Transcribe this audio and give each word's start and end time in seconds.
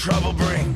trouble 0.00 0.32
bring. 0.32 0.74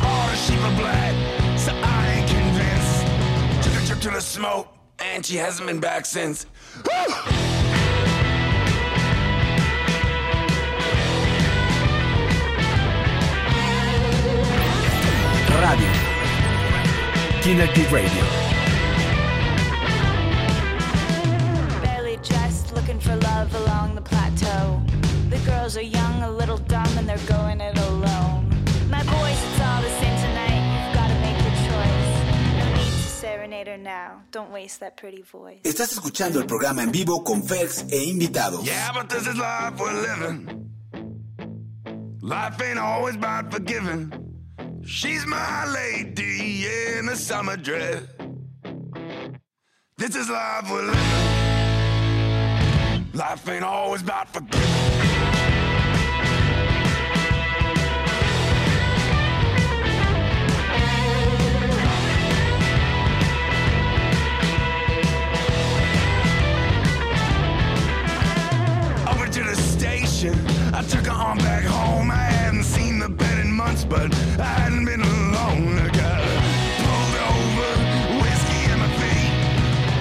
All 0.00 0.28
the 0.30 0.34
sheep 0.34 0.58
are 0.60 0.76
black, 0.76 1.14
so 1.58 1.72
I 1.74 2.12
ain't 2.16 2.30
convinced. 2.30 3.68
Took 3.68 3.82
a 3.82 3.86
trip 3.86 4.00
to 4.00 4.10
the 4.10 4.20
smoke, 4.20 4.68
and 4.98 5.26
she 5.26 5.36
hasn't 5.36 5.68
been 5.68 5.78
back 5.78 6.06
since. 6.06 6.46
Radio. 15.60 15.92
Kinergy 17.42 17.92
Radio. 17.92 18.45
Don't 34.36 34.52
waste 34.52 34.80
that 34.80 34.98
pretty 34.98 35.22
voice. 35.22 35.62
Estás 35.64 35.92
escuchando 35.92 36.38
el 36.38 36.44
programa 36.44 36.82
en 36.82 36.92
vivo 36.92 37.24
con 37.24 37.42
Ferx 37.42 37.86
e 37.90 38.04
invitados. 38.04 38.66
Yeah, 38.66 38.92
but 38.92 39.08
this 39.08 39.26
is 39.26 39.34
life 39.38 39.80
we're 39.80 39.94
living. 39.94 40.70
Life 42.20 42.60
ain't 42.60 42.78
always 42.78 43.16
about 43.16 43.50
forgiving. 43.50 44.12
She's 44.84 45.24
my 45.26 45.64
lady 45.72 46.66
in 46.98 47.08
a 47.08 47.16
summer 47.16 47.56
dress. 47.56 48.02
This 49.96 50.14
is 50.14 50.28
life 50.28 50.70
we're 50.70 50.82
living. 50.82 51.32
Life 53.14 53.48
ain't 53.48 53.64
always 53.64 54.02
about 54.02 54.28
forgiving. 54.28 54.95
Station. 69.78 70.34
I 70.74 70.82
took 70.82 71.06
her 71.06 71.12
on 71.12 71.38
back 71.38 71.64
home. 71.64 72.10
I 72.10 72.26
hadn't 72.40 72.64
seen 72.64 72.98
the 72.98 73.08
bed 73.08 73.38
in 73.44 73.52
months, 73.52 73.84
but 73.84 74.12
I 74.38 74.50
hadn't 74.60 74.84
been 74.84 75.02
alone. 75.02 75.78
I 75.78 75.88
got 76.02 76.20
pulled 76.82 77.16
over, 77.32 77.70
whiskey 78.22 78.62
in 78.72 78.78
my 78.84 78.90
feet. 79.00 79.32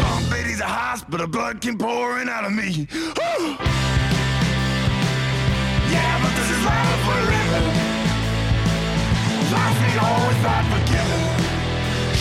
Bump 0.02 0.23
Betty's 0.30 0.62
a 0.62 0.72
hospital, 0.81 1.28
blood 1.28 1.62
came 1.62 1.78
pouring 1.78 2.30
out 2.30 2.46
of 2.46 2.53
me. 2.53 2.88
Yeah, 5.94 6.14
but 6.22 6.31
this 6.38 6.50
is 6.56 6.62
life 6.70 7.06
living. 7.31 7.68
Life 9.56 9.80
ain't 9.88 10.02
always 10.09 10.40
about 10.44 10.66
forgiving. 10.73 11.26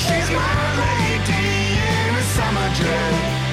She's 0.03 0.29
my 0.39 0.61
lady 0.83 1.47
in 2.09 2.13
a 2.23 2.25
summer 2.37 2.69
dress 2.79 3.45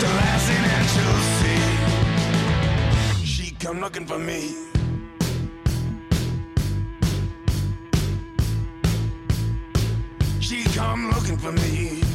the 0.00 0.08
last 0.20 0.44
thing 0.46 0.62
that 0.68 0.86
you'll 0.96 1.24
see. 1.38 1.55
Come 3.66 3.80
looking 3.80 4.06
for 4.06 4.16
me. 4.16 4.54
She 10.38 10.62
come 10.66 11.10
looking 11.10 11.36
for 11.36 11.50
me. 11.50 12.05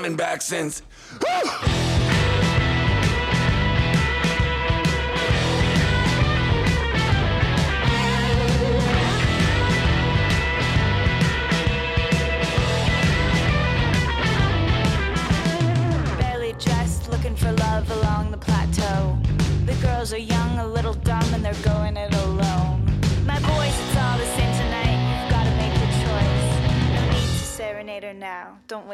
coming 0.00 0.16
back 0.16 0.40
since 0.40 0.80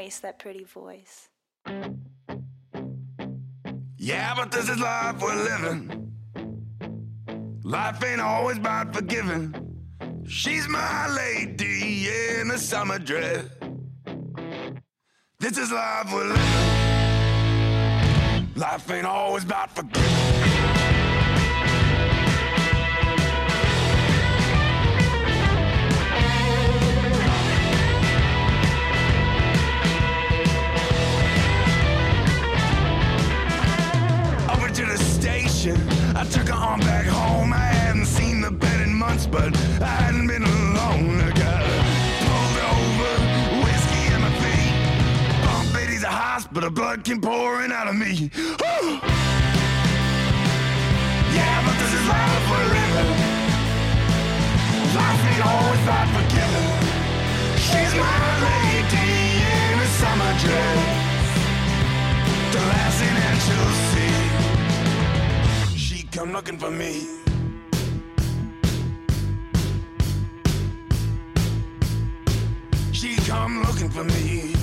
That 0.07 0.39
pretty 0.39 0.63
voice. 0.63 1.29
Yeah, 3.97 4.35
but 4.37 4.53
this 4.53 4.69
is 4.69 4.79
life 4.79 5.21
we're 5.21 5.35
living. 5.35 6.13
Life 7.65 8.05
ain't 8.05 8.21
always 8.21 8.57
about 8.57 8.95
forgiving. 8.95 9.53
She's 10.29 10.69
my 10.69 11.09
lady 11.13 12.07
in 12.07 12.53
a 12.53 12.59
summer 12.59 13.01
dress. 13.01 13.47
This 15.41 15.59
is 15.59 15.73
life 15.73 16.13
we're 16.13 16.29
living. 16.29 16.45
Life 18.55 18.89
ain't 18.89 19.07
always 19.07 19.43
about 19.43 19.75
forgiving. 19.75 20.36
I 36.17 36.25
took 36.25 36.49
her 36.49 36.55
on 36.55 36.81
back 36.81 37.05
home. 37.05 37.53
I 37.53 37.67
hadn't 37.77 38.07
seen 38.07 38.41
the 38.41 38.51
bed 38.51 38.81
in 38.81 38.95
months, 38.95 39.27
but 39.27 39.55
I 39.83 39.93
hadn't 40.03 40.27
been 40.27 40.45
alone. 40.45 41.21
I 41.21 41.31
got 41.45 41.61
pulled 42.25 42.59
over, 42.73 43.13
whiskey 43.61 44.05
in 44.15 44.21
my 44.25 44.33
feet. 44.41 44.73
Bump 45.45 45.73
Betty's 45.75 46.05
a 46.05 46.09
hospital, 46.09 46.71
blood 46.71 47.05
came 47.05 47.21
pouring 47.21 47.71
out 47.71 47.87
of 47.87 47.97
me. 47.97 48.31
Yeah, 51.37 51.57
but 51.67 51.77
this 51.81 51.93
is 51.99 52.05
life 52.09 52.49
living. 52.65 53.13
Life 54.97 55.23
ain't 55.31 55.45
always 55.53 55.83
about 55.85 56.09
forgiving. 56.17 56.73
She's 57.61 57.93
my 57.93 58.25
lady 58.49 59.45
in 59.53 59.85
a 59.85 59.89
summer 60.01 60.33
dress 60.41 61.05
the 62.53 62.63
last 62.73 62.97
thing 63.01 63.15
that 63.21 63.37
you'll 63.49 63.77
see 63.93 64.26
come 66.17 66.33
looking 66.33 66.57
for 66.57 66.71
me. 66.71 67.07
She 72.93 73.17
come 73.17 73.63
looking 73.63 73.91
for 73.91 74.03
me. 74.03 74.55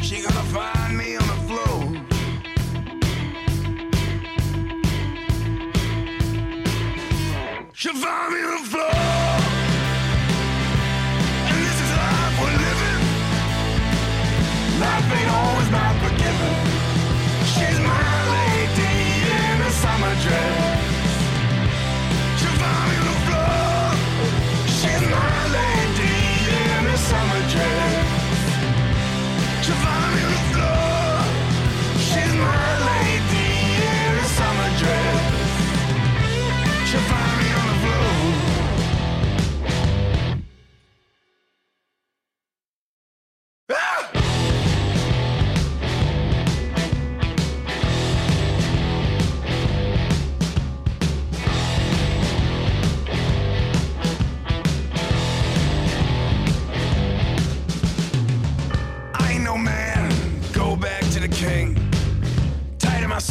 She 0.00 0.22
gonna 0.22 0.46
find 0.54 0.96
me 0.96 1.16
on 1.16 1.26
the 1.32 1.36
floor. 1.48 1.80
She 7.74 7.88
find 7.90 8.32
me. 8.34 8.49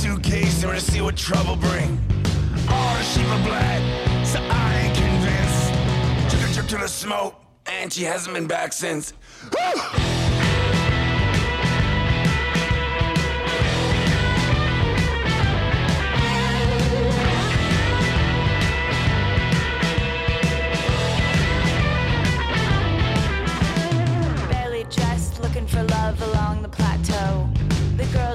suitcase 0.09 0.63
and 0.63 0.65
we're 0.65 0.69
gonna 0.69 0.79
see 0.79 1.01
what 1.01 1.15
trouble 1.15 1.56
bring. 1.56 2.00
All 2.67 2.95
the 2.95 3.03
sheep 3.03 3.27
are 3.27 3.44
black, 3.44 4.25
so 4.25 4.39
I 4.41 4.81
ain't 4.81 4.97
convinced. 4.97 6.31
Took 6.31 6.50
a 6.50 6.53
trip 6.53 6.67
to 6.67 6.77
the 6.77 6.88
smoke, 6.88 7.35
and 7.67 7.94
she 7.94 8.03
hasn't 8.03 8.33
been 8.33 8.47
back 8.47 8.73
since. 8.73 9.13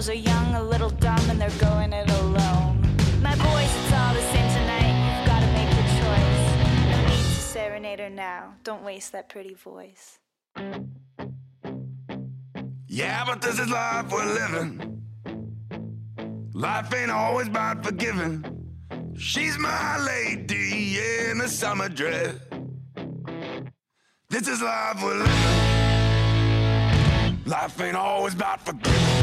Girls 0.04 0.18
are 0.18 0.22
young, 0.30 0.54
a 0.54 0.62
little 0.62 0.90
dumb, 0.90 1.30
and 1.30 1.40
they're 1.40 1.50
going 1.58 1.92
it 1.92 2.10
alone. 2.10 2.80
My 3.22 3.34
boys, 3.36 3.70
it's 3.76 3.92
all 3.92 4.14
the 4.14 4.20
same 4.32 4.50
tonight. 4.50 4.92
You've 5.04 5.26
gotta 5.26 5.46
make 5.52 5.70
your 5.74 5.86
choice. 6.00 6.42
No 6.90 6.96
need 7.08 7.16
to 7.16 7.40
serenade 7.40 8.00
her 8.00 8.10
now. 8.10 8.54
Don't 8.64 8.82
waste 8.82 9.12
that 9.12 9.28
pretty 9.30 9.54
voice. 9.54 10.18
Yeah, 12.86 13.24
but 13.24 13.40
this 13.40 13.58
is 13.58 13.70
life 13.70 14.12
we're 14.12 14.26
living. 14.26 15.02
Life 16.52 16.94
ain't 16.94 17.10
always 17.10 17.48
about 17.48 17.82
forgiving. 17.84 18.44
She's 19.16 19.58
my 19.58 19.98
lady 20.04 20.98
in 21.30 21.40
a 21.40 21.48
summer 21.48 21.88
dress. 21.88 22.34
This 24.28 24.48
is 24.48 24.60
life 24.60 25.02
we're 25.02 25.14
living. 25.14 25.74
Life 27.46 27.80
ain't 27.80 27.96
always 27.96 28.34
about 28.34 28.64
forgiving. 28.64 29.13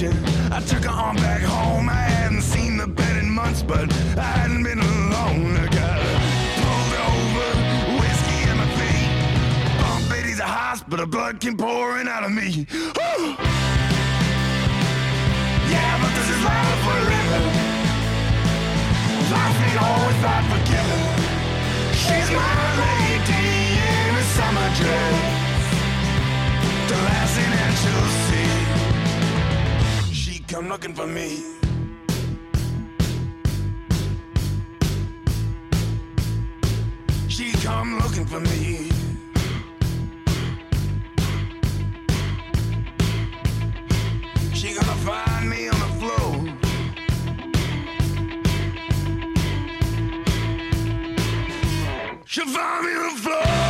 Station, 0.00 0.52
I 0.52 0.60
took 0.60 0.84
her 0.84 0.90
on 0.90 1.16
back 1.16 1.42
home. 1.42 1.88
I 1.88 2.02
hadn't 2.16 2.42
seen 2.42 2.76
the 2.76 2.86
bed 2.86 3.16
in 3.16 3.30
months, 3.30 3.62
but 3.62 3.92
I 4.16 4.22
hadn't 4.40 4.62
been 4.62 4.78
alone. 4.78 5.56
I 5.56 5.66
got 5.68 6.00
pulled 6.60 6.94
over, 7.10 7.48
whiskey 8.00 8.40
in 8.50 8.56
my 8.56 8.68
feet. 8.78 9.10
Bump 9.80 10.08
Betty's 10.08 10.40
a 10.40 10.46
hospital, 10.46 11.06
blood 11.06 11.40
came 11.40 11.56
pouring 11.56 12.08
out 12.08 12.24
of 12.24 12.32
me. 12.32 12.66
Yeah, 15.72 15.92
but 16.02 16.12
this 16.16 16.28
is 16.34 16.40
life 16.48 16.86
we're 16.86 17.04
living. 17.14 17.46
Life 19.36 19.58
ain't 19.66 19.80
always 19.88 20.18
about 20.22 20.44
forgiving. 20.52 21.08
She's 22.02 22.28
my 22.40 22.56
lady 22.84 23.46
in 24.08 24.12
a 24.16 24.24
summer 24.36 24.68
dress 24.78 25.38
the 26.88 26.96
last 27.06 27.32
thing 27.36 27.50
that 27.54 27.72
she'll 27.80 28.10
see. 28.26 28.49
She 30.50 30.56
come 30.56 30.68
looking 30.68 30.94
for 30.94 31.06
me. 31.06 31.44
She 37.28 37.52
come 37.64 38.00
looking 38.00 38.26
for 38.26 38.40
me. 38.40 38.90
She 44.52 44.74
gonna 44.74 44.96
find 45.06 45.48
me 45.48 45.68
on 45.68 45.78
the 45.78 45.88
floor. 46.00 46.32
She'll 52.26 52.46
find 52.46 52.86
me 52.86 52.92
on 52.96 53.14
the 53.14 53.20
floor. 53.22 53.69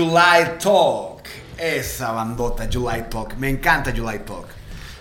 July 0.00 0.58
Talk. 0.62 1.22
Esa 1.56 2.12
bandota, 2.12 2.68
July 2.70 3.06
Talk. 3.08 3.34
Me 3.38 3.48
encanta 3.48 3.92
July 3.96 4.18
Talk. 4.26 4.44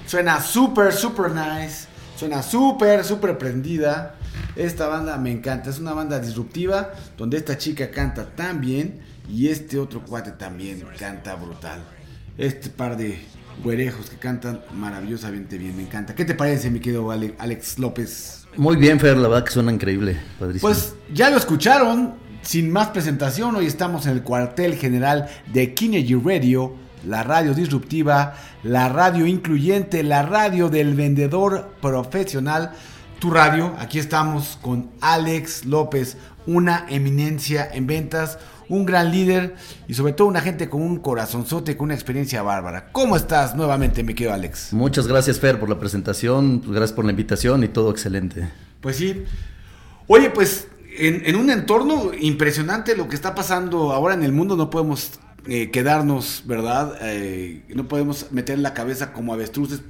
Suena 0.08 0.40
súper, 0.42 0.94
súper 0.94 1.32
nice. 1.32 1.88
Suena 2.16 2.42
súper, 2.42 3.04
súper 3.04 3.38
prendida. 3.38 4.16
Esta 4.56 4.88
banda 4.88 5.18
me 5.18 5.32
encanta. 5.34 5.70
Es 5.70 5.80
una 5.80 5.92
banda 5.92 6.18
disruptiva 6.22 6.94
donde 7.18 7.36
esta 7.36 7.58
chica 7.58 7.92
canta 7.92 8.26
tan 8.26 8.62
bien 8.62 9.02
y 9.28 9.50
este 9.50 9.78
otro 9.80 10.02
cuate 10.02 10.32
también 10.32 10.82
canta 10.98 11.36
brutal. 11.36 11.84
Este 12.38 12.70
par 12.70 12.96
de 12.96 13.20
güerejos 13.66 14.10
que 14.10 14.16
cantan 14.16 14.62
maravillosamente 14.74 15.58
bien. 15.58 15.76
Me 15.76 15.84
encanta. 15.84 16.16
¿Qué 16.16 16.24
te 16.24 16.36
parece, 16.36 16.70
mi 16.70 16.80
querido 16.80 17.12
Ale- 17.12 17.36
Alex 17.38 17.80
López? 17.80 18.48
Muy 18.56 18.78
bien, 18.78 18.98
Fer, 19.02 19.18
la 19.18 19.28
verdad 19.28 19.44
que 19.44 19.52
suena 19.52 19.74
increíble. 19.74 20.18
Padrísimo. 20.40 20.70
Pues 20.70 20.94
ya 21.14 21.30
lo 21.30 21.36
escucharon. 21.36 22.24
Sin 22.46 22.72
más 22.72 22.90
presentación, 22.90 23.56
hoy 23.56 23.66
estamos 23.66 24.06
en 24.06 24.12
el 24.12 24.22
cuartel 24.22 24.76
general 24.76 25.28
de 25.52 25.74
Kinegy 25.74 26.14
Radio, 26.14 26.76
la 27.04 27.24
radio 27.24 27.56
disruptiva, 27.56 28.36
la 28.62 28.88
radio 28.88 29.26
incluyente, 29.26 30.04
la 30.04 30.22
radio 30.22 30.70
del 30.70 30.94
vendedor 30.94 31.72
profesional. 31.82 32.74
Tu 33.18 33.32
radio, 33.32 33.74
aquí 33.80 33.98
estamos 33.98 34.60
con 34.62 34.92
Alex 35.02 35.66
López, 35.66 36.18
una 36.46 36.86
eminencia 36.88 37.68
en 37.74 37.88
ventas, 37.88 38.38
un 38.70 38.86
gran 38.86 39.10
líder 39.12 39.56
y 39.88 39.96
sobre 39.96 40.14
todo 40.14 40.28
una 40.28 40.42
gente 40.42 40.70
con 40.70 40.84
un 40.84 40.98
corazonzote, 40.98 41.76
con 41.76 41.86
una 41.86 41.96
experiencia 41.96 42.44
bárbara. 42.44 42.92
¿Cómo 42.92 43.16
estás 43.16 43.56
nuevamente, 43.56 44.04
mi 44.04 44.14
querido 44.14 44.36
Alex? 44.36 44.72
Muchas 44.72 45.08
gracias, 45.08 45.40
Fer, 45.40 45.60
por 45.60 45.68
la 45.68 45.80
presentación. 45.80 46.62
Gracias 46.62 46.94
por 46.94 47.06
la 47.06 47.12
invitación 47.12 47.64
y 47.64 47.70
todo 47.70 47.90
excelente. 47.90 48.48
Pues 48.82 48.98
sí. 48.98 49.24
Oye, 50.06 50.30
pues 50.30 50.68
en, 50.98 51.36
un 51.36 51.50
entorno 51.50 52.12
impresionante 52.14 52.96
lo 52.96 53.08
que 53.08 53.16
está 53.16 53.36
pasando 53.36 53.92
ahora 53.92 54.14
en 54.14 54.24
el 54.24 54.32
mundo, 54.32 54.56
no 54.56 54.70
podemos 54.70 55.20
eh, 55.48 55.70
quedarnos, 55.72 56.44
¿verdad? 56.46 56.98
Eh, 57.02 57.64
no 57.70 57.88
podemos 57.88 58.32
meter 58.32 58.60
la 58.60 58.74
cabeza 58.74 59.14
como 59.14 59.34
avestruces 59.34 59.82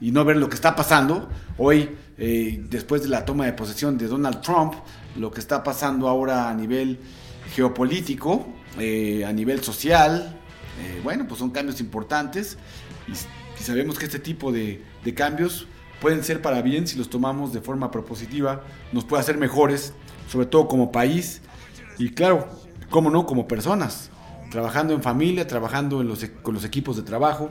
y 0.00 0.10
no 0.10 0.24
ver 0.24 0.36
lo 0.36 0.48
que 0.48 0.54
está 0.54 0.76
pasando. 0.76 1.28
Hoy, 1.58 1.90
eh, 2.18 2.64
después 2.68 3.02
de 3.02 3.08
la 3.08 3.24
toma 3.24 3.46
de 3.46 3.52
posesión 3.52 3.98
de 3.98 4.06
Donald 4.06 4.40
Trump, 4.40 4.74
lo 5.16 5.30
que 5.30 5.40
está 5.40 5.62
pasando 5.62 6.08
ahora 6.08 6.48
a 6.48 6.54
nivel 6.54 6.98
geopolítico, 7.54 8.46
a 8.76 9.32
nivel 9.32 9.62
social, 9.62 10.38
bueno, 11.04 11.26
pues 11.28 11.38
son 11.38 11.50
cambios 11.50 11.80
importantes 11.80 12.56
y, 13.06 13.12
y 13.12 13.62
sabemos 13.62 13.98
que 13.98 14.06
este 14.06 14.18
tipo 14.18 14.50
de, 14.50 14.82
de 15.04 15.14
cambios 15.14 15.66
pueden 16.02 16.24
ser 16.24 16.42
para 16.42 16.60
bien 16.62 16.88
si 16.88 16.98
los 16.98 17.08
tomamos 17.08 17.52
de 17.52 17.60
forma 17.60 17.92
propositiva, 17.92 18.64
nos 18.92 19.04
puede 19.04 19.20
hacer 19.20 19.38
mejores, 19.38 19.94
sobre 20.32 20.46
todo 20.46 20.66
como 20.66 20.90
país 20.90 21.42
y 21.98 22.08
claro, 22.10 22.48
cómo 22.88 23.10
no, 23.10 23.26
como 23.26 23.46
personas, 23.46 24.10
trabajando 24.50 24.94
en 24.94 25.02
familia, 25.02 25.46
trabajando 25.46 26.00
en 26.00 26.08
los, 26.08 26.22
e- 26.22 26.32
con 26.32 26.54
los 26.54 26.64
equipos 26.64 26.96
de 26.96 27.02
trabajo, 27.02 27.50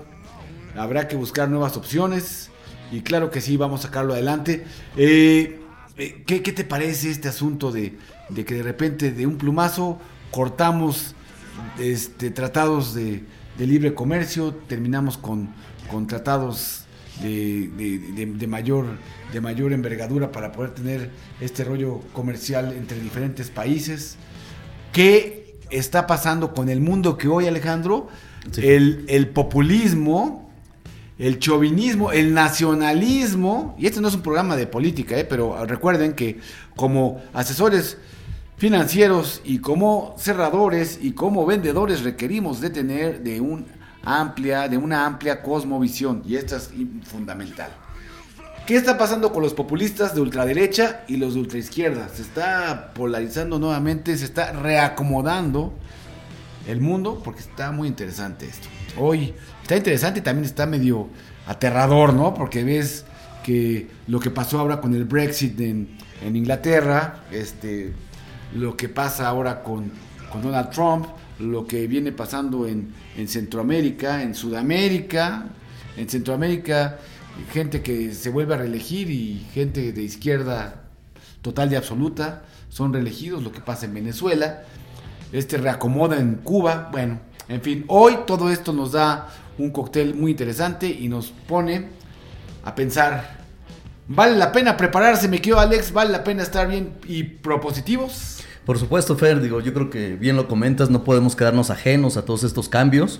habrá 0.75 1.07
que 1.07 1.15
buscar 1.15 1.47
nuevas 1.47 1.77
opciones 1.77 2.49
y 2.91 3.01
claro 3.01 3.29
que 3.29 3.39
sí, 3.39 3.55
vamos 3.55 3.81
a 3.81 3.83
sacarlo 3.83 4.13
adelante. 4.13 4.65
Eh, 4.97 5.59
eh, 5.97 6.23
¿qué, 6.25 6.41
qué 6.41 6.51
te 6.51 6.63
parece 6.63 7.11
este 7.11 7.27
asunto 7.29 7.71
de, 7.71 7.97
de 8.29 8.45
que 8.45 8.55
de 8.55 8.63
repente 8.63 9.11
de 9.11 9.27
un 9.27 9.37
plumazo 9.37 9.99
cortamos 10.31 11.13
este, 11.79 12.31
tratados 12.31 12.95
de, 12.95 13.23
de 13.59 13.67
libre 13.67 13.93
comercio, 13.93 14.55
terminamos 14.67 15.17
con, 15.17 15.49
con 15.89 16.07
tratados 16.07 16.85
de, 17.21 17.67
de- 17.77 17.99
de- 18.13 18.25
de 18.25 18.47
mayor, 18.47 18.85
de 19.33 19.41
mayor 19.41 19.73
envergadura 19.73 20.31
para 20.31 20.51
poder 20.51 20.71
tener 20.71 21.09
este 21.39 21.63
rollo 21.63 21.99
comercial 22.13 22.73
entre 22.77 22.99
diferentes 22.99 23.49
países? 23.49 24.17
¿Qué 24.93 25.57
está 25.69 26.07
pasando 26.07 26.53
con 26.53 26.69
el 26.69 26.79
mundo 26.81 27.17
que 27.17 27.27
hoy, 27.27 27.47
Alejandro? 27.47 28.07
Sí. 28.51 28.61
El, 28.65 29.05
el 29.07 29.27
populismo, 29.29 30.49
el 31.19 31.37
chauvinismo, 31.39 32.11
el 32.11 32.33
nacionalismo, 32.33 33.75
y 33.77 33.85
este 33.85 34.01
no 34.01 34.07
es 34.07 34.15
un 34.15 34.21
programa 34.21 34.55
de 34.55 34.65
política, 34.67 35.17
¿eh? 35.19 35.23
pero 35.25 35.65
recuerden 35.65 36.13
que 36.13 36.39
como 36.75 37.21
asesores 37.33 37.97
financieros 38.57 39.41
y 39.43 39.59
como 39.59 40.15
cerradores 40.17 40.99
y 41.01 41.11
como 41.13 41.45
vendedores 41.45 42.03
requerimos 42.03 42.61
de 42.61 42.69
tener 42.69 43.21
de 43.23 43.41
un 43.41 43.65
amplia, 44.03 44.67
de 44.67 44.77
una 44.77 45.05
amplia 45.05 45.41
cosmovisión 45.41 46.23
y 46.25 46.35
esta 46.35 46.57
es 46.57 46.71
fundamental. 47.03 47.71
¿Qué 48.65 48.75
está 48.75 48.97
pasando 48.97 49.33
con 49.33 49.41
los 49.41 49.53
populistas 49.53 50.13
de 50.13 50.21
ultraderecha 50.21 51.03
y 51.07 51.17
los 51.17 51.33
de 51.33 51.41
ultraizquierda? 51.41 52.09
Se 52.09 52.21
está 52.21 52.93
polarizando 52.93 53.59
nuevamente, 53.59 54.15
se 54.17 54.25
está 54.25 54.51
reacomodando 54.51 55.73
el 56.67 56.79
mundo 56.79 57.21
porque 57.23 57.41
está 57.41 57.71
muy 57.71 57.87
interesante 57.87 58.45
esto. 58.45 58.67
Hoy 58.97 59.33
está 59.63 59.77
interesante 59.77 60.19
y 60.19 60.23
también 60.23 60.45
está 60.45 60.65
medio 60.67 61.09
aterrador, 61.47 62.13
¿no? 62.13 62.33
Porque 62.33 62.63
ves 62.63 63.05
que 63.43 63.87
lo 64.07 64.19
que 64.19 64.29
pasó 64.29 64.59
ahora 64.59 64.79
con 64.79 64.93
el 64.93 65.05
Brexit 65.05 65.59
en, 65.59 65.97
Inglaterra, 66.23 67.23
este, 67.31 67.93
lo 68.53 68.77
que 68.77 68.87
pasa 68.89 69.27
ahora 69.27 69.63
con 69.63 69.91
Donald 70.43 70.69
Trump, 70.69 71.07
lo 71.41 71.65
que 71.65 71.87
viene 71.87 72.11
pasando 72.11 72.67
en, 72.67 72.93
en 73.17 73.27
Centroamérica, 73.27 74.21
en 74.23 74.35
Sudamérica, 74.35 75.45
en 75.97 76.09
Centroamérica, 76.09 76.99
gente 77.51 77.81
que 77.81 78.13
se 78.13 78.29
vuelve 78.29 78.55
a 78.55 78.57
reelegir 78.57 79.09
y 79.09 79.45
gente 79.53 79.91
de 79.93 80.03
izquierda 80.03 80.83
total 81.41 81.71
y 81.71 81.75
absoluta 81.75 82.43
son 82.69 82.93
reelegidos, 82.93 83.43
lo 83.43 83.51
que 83.51 83.59
pasa 83.59 83.85
en 83.85 83.93
Venezuela, 83.93 84.63
este 85.31 85.57
reacomoda 85.57 86.17
en 86.17 86.35
Cuba, 86.35 86.89
bueno, 86.91 87.19
en 87.49 87.61
fin, 87.61 87.85
hoy 87.87 88.19
todo 88.25 88.49
esto 88.49 88.71
nos 88.71 88.93
da 88.93 89.27
un 89.57 89.71
cóctel 89.71 90.15
muy 90.15 90.31
interesante 90.31 90.87
y 90.87 91.07
nos 91.07 91.27
pone 91.47 91.87
a 92.63 92.73
pensar, 92.75 93.39
¿vale 94.07 94.37
la 94.37 94.51
pena 94.51 94.77
prepararse, 94.77 95.27
me 95.27 95.41
quedo 95.41 95.59
Alex? 95.59 95.91
¿Vale 95.91 96.11
la 96.11 96.23
pena 96.23 96.43
estar 96.43 96.67
bien 96.67 96.93
y 97.07 97.23
propositivos? 97.23 98.40
Por 98.71 98.79
supuesto, 98.79 99.17
Fer, 99.17 99.41
digo, 99.41 99.59
yo 99.59 99.73
creo 99.73 99.89
que 99.89 100.15
bien 100.15 100.37
lo 100.37 100.47
comentas, 100.47 100.89
no 100.89 101.03
podemos 101.03 101.35
quedarnos 101.35 101.69
ajenos 101.69 102.15
a 102.15 102.23
todos 102.23 102.45
estos 102.45 102.69
cambios. 102.69 103.19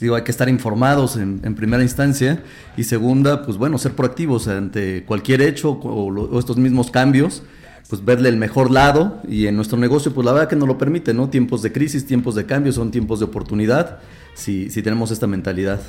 Digo, 0.00 0.14
hay 0.14 0.22
que 0.22 0.30
estar 0.30 0.48
informados 0.48 1.18
en, 1.18 1.42
en 1.44 1.54
primera 1.54 1.82
instancia 1.82 2.42
y 2.74 2.84
segunda, 2.84 3.44
pues 3.44 3.58
bueno, 3.58 3.76
ser 3.76 3.92
proactivos 3.92 4.48
ante 4.48 5.04
cualquier 5.04 5.42
hecho 5.42 5.72
o, 5.72 6.38
estos 6.38 6.56
mismos 6.56 6.90
cambios, 6.90 7.42
pues 7.90 8.02
verle 8.02 8.30
el 8.30 8.38
mejor 8.38 8.70
lado 8.70 9.20
y 9.28 9.46
en 9.46 9.56
nuestro 9.56 9.76
negocio, 9.76 10.14
pues 10.14 10.24
la 10.24 10.32
verdad 10.32 10.48
que 10.48 10.56
nos 10.56 10.66
lo 10.66 10.78
permite, 10.78 11.12
¿no? 11.12 11.28
Tiempos 11.28 11.60
de 11.60 11.70
crisis, 11.70 12.06
tiempos 12.06 12.34
de 12.34 12.46
cambio, 12.46 12.72
son 12.72 12.90
tiempos 12.90 13.18
de 13.18 13.26
oportunidad 13.26 13.98
si, 14.32 14.70
si 14.70 14.80
tenemos 14.80 15.10
esta 15.10 15.26
mentalidad. 15.26 15.82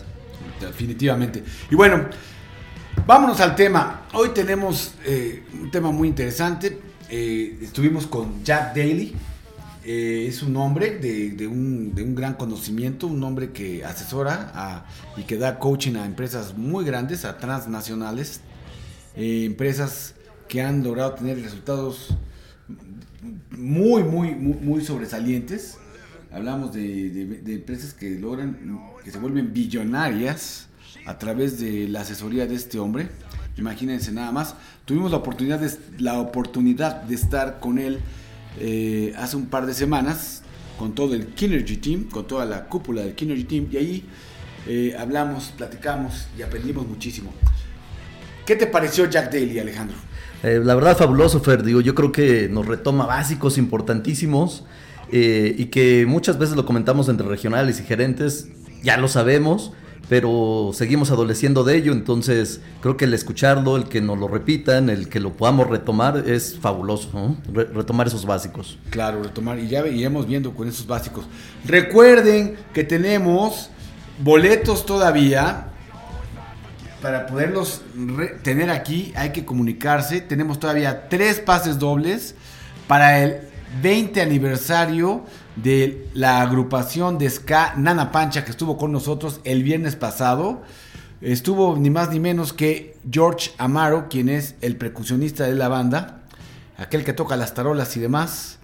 Definitivamente. 0.59 1.41
Y 1.71 1.75
bueno, 1.75 2.03
vámonos 3.07 3.39
al 3.39 3.55
tema. 3.55 4.01
Hoy 4.11 4.31
tenemos 4.35 4.95
eh, 5.05 5.43
un 5.53 5.71
tema 5.71 5.89
muy 5.89 6.09
interesante. 6.09 6.88
Eh, 7.09 7.57
estuvimos 7.61 8.07
con 8.07 8.43
Jack 8.43 8.75
Daly. 8.75 9.15
Eh, 9.85 10.25
es 10.27 10.43
un 10.43 10.55
hombre 10.57 10.99
de, 10.99 11.31
de 11.31 11.47
un, 11.47 11.95
de 11.95 12.03
un 12.03 12.13
gran 12.13 12.33
conocimiento, 12.35 13.07
un 13.07 13.23
hombre 13.23 13.51
que 13.51 13.83
asesora 13.85 14.85
y 15.17 15.23
que 15.23 15.37
da 15.37 15.57
coaching 15.57 15.95
a 15.95 16.05
empresas 16.05 16.55
muy 16.57 16.85
grandes, 16.85 17.25
a 17.25 17.37
transnacionales, 17.37 18.41
eh, 19.15 19.45
empresas 19.45 20.15
que 20.47 20.61
han 20.61 20.83
logrado 20.83 21.13
tener 21.13 21.41
resultados 21.41 22.15
muy, 23.51 24.03
muy, 24.03 24.35
muy, 24.35 24.53
muy 24.61 24.85
sobresalientes. 24.85 25.77
Hablamos 26.31 26.73
de, 26.73 27.09
de- 27.09 27.25
de 27.41 27.53
empresas 27.55 27.93
que 27.93 28.11
logran, 28.19 28.57
que 29.03 29.09
se 29.11 29.17
vuelven 29.17 29.51
billonarias 29.53 30.67
a 31.07 31.17
través 31.17 31.59
de 31.59 31.87
la 31.87 32.01
asesoría 32.01 32.45
de 32.45 32.53
este 32.55 32.77
hombre. 32.77 33.09
Imagínense 33.57 34.11
nada 34.11 34.31
más. 34.31 34.55
Tuvimos 34.85 35.11
la 35.11 35.17
oportunidad 35.17 35.59
de, 35.59 35.71
la 35.99 36.19
oportunidad 36.19 37.03
de 37.03 37.15
estar 37.15 37.59
con 37.59 37.77
él 37.77 37.99
eh, 38.59 39.13
hace 39.17 39.35
un 39.37 39.45
par 39.45 39.65
de 39.65 39.73
semanas 39.73 40.43
con 40.77 40.95
todo 40.95 41.13
el 41.13 41.27
Kinergy 41.27 41.77
Team, 41.77 42.05
con 42.05 42.25
toda 42.25 42.45
la 42.45 42.65
cúpula 42.65 43.01
del 43.01 43.13
Kinergy 43.13 43.43
Team 43.43 43.67
y 43.71 43.77
ahí 43.77 44.05
eh, 44.67 44.95
hablamos, 44.97 45.53
platicamos 45.57 46.27
y 46.37 46.41
aprendimos 46.41 46.87
muchísimo. 46.87 47.31
¿Qué 48.45 48.55
te 48.55 48.65
pareció 48.65 49.09
Jack 49.09 49.31
Daly, 49.31 49.59
Alejandro? 49.59 49.97
Eh, 50.41 50.61
la 50.63 50.73
verdad, 50.73 50.97
fabuloso, 50.97 51.41
Fer. 51.41 51.63
Digo, 51.63 51.81
yo 51.81 51.93
creo 51.93 52.11
que 52.11 52.47
nos 52.49 52.65
retoma 52.65 53.05
básicos 53.05 53.57
importantísimos 53.57 54.63
y 55.11 55.65
que 55.65 56.05
muchas 56.07 56.37
veces 56.37 56.55
lo 56.55 56.67
comentamos 56.67 57.09
entre 57.09 57.25
regionales 57.25 57.79
y 57.79 57.83
gerentes, 57.83 58.47
ya 58.83 58.95
lo 58.97 59.07
sabemos, 59.07 59.73
pero 60.09 60.71
seguimos 60.73 61.11
adoleciendo 61.11 61.63
de 61.63 61.77
ello. 61.77 61.91
Entonces, 61.93 62.59
creo 62.81 62.97
que 62.97 63.05
el 63.05 63.13
escucharlo, 63.13 63.77
el 63.77 63.83
que 63.85 64.01
nos 64.01 64.17
lo 64.17 64.27
repitan, 64.27 64.89
el 64.89 65.07
que 65.07 65.19
lo 65.19 65.33
podamos 65.33 65.67
retomar, 65.69 66.23
es 66.27 66.57
fabuloso, 66.59 67.09
¿no? 67.13 67.37
Re- 67.53 67.65
retomar 67.65 68.07
esos 68.07 68.25
básicos. 68.25 68.79
Claro, 68.89 69.21
retomar 69.23 69.59
y 69.59 69.67
ya 69.67 69.85
iremos 69.87 70.27
viendo 70.27 70.53
con 70.55 70.67
esos 70.67 70.87
básicos. 70.87 71.25
Recuerden 71.65 72.57
que 72.73 72.83
tenemos 72.83 73.69
boletos 74.21 74.85
todavía 74.85 75.67
para 77.01 77.27
poderlos 77.27 77.81
tener 78.43 78.69
aquí. 78.71 79.13
Hay 79.15 79.29
que 79.31 79.45
comunicarse. 79.45 80.21
Tenemos 80.21 80.59
todavía 80.59 81.07
tres 81.07 81.39
pases 81.39 81.79
dobles 81.79 82.35
para 82.87 83.23
el 83.23 83.37
20 83.83 84.19
aniversario 84.21 85.23
de 85.55 86.07
la 86.13 86.41
agrupación 86.41 87.17
de 87.17 87.29
ska 87.29 87.73
Nana 87.75 88.11
Pancha 88.11 88.45
que 88.45 88.51
estuvo 88.51 88.77
con 88.77 88.91
nosotros 88.91 89.41
el 89.43 89.63
viernes 89.63 89.95
pasado. 89.95 90.61
Estuvo 91.21 91.75
ni 91.75 91.89
más 91.89 92.11
ni 92.11 92.19
menos 92.19 92.53
que 92.53 92.97
George 93.09 93.51
Amaro, 93.57 94.07
quien 94.09 94.29
es 94.29 94.55
el 94.61 94.77
percusionista 94.77 95.45
de 95.45 95.55
la 95.55 95.67
banda, 95.67 96.21
aquel 96.77 97.03
que 97.03 97.13
toca 97.13 97.35
las 97.35 97.53
tarolas 97.53 97.97
y 97.97 97.99
demás. 97.99 98.59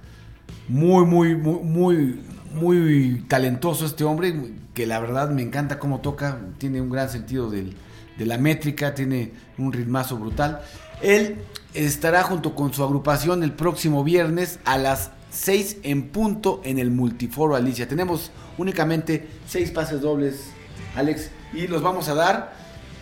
Muy, 0.70 1.06
muy, 1.06 1.36
muy, 1.36 1.60
muy, 1.64 2.22
muy 2.54 3.26
talentoso 3.28 3.86
este 3.86 4.06
hombre, 4.06 4.54
que 4.74 4.88
la 4.88 5.00
verdad 5.00 5.30
me 5.30 5.42
encanta 5.42 5.80
cómo 5.80 6.00
toca, 6.00 6.40
tiene 6.58 6.80
un 6.80 6.90
gran 6.90 7.10
sentido 7.10 7.50
de 7.50 7.76
la 8.18 8.38
métrica, 8.38 8.96
tiene 8.96 9.34
un 9.58 9.74
ritmazo 9.74 10.18
brutal. 10.18 10.62
Él 11.02 11.40
estará 11.74 12.24
junto 12.24 12.56
con 12.56 12.74
su 12.74 12.84
agrupación 12.84 13.44
el 13.44 13.52
próximo 13.52 14.04
viernes 14.06 14.60
a 14.64 14.78
las 14.78 15.12
6 15.36 15.78
en 15.84 16.10
punto 16.10 16.62
en 16.64 16.80
el 16.80 16.90
Multiforo 16.92 17.56
Alicia. 17.56 17.88
Tenemos 17.88 18.32
únicamente 18.58 19.28
6 19.48 19.72
pases 19.72 20.02
dobles, 20.02 20.48
Alex, 20.96 21.30
y 21.54 21.68
los 21.68 21.82
vamos 21.82 22.10
a 22.10 22.16
dar 22.16 22.54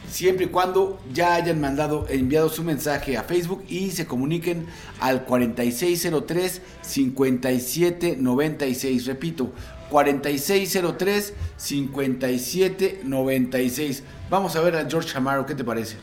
siempre 0.09 0.45
y 0.45 0.49
cuando 0.49 0.99
ya 1.13 1.35
hayan 1.35 1.61
mandado 1.61 2.05
enviado 2.09 2.49
su 2.49 2.63
mensaje 2.63 3.15
a 3.17 3.23
Facebook 3.23 3.63
y 3.69 3.91
se 3.91 4.05
comuniquen 4.05 4.65
al 4.99 5.23
4603 5.25 6.61
5796 6.81 9.05
repito 9.05 9.53
4603 9.89 11.33
5796 11.55 14.03
vamos 14.29 14.57
a 14.57 14.61
ver 14.61 14.75
a 14.75 14.89
George 14.89 15.17
Amaro 15.17 15.45
qué 15.45 15.55
te 15.55 15.63
parece 15.63 15.95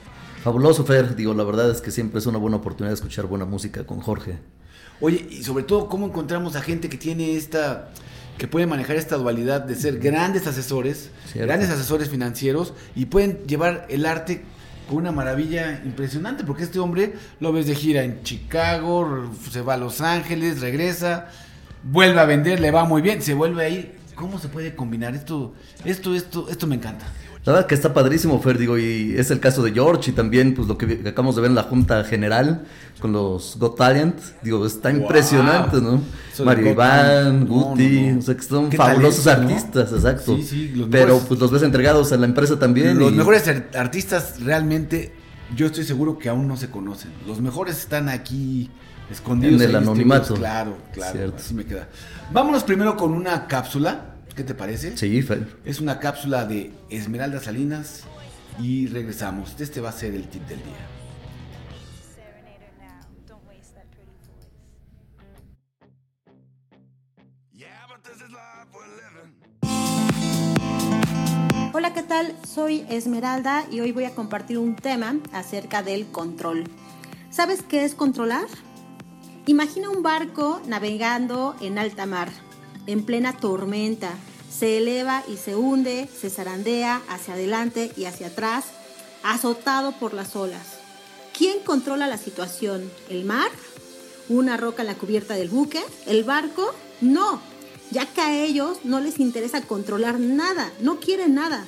Fabuloso, 0.43 0.87
Fer. 0.87 1.17
Digo, 1.17 1.35
la 1.35 1.45
verdad 1.45 1.71
es 1.71 1.83
que 1.83 1.91
siempre 1.91 2.19
es 2.19 2.25
una 2.25 2.39
buena 2.39 2.57
oportunidad 2.57 2.93
de 2.93 2.95
escuchar 2.95 3.27
buena 3.27 3.45
música 3.45 3.85
con 3.85 4.01
Jorge. 4.01 4.39
Oye 5.01 5.27
y 5.31 5.43
sobre 5.43 5.65
todo 5.65 5.89
cómo 5.89 6.07
encontramos 6.07 6.57
a 6.57 6.63
gente 6.63 6.89
que 6.89 6.97
tiene 6.97 7.37
esta 7.37 7.91
que 8.39 8.49
puede 8.49 8.67
manejar 8.67 8.97
esta 8.97 9.17
dualidad 9.17 9.61
de 9.61 9.75
ser 9.75 9.99
grandes 9.99 10.47
asesores 10.47 11.11
Cierto. 11.27 11.47
grandes 11.47 11.71
asesores 11.71 12.09
financieros 12.09 12.73
y 12.95 13.07
pueden 13.07 13.39
llevar 13.47 13.87
el 13.91 14.07
arte 14.07 14.43
con 14.89 14.99
una 14.99 15.13
maravilla 15.13 15.83
impresionante 15.85 16.43
porque 16.45 16.65
este 16.65 16.79
hombre 16.79 17.15
lo 17.39 17.53
ves 17.53 17.67
de 17.67 17.75
gira 17.75 18.03
en 18.03 18.23
Chicago, 18.23 19.31
se 19.51 19.61
va 19.61 19.75
a 19.75 19.77
Los 19.77 20.01
Ángeles, 20.01 20.61
regresa, 20.61 21.29
vuelve 21.85 22.19
a 22.19 22.25
vender, 22.25 22.61
le 22.61 22.71
va 22.71 22.85
muy 22.85 23.01
bien, 23.01 23.23
se 23.23 23.35
vuelve 23.35 23.65
a 23.65 23.69
ir. 23.69 24.01
¿Cómo 24.17 24.39
se 24.39 24.49
puede 24.49 24.75
combinar 24.75 25.15
esto? 25.15 25.55
Esto, 25.85 26.15
esto, 26.15 26.49
esto 26.51 26.67
me 26.67 26.75
encanta. 26.75 27.07
La 27.47 27.53
verdad 27.55 27.67
que 27.67 27.75
está 27.75 27.95
padrísimo, 27.95 28.39
Fer, 28.43 28.59
digo, 28.59 28.77
y 28.77 29.15
es 29.17 29.31
el 29.31 29.41
caso 29.41 29.63
de 29.63 29.73
George 29.73 30.11
y 30.11 30.15
también 30.15 30.55
pues 30.55 30.69
lo 30.69 30.77
que, 30.77 31.01
acabamos 31.07 31.37
de 31.37 31.41
ver 31.43 31.49
en 31.51 31.55
la 31.55 31.63
Junta 31.63 32.05
General 32.05 32.65
con 33.01 33.13
los 33.13 33.57
Got 33.59 33.77
Talent, 33.79 34.19
digo, 34.43 34.67
está 34.67 34.91
Wow. 34.91 35.01
impresionante, 35.01 35.81
¿no? 35.81 36.03
Eso 36.31 36.45
Mario 36.45 36.71
Iván, 36.73 37.41
no, 37.41 37.47
Guti, 37.47 38.01
no, 38.03 38.13
no. 38.13 38.19
o 38.19 38.23
sea, 38.23 38.37
que 38.37 38.43
son 38.43 38.71
fabulosos 38.71 39.27
artistas, 39.27 39.91
exacto. 39.91 40.37
Sí, 40.37 40.43
sí, 40.43 40.69
los 40.77 40.89
Pero 40.91 41.07
mejores. 41.07 41.27
pues 41.29 41.41
los 41.41 41.51
ves 41.51 41.63
entregados 41.63 42.13
a 42.13 42.19
la 42.19 42.27
empresa 42.27 42.59
también. 42.59 42.99
Los 42.99 43.11
y- 43.11 43.17
mejores 43.17 43.49
ar- 43.49 43.71
artistas 43.75 44.35
realmente, 44.45 45.15
yo 45.57 45.65
estoy 45.65 45.85
seguro 45.85 46.19
que 46.19 46.29
aún 46.29 46.47
no 46.47 46.59
se 46.59 46.69
conocen. 46.69 47.11
Los 47.27 47.41
mejores 47.41 47.79
están 47.79 48.11
aquí 48.11 48.69
escondidos. 49.11 49.63
En 49.63 49.71
el 49.71 49.77
anonimato. 49.77 50.35
Claro, 50.35 50.77
claro. 50.93 51.13
Cierto. 51.17 51.37
Así 51.39 51.55
me 51.55 51.65
queda. 51.65 51.89
Vámonos 52.33 52.65
primero 52.65 52.99
con 52.99 53.13
una 53.15 53.47
cápsula. 53.47 54.10
¿Qué 54.35 54.45
te 54.45 54.55
parece? 54.55 54.97
Sí, 54.97 55.23
Fer. 55.23 55.59
Es 55.65 55.81
una 55.81 55.99
cápsula 55.99 56.45
de 56.47 56.73
Esmeralda 56.89 57.41
Salinas 57.41 58.05
y 58.59 58.87
regresamos. 58.87 59.61
Este 59.61 59.81
va 59.81 59.91
a 59.91 59.93
ser 59.93 60.15
el 60.15 60.29
tip 60.29 60.47
del 60.47 60.59
día. 60.59 61.01
Hola, 71.73 71.95
¿qué 71.95 72.03
tal? 72.03 72.35
Soy 72.47 72.85
Esmeralda 72.91 73.65
y 73.71 73.81
hoy 73.81 73.93
voy 73.93 74.05
a 74.05 74.15
compartir 74.15 74.59
un 74.59 74.77
tema 74.77 75.17
acerca 75.33 75.83
del 75.83 76.07
control. 76.07 76.65
¿Sabes 77.31 77.63
qué 77.63 77.85
es 77.85 77.95
controlar? 77.95 78.47
Imagina 79.47 79.89
un 79.89 80.03
barco 80.03 80.61
navegando 80.67 81.57
en 81.61 81.79
alta 81.79 82.07
mar, 82.07 82.29
en 82.91 83.05
plena 83.05 83.37
tormenta. 83.37 84.13
Se 84.51 84.79
eleva 84.79 85.23
y 85.29 85.37
se 85.37 85.55
hunde, 85.55 86.09
se 86.09 86.29
zarandea 86.29 87.03
hacia 87.09 87.35
adelante 87.35 87.93
y 87.97 88.05
hacia 88.05 88.29
atrás, 88.29 88.65
azotado 89.23 89.93
por 89.93 90.13
las 90.13 90.35
olas. 90.35 90.79
¿Quién 91.37 91.61
controla 91.61 92.07
la 92.07 92.19
situación? 92.19 92.91
¿El 93.09 93.25
mar? 93.25 93.51
¿Una 94.29 94.57
roca 94.57 94.83
en 94.83 94.89
la 94.89 94.97
cubierta 94.97 95.35
del 95.35 95.49
buque? 95.49 95.81
¿El 96.07 96.25
barco? 96.25 96.75
No, 97.01 97.41
ya 97.91 98.07
que 98.07 98.21
a 98.21 98.45
ellos 98.45 98.79
no 98.85 99.01
les 99.01 99.19
interesa 99.21 99.63
controlar 99.63 100.19
nada, 100.21 100.71
no 100.81 101.01
quieren 101.01 101.35
nada. 101.35 101.65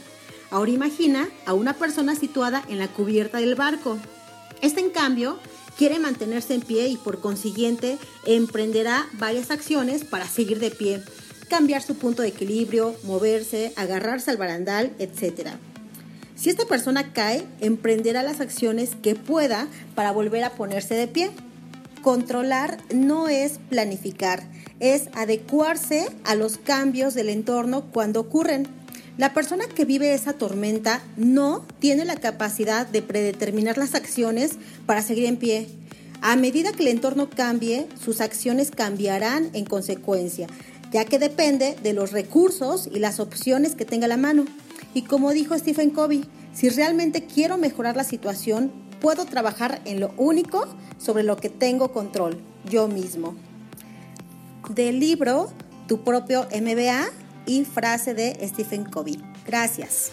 Ahora 0.51 0.71
imagina 0.71 1.29
a 1.47 1.55
una 1.55 1.73
persona 1.73 2.15
situada 2.15 2.63
en 2.69 2.79
la 2.79 2.89
cubierta 2.89 3.39
del 3.39 3.55
barco. 3.55 3.99
Este, 4.61 4.81
en 4.81 4.91
cambio, 4.91 5.39
quiere 5.83 5.99
mantenerse 5.99 6.55
en 6.55 6.61
pie 6.61 6.87
y 6.87 6.97
por 6.97 7.21
consiguiente 7.21 7.99
emprenderá 8.25 9.05
varias 9.15 9.51
acciones 9.51 10.05
para 10.05 10.29
seguir 10.29 10.61
de 10.61 10.71
pie, 10.71 11.03
cambiar 11.49 11.83
su 11.83 11.97
punto 11.97 12.23
de 12.23 12.29
equilibrio, 12.29 12.95
moverse, 13.03 13.73
agarrarse 13.75 14.31
al 14.31 14.37
barandal, 14.37 14.93
etc. 15.01 15.49
Si 16.37 16.51
esta 16.51 16.67
persona 16.67 17.13
cae, 17.13 17.45
emprenderá 17.61 18.23
las 18.23 18.41
acciones 18.41 18.91
que 19.03 19.17
pueda 19.17 19.67
para 19.97 20.13
volver 20.13 20.45
a 20.45 20.51
ponerse 20.51 20.95
de 20.95 21.09
pie. 21.09 21.33
Controlar 22.01 22.79
no 22.95 23.29
es 23.29 23.59
planificar, 23.69 24.45
es 24.79 25.09
adecuarse 25.15 26.07
a 26.23 26.37
los 26.37 26.59
cambios 26.59 27.15
del 27.15 27.29
entorno 27.29 27.87
cuando 27.91 28.21
ocurren. 28.21 28.69
La 29.19 29.35
persona 29.35 29.67
que 29.67 29.85
vive 29.85 30.15
esa 30.15 30.33
tormenta 30.33 31.03
no 31.19 31.67
tiene 31.81 32.07
la 32.07 32.17
capacidad 32.17 32.87
de 32.87 33.03
predeterminar 33.03 33.77
las 33.77 33.95
acciones 33.95 34.53
para 34.87 35.03
seguir 35.03 35.27
en 35.27 35.37
pie. 35.37 35.69
A 36.23 36.35
medida 36.37 36.73
que 36.73 36.83
el 36.83 36.89
entorno 36.89 37.29
cambie, 37.29 37.89
sus 38.03 38.23
acciones 38.23 38.71
cambiarán 38.71 39.51
en 39.53 39.67
consecuencia, 39.67 40.47
ya 40.93 41.05
que 41.05 41.19
depende 41.19 41.77
de 41.83 41.93
los 41.93 42.13
recursos 42.13 42.89
y 42.91 43.01
las 43.01 43.21
opciones 43.21 43.75
que 43.75 43.85
tenga 43.85 44.07
a 44.07 44.09
la 44.09 44.17
mano. 44.17 44.47
Y 44.95 45.03
como 45.03 45.33
dijo 45.33 45.59
Stephen 45.59 45.91
Covey, 45.91 46.25
si 46.55 46.71
realmente 46.71 47.27
quiero 47.27 47.59
mejorar 47.59 47.97
la 47.97 48.05
situación, 48.05 48.73
puedo 49.01 49.27
trabajar 49.27 49.83
en 49.85 50.01
lo 50.01 50.15
único 50.17 50.67
sobre 50.97 51.23
lo 51.23 51.37
que 51.37 51.51
tengo 51.51 51.93
control, 51.93 52.41
yo 52.65 52.89
mismo. 52.89 53.35
Del 54.71 55.01
libro 55.01 55.53
Tu 55.87 56.03
propio 56.03 56.47
MBA 56.51 57.11
y 57.47 57.65
frase 57.65 58.15
de 58.15 58.37
Stephen 58.49 58.85
Covey. 58.85 59.23
Gracias. 59.47 60.13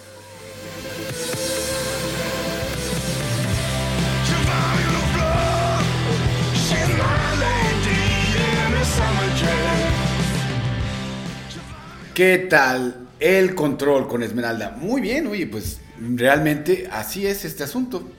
¿Qué 12.20 12.38
tal 12.50 13.08
el 13.22 13.56
control 13.56 14.10
con 14.10 14.24
Esmeralda? 14.24 14.76
Muy 14.78 15.00
bien, 15.00 15.28
oye, 15.28 15.48
pues 15.48 15.80
realmente 15.98 16.90
así 16.92 17.26
es 17.26 17.46
este 17.46 17.64
asunto. 17.64 18.12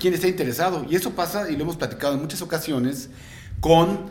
¿Quién 0.00 0.12
está 0.14 0.26
interesado? 0.26 0.84
Y 0.90 0.96
eso 0.96 1.12
pasa, 1.12 1.48
y 1.48 1.56
lo 1.56 1.62
hemos 1.62 1.76
platicado 1.76 2.14
en 2.14 2.20
muchas 2.20 2.42
ocasiones, 2.42 3.10
con, 3.60 4.10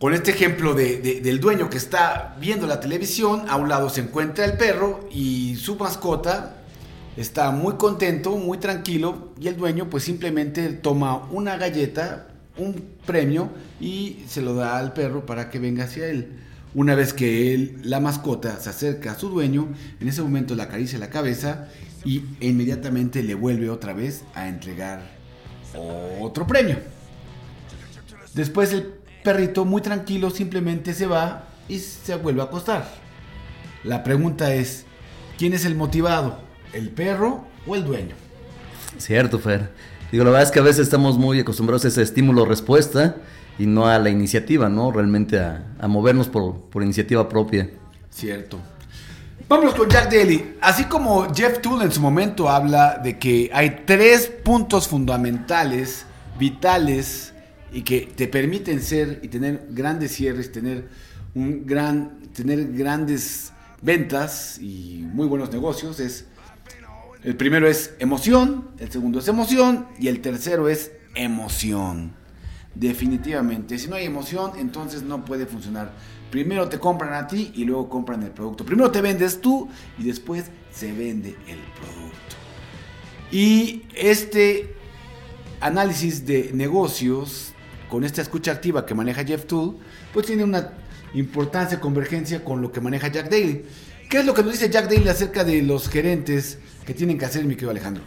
con 0.00 0.14
este 0.14 0.30
ejemplo 0.30 0.72
de- 0.74 0.96
de- 0.96 1.20
del 1.20 1.40
dueño 1.40 1.68
que 1.68 1.76
está 1.76 2.34
viendo 2.40 2.66
la 2.66 2.80
televisión, 2.80 3.44
a 3.50 3.56
un 3.56 3.68
lado 3.68 3.90
se 3.90 4.00
encuentra 4.00 4.46
el 4.46 4.54
perro 4.54 5.06
y 5.12 5.56
su 5.56 5.76
mascota 5.76 6.56
está 7.18 7.50
muy 7.50 7.74
contento, 7.74 8.30
muy 8.38 8.56
tranquilo, 8.56 9.32
y 9.38 9.48
el 9.48 9.58
dueño 9.58 9.90
pues 9.90 10.02
simplemente 10.04 10.66
toma 10.70 11.28
una 11.30 11.58
galleta, 11.58 12.28
un 12.56 12.82
premio, 13.04 13.50
y 13.78 14.24
se 14.26 14.40
lo 14.40 14.54
da 14.54 14.78
al 14.78 14.94
perro 14.94 15.26
para 15.26 15.50
que 15.50 15.58
venga 15.58 15.84
hacia 15.84 16.06
él. 16.06 16.32
Una 16.74 16.94
vez 16.94 17.12
que 17.12 17.52
él, 17.52 17.78
la 17.84 18.00
mascota 18.00 18.58
se 18.58 18.70
acerca 18.70 19.12
a 19.12 19.18
su 19.18 19.28
dueño, 19.28 19.68
en 20.00 20.08
ese 20.08 20.22
momento 20.22 20.54
le 20.54 20.62
acaricia 20.62 20.98
la 20.98 21.10
cabeza 21.10 21.68
y 22.06 22.22
inmediatamente 22.40 23.22
le 23.22 23.34
vuelve 23.34 23.68
otra 23.68 23.92
vez 23.92 24.24
a 24.34 24.48
entregar 24.48 25.02
otro 26.20 26.46
premio. 26.46 26.78
Después 28.34 28.72
el 28.72 28.94
perrito 29.22 29.64
muy 29.64 29.82
tranquilo 29.82 30.30
simplemente 30.30 30.94
se 30.94 31.06
va 31.06 31.44
y 31.68 31.78
se 31.78 32.16
vuelve 32.16 32.40
a 32.42 32.44
acostar. 32.44 32.88
La 33.84 34.02
pregunta 34.02 34.54
es, 34.54 34.84
¿quién 35.38 35.54
es 35.54 35.64
el 35.64 35.74
motivado? 35.74 36.38
¿El 36.72 36.90
perro 36.90 37.44
o 37.66 37.74
el 37.74 37.84
dueño? 37.84 38.14
Cierto, 38.98 39.38
Fer. 39.38 39.70
Digo, 40.12 40.24
la 40.24 40.30
verdad 40.30 40.46
es 40.46 40.50
que 40.50 40.58
a 40.58 40.62
veces 40.62 40.82
estamos 40.82 41.16
muy 41.16 41.40
acostumbrados 41.40 41.84
a 41.84 41.88
ese 41.88 42.02
estímulo-respuesta 42.02 43.16
y 43.58 43.66
no 43.66 43.86
a 43.86 43.98
la 43.98 44.10
iniciativa, 44.10 44.68
¿no? 44.68 44.90
Realmente 44.90 45.38
a, 45.38 45.64
a 45.78 45.88
movernos 45.88 46.28
por, 46.28 46.56
por 46.62 46.82
iniciativa 46.82 47.28
propia. 47.28 47.70
Cierto. 48.10 48.58
Vámonos 49.48 49.74
con 49.74 49.88
Jack 49.88 50.12
Daly. 50.12 50.56
Así 50.60 50.84
como 50.84 51.32
Jeff 51.34 51.60
Toole 51.60 51.84
en 51.84 51.92
su 51.92 52.00
momento 52.00 52.48
habla 52.48 53.00
de 53.02 53.18
que 53.18 53.50
hay 53.52 53.82
tres 53.84 54.28
puntos 54.44 54.86
fundamentales, 54.86 56.06
vitales, 56.38 57.29
y 57.72 57.82
que 57.82 58.00
te 58.14 58.28
permiten 58.28 58.82
ser 58.82 59.20
y 59.22 59.28
tener 59.28 59.68
grandes 59.70 60.12
cierres, 60.12 60.52
tener 60.52 60.88
un 61.34 61.66
gran, 61.66 62.20
tener 62.34 62.72
grandes 62.72 63.52
ventas 63.82 64.58
y 64.60 65.06
muy 65.12 65.26
buenos 65.26 65.52
negocios, 65.52 66.00
es 66.00 66.26
el 67.22 67.36
primero 67.36 67.68
es 67.68 67.94
emoción, 67.98 68.70
el 68.78 68.90
segundo 68.90 69.18
es 69.18 69.28
emoción 69.28 69.86
y 69.98 70.08
el 70.08 70.22
tercero 70.22 70.68
es 70.68 70.92
emoción. 71.14 72.14
Definitivamente, 72.74 73.78
si 73.78 73.88
no 73.88 73.96
hay 73.96 74.06
emoción, 74.06 74.52
entonces 74.58 75.02
no 75.02 75.24
puede 75.24 75.44
funcionar. 75.44 75.92
Primero 76.30 76.68
te 76.68 76.78
compran 76.78 77.12
a 77.12 77.26
ti 77.26 77.52
y 77.54 77.64
luego 77.64 77.90
compran 77.90 78.22
el 78.22 78.30
producto. 78.30 78.64
Primero 78.64 78.90
te 78.90 79.02
vendes 79.02 79.40
tú 79.40 79.68
y 79.98 80.04
después 80.04 80.46
se 80.72 80.92
vende 80.92 81.36
el 81.46 81.58
producto. 81.58 82.36
Y 83.30 83.82
este 83.94 84.74
análisis 85.60 86.24
de 86.24 86.52
negocios 86.54 87.52
con 87.90 88.04
esta 88.04 88.22
escucha 88.22 88.52
activa 88.52 88.86
que 88.86 88.94
maneja 88.94 89.24
Jeff 89.24 89.44
Toole, 89.46 89.72
pues 90.14 90.24
tiene 90.26 90.44
una 90.44 90.70
importancia, 91.12 91.80
convergencia 91.80 92.44
con 92.44 92.62
lo 92.62 92.70
que 92.72 92.80
maneja 92.80 93.08
Jack 93.08 93.28
Daly. 93.28 93.64
¿Qué 94.08 94.20
es 94.20 94.24
lo 94.24 94.32
que 94.32 94.42
nos 94.42 94.52
dice 94.52 94.70
Jack 94.70 94.88
Daly 94.88 95.08
acerca 95.08 95.44
de 95.44 95.60
los 95.62 95.88
gerentes 95.88 96.58
que 96.86 96.94
tienen 96.94 97.18
que 97.18 97.24
hacer, 97.24 97.44
mi 97.44 97.54
querido 97.54 97.70
Alejandro? 97.70 98.02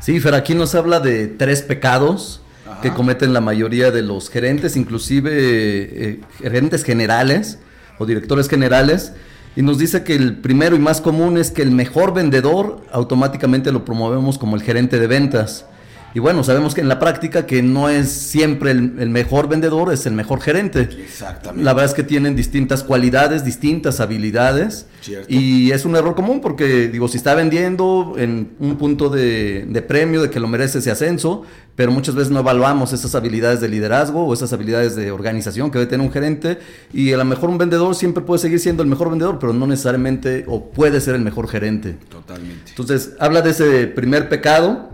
Sí, 0.00 0.18
Fer, 0.20 0.34
aquí 0.34 0.54
nos 0.54 0.74
habla 0.74 1.00
de 1.00 1.26
tres 1.26 1.62
pecados 1.62 2.42
Ajá. 2.68 2.80
que 2.80 2.92
cometen 2.92 3.32
la 3.32 3.40
mayoría 3.40 3.90
de 3.90 4.02
los 4.02 4.30
gerentes, 4.30 4.76
inclusive 4.76 5.30
eh, 5.32 6.20
gerentes 6.40 6.84
generales 6.84 7.58
o 7.98 8.06
directores 8.06 8.48
generales. 8.48 9.12
Y 9.56 9.62
nos 9.62 9.78
dice 9.78 10.02
que 10.02 10.14
el 10.14 10.38
primero 10.38 10.74
y 10.74 10.80
más 10.80 11.00
común 11.00 11.38
es 11.38 11.50
que 11.50 11.62
el 11.62 11.70
mejor 11.70 12.12
vendedor 12.12 12.84
automáticamente 12.92 13.70
lo 13.72 13.84
promovemos 13.84 14.38
como 14.38 14.56
el 14.56 14.62
gerente 14.62 14.98
de 14.98 15.06
ventas. 15.06 15.66
Y 16.14 16.20
bueno, 16.20 16.44
sabemos 16.44 16.74
que 16.74 16.80
en 16.80 16.88
la 16.88 17.00
práctica 17.00 17.44
que 17.44 17.62
no 17.62 17.88
es 17.88 18.08
siempre 18.08 18.70
el, 18.70 18.94
el 19.00 19.10
mejor 19.10 19.48
vendedor, 19.48 19.92
es 19.92 20.06
el 20.06 20.12
mejor 20.12 20.40
gerente. 20.40 20.82
Exactamente. 20.82 21.64
La 21.64 21.74
verdad 21.74 21.90
es 21.90 21.94
que 21.94 22.04
tienen 22.04 22.36
distintas 22.36 22.84
cualidades, 22.84 23.44
distintas 23.44 23.98
habilidades. 23.98 24.86
Cierto. 25.00 25.26
Y 25.28 25.72
es 25.72 25.84
un 25.84 25.96
error 25.96 26.14
común 26.14 26.40
porque, 26.40 26.88
digo, 26.88 27.08
si 27.08 27.16
está 27.16 27.34
vendiendo 27.34 28.14
en 28.16 28.52
un 28.60 28.76
punto 28.76 29.08
de, 29.08 29.66
de 29.68 29.82
premio, 29.82 30.22
de 30.22 30.30
que 30.30 30.38
lo 30.38 30.46
merece 30.46 30.78
ese 30.78 30.92
ascenso, 30.92 31.42
pero 31.76 31.90
muchas 31.90 32.14
veces 32.14 32.30
no 32.30 32.40
evaluamos 32.40 32.92
esas 32.92 33.14
habilidades 33.14 33.60
de 33.60 33.68
liderazgo 33.68 34.24
o 34.24 34.32
esas 34.32 34.52
habilidades 34.52 34.94
de 34.94 35.10
organización 35.10 35.70
que 35.70 35.78
debe 35.78 35.90
tener 35.90 36.06
un 36.06 36.12
gerente. 36.12 36.58
Y 36.92 37.12
a 37.12 37.16
lo 37.16 37.24
mejor 37.24 37.50
un 37.50 37.58
vendedor 37.58 37.94
siempre 37.96 38.22
puede 38.22 38.38
seguir 38.38 38.60
siendo 38.60 38.82
el 38.82 38.88
mejor 38.88 39.10
vendedor, 39.10 39.38
pero 39.40 39.52
no 39.52 39.66
necesariamente 39.66 40.44
o 40.46 40.70
puede 40.70 41.00
ser 41.00 41.16
el 41.16 41.22
mejor 41.22 41.48
gerente. 41.48 41.96
Totalmente. 42.08 42.70
Entonces, 42.70 43.14
habla 43.18 43.42
de 43.42 43.50
ese 43.50 43.86
primer 43.88 44.28
pecado. 44.28 44.90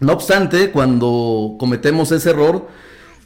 No 0.00 0.12
obstante, 0.12 0.70
cuando 0.70 1.56
cometemos 1.58 2.12
ese 2.12 2.30
error, 2.30 2.68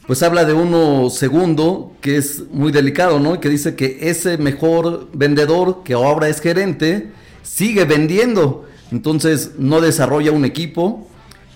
pues 0.07 0.23
habla 0.23 0.45
de 0.45 0.53
uno 0.53 1.11
segundo 1.11 1.93
que 2.01 2.17
es 2.17 2.45
muy 2.53 2.73
delicado, 2.73 3.19
¿no? 3.21 3.41
Que 3.41 3.49
dice 3.49 3.75
que 3.75 3.99
ese 4.03 4.39
mejor 4.39 5.09
vendedor 5.13 5.83
que 5.85 5.95
ahora 5.95 6.29
es 6.29 6.41
gerente 6.41 7.11
sigue 7.43 7.85
vendiendo. 7.85 8.67
Entonces, 8.93 9.53
no 9.59 9.81
desarrolla 9.81 10.33
un 10.33 10.45
equipo, 10.45 11.07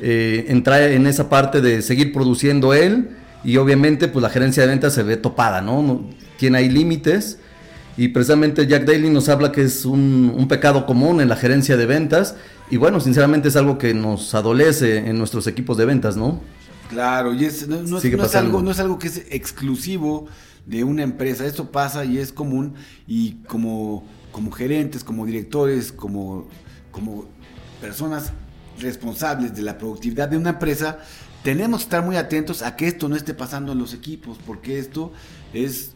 eh, 0.00 0.46
entra 0.48 0.88
en 0.90 1.06
esa 1.06 1.28
parte 1.28 1.60
de 1.60 1.82
seguir 1.82 2.12
produciendo 2.12 2.74
él 2.74 3.10
y 3.44 3.56
obviamente 3.56 4.08
pues 4.08 4.22
la 4.22 4.30
gerencia 4.30 4.62
de 4.64 4.68
ventas 4.68 4.94
se 4.94 5.02
ve 5.02 5.16
topada, 5.16 5.60
¿no? 5.60 5.82
No- 5.82 6.04
tiene 6.36 6.58
ahí 6.58 6.68
límites. 6.68 7.38
Y 7.96 8.08
precisamente 8.08 8.66
Jack 8.66 8.84
Daly 8.86 9.08
nos 9.10 9.28
habla 9.28 9.52
que 9.52 9.62
es 9.62 9.84
un, 9.84 10.32
un 10.36 10.48
pecado 10.48 10.84
común 10.84 11.20
en 11.20 11.28
la 11.28 11.36
gerencia 11.36 11.76
de 11.76 11.86
ventas. 11.86 12.34
Y 12.70 12.76
bueno, 12.76 12.98
sinceramente 13.00 13.48
es 13.48 13.56
algo 13.56 13.78
que 13.78 13.94
nos 13.94 14.34
adolece 14.34 14.98
en 14.98 15.16
nuestros 15.18 15.46
equipos 15.46 15.76
de 15.76 15.84
ventas, 15.84 16.16
¿no? 16.16 16.40
Claro, 16.90 17.32
y 17.34 17.44
es, 17.44 17.68
no, 17.68 17.76
no 17.82 17.98
es- 17.98 18.04
no 18.16 18.24
es 18.24 18.34
algo, 18.34 18.62
no 18.62 18.70
es 18.72 18.78
algo 18.80 18.98
que 18.98 19.08
es 19.08 19.22
exclusivo 19.30 20.26
de 20.66 20.82
una 20.82 21.02
empresa. 21.02 21.46
Esto 21.46 21.70
pasa 21.70 22.04
y 22.04 22.18
es 22.18 22.32
común. 22.32 22.74
Y 23.06 23.34
como, 23.46 24.04
como 24.32 24.50
gerentes, 24.50 25.04
como 25.04 25.24
directores, 25.24 25.92
como, 25.92 26.48
como 26.90 27.26
personas 27.80 28.32
responsables 28.80 29.54
de 29.54 29.62
la 29.62 29.78
productividad 29.78 30.28
de 30.28 30.36
una 30.36 30.50
empresa, 30.50 30.98
tenemos 31.44 31.80
que 31.80 31.84
estar 31.84 32.04
muy 32.04 32.16
atentos 32.16 32.62
a 32.62 32.74
que 32.74 32.88
esto 32.88 33.08
no 33.08 33.14
esté 33.16 33.34
pasando 33.34 33.72
en 33.72 33.78
los 33.78 33.94
equipos, 33.94 34.38
porque 34.44 34.78
esto 34.78 35.12
es 35.52 35.92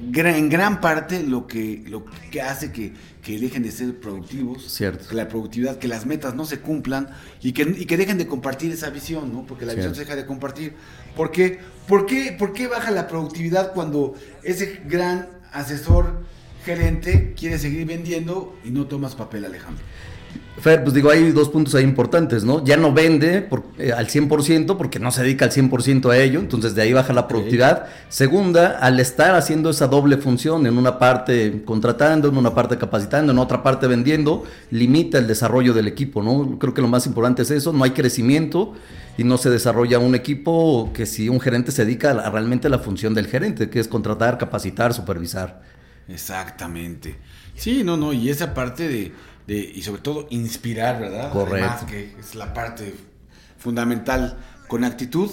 en 0.00 0.48
gran 0.48 0.80
parte 0.80 1.22
lo 1.22 1.46
que, 1.46 1.82
lo 1.86 2.04
que 2.30 2.42
hace 2.42 2.72
que, 2.72 2.92
que 3.22 3.38
dejen 3.38 3.62
de 3.62 3.70
ser 3.70 4.00
productivos, 4.00 4.70
Cierto. 4.70 5.08
que 5.08 5.14
la 5.14 5.28
productividad, 5.28 5.78
que 5.78 5.88
las 5.88 6.06
metas 6.06 6.34
no 6.34 6.44
se 6.44 6.60
cumplan 6.60 7.08
y 7.40 7.52
que, 7.52 7.62
y 7.62 7.86
que 7.86 7.96
dejen 7.96 8.18
de 8.18 8.26
compartir 8.26 8.72
esa 8.72 8.90
visión, 8.90 9.32
¿no? 9.32 9.46
porque 9.46 9.64
la 9.64 9.74
visión 9.74 9.94
se 9.94 10.00
deja 10.00 10.16
de 10.16 10.26
compartir. 10.26 10.74
¿Por 11.16 11.30
qué? 11.30 11.60
¿Por 11.86 12.06
qué, 12.06 12.34
por 12.38 12.52
qué 12.52 12.66
baja 12.66 12.90
la 12.90 13.06
productividad 13.06 13.72
cuando 13.72 14.14
ese 14.42 14.80
gran 14.86 15.28
asesor 15.52 16.24
gerente 16.64 17.34
quiere 17.36 17.58
seguir 17.58 17.86
vendiendo 17.86 18.56
y 18.64 18.70
no 18.70 18.86
tomas 18.86 19.14
papel, 19.14 19.44
Alejandro? 19.44 19.84
Fer, 20.60 20.82
pues 20.82 20.94
digo, 20.94 21.10
hay 21.10 21.32
dos 21.32 21.48
puntos 21.48 21.74
ahí 21.74 21.82
importantes, 21.82 22.44
¿no? 22.44 22.62
Ya 22.62 22.76
no 22.76 22.92
vende 22.92 23.40
por- 23.40 23.64
eh, 23.78 23.90
al 23.92 24.06
100% 24.08 24.76
porque 24.76 24.98
no 25.00 25.10
se 25.10 25.22
dedica 25.22 25.46
al 25.46 25.50
100% 25.50 26.10
a 26.10 26.18
ello, 26.18 26.40
entonces 26.40 26.74
de 26.74 26.82
ahí 26.82 26.92
baja 26.92 27.12
la 27.14 27.26
productividad. 27.26 27.86
Segunda, 28.10 28.78
al 28.78 29.00
estar 29.00 29.34
haciendo 29.34 29.70
esa 29.70 29.86
doble 29.88 30.18
función, 30.18 30.66
en 30.66 30.76
una 30.76 30.98
parte 30.98 31.62
contratando, 31.64 32.28
en 32.28 32.36
una 32.36 32.54
parte 32.54 32.76
capacitando, 32.76 33.32
en 33.32 33.38
otra 33.38 33.62
parte 33.62 33.86
vendiendo, 33.86 34.44
limita 34.70 35.16
el 35.18 35.26
desarrollo 35.26 35.72
del 35.72 35.88
equipo, 35.88 36.22
¿no? 36.22 36.58
Creo 36.58 36.74
que 36.74 36.82
lo 36.82 36.88
más 36.88 37.06
importante 37.06 37.42
es 37.42 37.50
eso, 37.50 37.72
no 37.72 37.82
hay 37.82 37.92
crecimiento 37.92 38.74
y 39.16 39.24
no 39.24 39.38
se 39.38 39.48
desarrolla 39.48 39.98
un 39.98 40.14
equipo 40.14 40.90
que 40.92 41.06
si 41.06 41.30
un 41.30 41.40
gerente 41.40 41.72
se 41.72 41.84
dedica 41.86 42.10
a 42.10 42.30
realmente 42.30 42.66
a 42.66 42.70
la 42.70 42.78
función 42.78 43.14
del 43.14 43.26
gerente, 43.26 43.70
que 43.70 43.80
es 43.80 43.88
contratar, 43.88 44.36
capacitar, 44.36 44.92
supervisar. 44.92 45.62
Exactamente. 46.08 47.16
Sí, 47.54 47.82
no, 47.84 47.96
no, 47.96 48.12
y 48.12 48.28
esa 48.30 48.54
parte 48.54 48.88
de, 48.88 49.12
de 49.46 49.58
y 49.58 49.82
sobre 49.82 50.02
todo 50.02 50.26
inspirar, 50.30 51.00
¿verdad? 51.00 51.32
Correcto. 51.32 51.54
Además, 51.56 51.84
que 51.84 52.14
es 52.18 52.34
la 52.34 52.52
parte 52.54 52.94
fundamental. 53.58 54.38
Con 54.68 54.84
actitud 54.84 55.30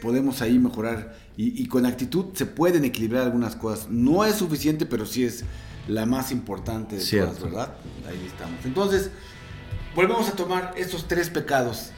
podemos 0.00 0.42
ahí 0.42 0.58
mejorar 0.58 1.16
y, 1.36 1.62
y 1.62 1.66
con 1.66 1.86
actitud 1.86 2.26
se 2.34 2.46
pueden 2.46 2.84
equilibrar 2.84 3.22
algunas 3.24 3.56
cosas. 3.56 3.88
No 3.88 4.24
es 4.24 4.34
suficiente, 4.36 4.84
pero 4.86 5.06
sí 5.06 5.24
es 5.24 5.44
la 5.88 6.06
más 6.06 6.30
importante 6.32 6.96
de 6.96 7.00
Cierto. 7.00 7.34
todas, 7.34 7.44
¿verdad? 7.52 7.74
Ahí 8.08 8.24
estamos. 8.26 8.64
Entonces, 8.64 9.10
volvemos 9.94 10.28
a 10.28 10.32
tomar 10.32 10.74
estos 10.76 11.08
tres 11.08 11.30
pecados. 11.30 11.90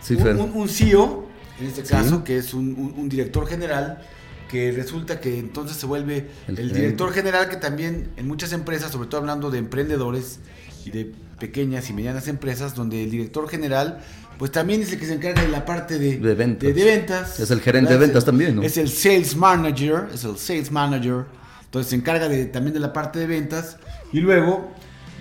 Sí, 0.00 0.14
un, 0.14 0.40
un- 0.40 0.52
un 0.54 0.68
CEO, 0.68 1.26
en 1.60 1.66
este 1.66 1.84
Sí. 1.84 1.92
caso, 1.92 2.22
que 2.24 2.38
es 2.38 2.54
un, 2.54 3.08
director 3.08 3.46
general, 3.46 4.02
que 4.48 4.70
resulta 4.70 5.20
que 5.20 5.38
entonces 5.40 5.76
se 5.76 5.86
vuelve 5.86 6.28
El 6.46 6.58
el, 6.60 6.72
director 6.72 7.12
general, 7.12 7.48
que 7.48 7.56
también 7.56 8.10
en 8.16 8.28
muchas 8.28 8.52
empresas, 8.52 8.92
sobre 8.92 9.08
todo 9.08 9.20
hablando 9.20 9.50
de 9.50 9.58
emprendedores 9.58 10.38
y 10.86 10.90
de 10.90 11.12
pequeñas 11.38 11.90
y 11.90 11.92
medianas 11.92 12.28
empresas, 12.28 12.74
donde 12.74 13.02
el 13.04 13.10
director 13.10 13.48
general, 13.48 14.00
pues 14.38 14.52
también 14.52 14.80
es 14.82 14.92
el 14.92 14.98
que 15.00 15.06
se 15.06 15.14
encarga 15.14 15.42
de 15.42 15.48
la 15.48 15.64
parte 15.64 15.98
de, 15.98 16.18
De 16.18 16.34
ventas. 16.34 16.66
de- 16.68 16.72
de 16.74 16.84
ventas. 16.84 17.40
Es 17.40 17.50
el 17.50 17.60
gerente 17.60 17.92
de 17.92 17.98
¿verdad? 17.98 18.06
ventas 18.14 18.22
Es 18.22 18.24
el- 18.24 18.30
también, 18.32 18.56
¿no? 18.56 18.62
Es 18.62 18.76
el 18.76 18.88
sales 18.88 19.36
manager, 19.36 20.08
es 20.14 20.24
el 20.24 20.36
sales 20.38 20.70
manager. 20.70 21.24
Entonces 21.64 21.90
se 21.90 21.96
encarga 21.96 22.28
de, 22.28 22.46
también 22.46 22.72
de 22.74 22.80
la 22.80 22.92
parte 22.92 23.18
de 23.18 23.26
ventas. 23.26 23.76
Y 24.12 24.20
luego 24.20 24.70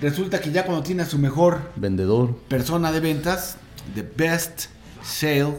resulta 0.02 0.40
que 0.40 0.52
ya 0.52 0.64
cuando 0.66 0.84
tiene 0.84 1.04
a 1.04 1.06
su 1.06 1.18
mejor 1.18 1.72
Vendedor. 1.76 2.36
persona 2.48 2.92
de 2.92 3.00
ventas, 3.00 3.58
the 3.96 4.04
best 4.16 4.66
sale 5.04 5.56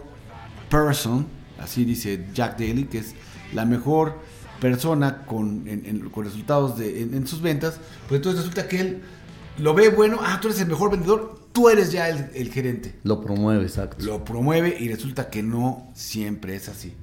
person, 0.70 1.26
así 1.58 1.84
dice 1.84 2.26
Jack 2.34 2.58
Daly, 2.58 2.84
que 2.84 2.98
es 2.98 3.14
la 3.54 3.64
mejor 3.64 4.18
persona 4.60 5.24
con, 5.26 5.66
en- 5.68 5.84
en- 5.86 6.10
con 6.10 6.24
resultados 6.24 6.78
de, 6.78 7.02
en, 7.02 7.14
en 7.14 7.26
sus 7.26 7.40
ventas, 7.42 7.78
pues 8.08 8.18
entonces 8.20 8.40
resulta 8.42 8.68
que 8.68 8.80
él 8.80 9.02
lo 9.58 9.74
ve 9.74 9.88
bueno, 9.88 10.18
ah, 10.20 10.38
tú 10.40 10.48
eres 10.48 10.60
el 10.60 10.68
mejor 10.68 10.90
vendedor, 10.90 11.48
tú 11.52 11.68
eres 11.68 11.92
ya 11.92 12.08
el, 12.08 12.30
el 12.34 12.52
gerente. 12.52 12.94
Lo 13.02 13.20
promueve, 13.20 13.62
exacto. 13.64 14.04
Lo 14.04 14.24
promueve 14.24 14.76
y 14.78 14.88
resulta 14.88 15.30
que 15.30 15.42
no 15.42 15.90
siempre 15.94 16.56
es 16.56 16.68
así. 16.68 16.94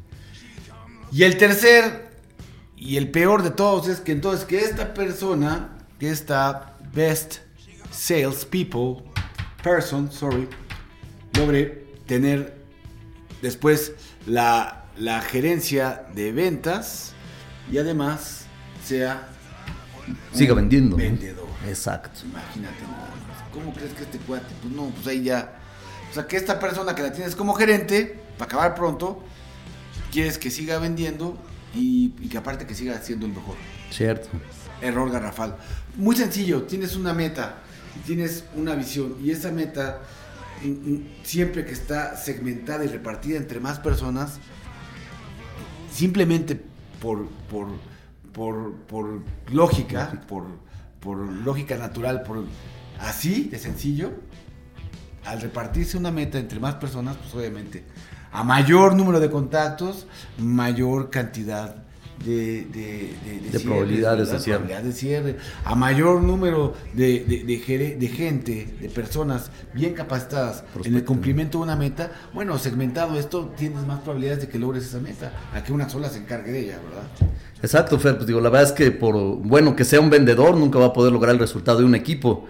Y 1.11 1.23
el 1.23 1.37
tercer 1.37 2.11
y 2.75 2.97
el 2.97 3.11
peor 3.11 3.43
de 3.43 3.51
todos 3.51 3.87
es 3.87 3.99
que 3.99 4.11
entonces 4.11 4.45
que 4.45 4.59
esta 4.59 4.93
persona, 4.93 5.77
que 5.99 6.09
esta 6.09 6.77
best 6.93 7.37
sales 7.91 8.45
people, 8.45 9.03
person, 9.63 10.11
sorry, 10.11 10.47
logre 11.37 11.85
tener 12.05 12.61
después 13.41 13.93
la, 14.25 14.85
la 14.97 15.21
gerencia 15.21 16.05
de 16.13 16.31
ventas 16.31 17.13
y 17.71 17.77
además 17.77 18.45
sea 18.83 19.29
Siga 20.33 20.53
vendiendo. 20.53 20.97
vendedor. 20.97 21.42
Exacto. 21.67 22.21
Imagínate. 22.25 22.75
¿Cómo 23.51 23.73
crees 23.73 23.93
que 23.93 24.03
este 24.03 24.17
cuate? 24.19 24.53
Pues 24.61 24.73
no, 24.73 24.89
pues 24.89 25.07
ahí 25.07 25.23
ya. 25.23 25.53
O 26.09 26.13
sea, 26.13 26.27
que 26.27 26.37
esta 26.37 26.59
persona 26.59 26.93
que 26.95 27.01
la 27.01 27.11
tienes 27.11 27.35
como 27.35 27.53
gerente, 27.53 28.19
para 28.37 28.45
acabar 28.45 28.75
pronto, 28.75 29.23
quieres 30.11 30.37
que 30.37 30.51
siga 30.51 30.77
vendiendo 30.79 31.37
y, 31.73 32.13
y 32.19 32.29
que 32.29 32.37
aparte 32.37 32.65
que 32.67 32.75
siga 32.75 32.99
siendo 33.01 33.25
el 33.25 33.33
mejor. 33.33 33.55
Cierto. 33.89 34.29
Error 34.81 35.11
garrafal. 35.11 35.57
Muy 35.95 36.15
sencillo, 36.15 36.63
tienes 36.63 36.95
una 36.95 37.13
meta, 37.13 37.57
tienes 38.05 38.45
una 38.55 38.75
visión 38.75 39.15
y 39.23 39.31
esa 39.31 39.51
meta, 39.51 40.01
siempre 41.23 41.65
que 41.65 41.71
está 41.71 42.17
segmentada 42.17 42.83
y 42.83 42.87
repartida 42.87 43.37
entre 43.37 43.59
más 43.59 43.79
personas, 43.79 44.39
simplemente 45.91 46.59
por, 47.01 47.27
por, 47.49 47.67
por, 48.33 48.73
por 48.87 49.21
lógica, 49.51 50.23
por, 50.27 50.45
por 51.03 51.17
lógica 51.17 51.77
natural, 51.77 52.23
por 52.23 52.45
así 52.99 53.49
de 53.51 53.59
sencillo, 53.59 54.11
al 55.25 55.41
repartirse 55.41 55.97
una 55.97 56.11
meta 56.11 56.39
entre 56.39 56.59
más 56.59 56.75
personas, 56.75 57.17
pues 57.17 57.33
obviamente 57.35 57.83
a 58.31 58.43
mayor 58.43 58.95
número 58.95 59.19
de 59.19 59.29
contactos, 59.29 60.07
mayor 60.39 61.11
cantidad 61.11 61.83
de, 62.25 62.65
de, 62.73 63.13
de- 63.25 63.49
De 63.51 63.59
probabilidades 63.59 64.31
de 64.31 64.39
cierre. 64.39 64.59
Probabilidad 64.59 64.83
de 64.83 64.93
cierre. 64.93 65.37
A 65.65 65.75
mayor 65.75 66.21
número 66.21 66.73
de, 66.93 67.61
gente, 68.15 68.67
de 68.79 68.89
personas 68.89 69.51
bien 69.73 69.93
capacitadas 69.93 70.63
en 70.83 70.95
el 70.95 71.03
cumplimiento 71.05 71.57
de 71.59 71.63
una 71.65 71.75
meta, 71.75 72.11
bueno, 72.33 72.57
segmentado 72.57 73.17
esto, 73.19 73.53
tienes 73.57 73.85
más 73.85 73.99
probabilidades 74.01 74.41
de 74.41 74.49
que 74.49 74.59
logres 74.59 74.85
esa 74.85 74.99
meta, 74.99 75.31
a 75.53 75.63
que 75.63 75.73
una 75.73 75.89
sola 75.89 76.09
se 76.09 76.19
encargue 76.19 76.51
de 76.51 76.59
ella, 76.61 76.79
¿verdad? 76.87 77.31
Exacto, 77.61 77.97
Fer. 77.99 78.15
Pues 78.15 78.27
digo, 78.27 78.41
la 78.41 78.49
verdad 78.49 78.67
es 78.69 78.73
que 78.73 78.91
por 78.91 79.15
bueno 79.37 79.75
que 79.75 79.85
sea 79.85 79.99
un 80.01 80.09
vendedor, 80.09 80.55
nunca 80.57 80.79
va 80.79 80.87
a 80.87 80.93
poder 80.93 81.13
lograr 81.13 81.33
el 81.33 81.39
resultado 81.39 81.79
de 81.79 81.85
un 81.85 81.95
equipo. 81.95 82.45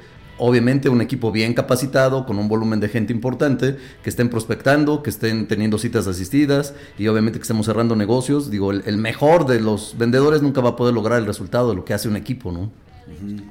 Obviamente 0.46 0.90
un 0.90 1.00
equipo 1.00 1.32
bien 1.32 1.54
capacitado, 1.54 2.26
con 2.26 2.38
un 2.38 2.50
volumen 2.50 2.82
de 2.82 2.90
gente 2.90 3.14
importante, 3.14 3.78
que 4.04 4.10
estén 4.10 4.28
prospectando, 4.28 5.02
que 5.02 5.10
estén 5.10 5.48
teniendo 5.48 5.78
citas 5.78 6.06
asistidas 6.06 6.74
y 6.98 7.08
obviamente 7.08 7.40
que 7.40 7.44
estemos 7.44 7.66
cerrando 7.66 7.96
negocios. 7.96 8.52
Digo, 8.52 8.74
el, 8.74 8.98
mejor 8.98 9.46
de 9.46 9.62
los 9.62 9.98
vendedores 9.98 10.42
nunca 10.42 10.60
va 10.60 10.72
a 10.72 10.76
poder 10.76 10.94
lograr 10.94 11.20
el 11.20 11.28
resultado 11.28 11.70
de 11.70 11.76
lo 11.78 11.86
que 11.86 11.94
hace 11.94 12.10
un 12.10 12.18
equipo, 12.18 12.52
¿no? 12.52 12.74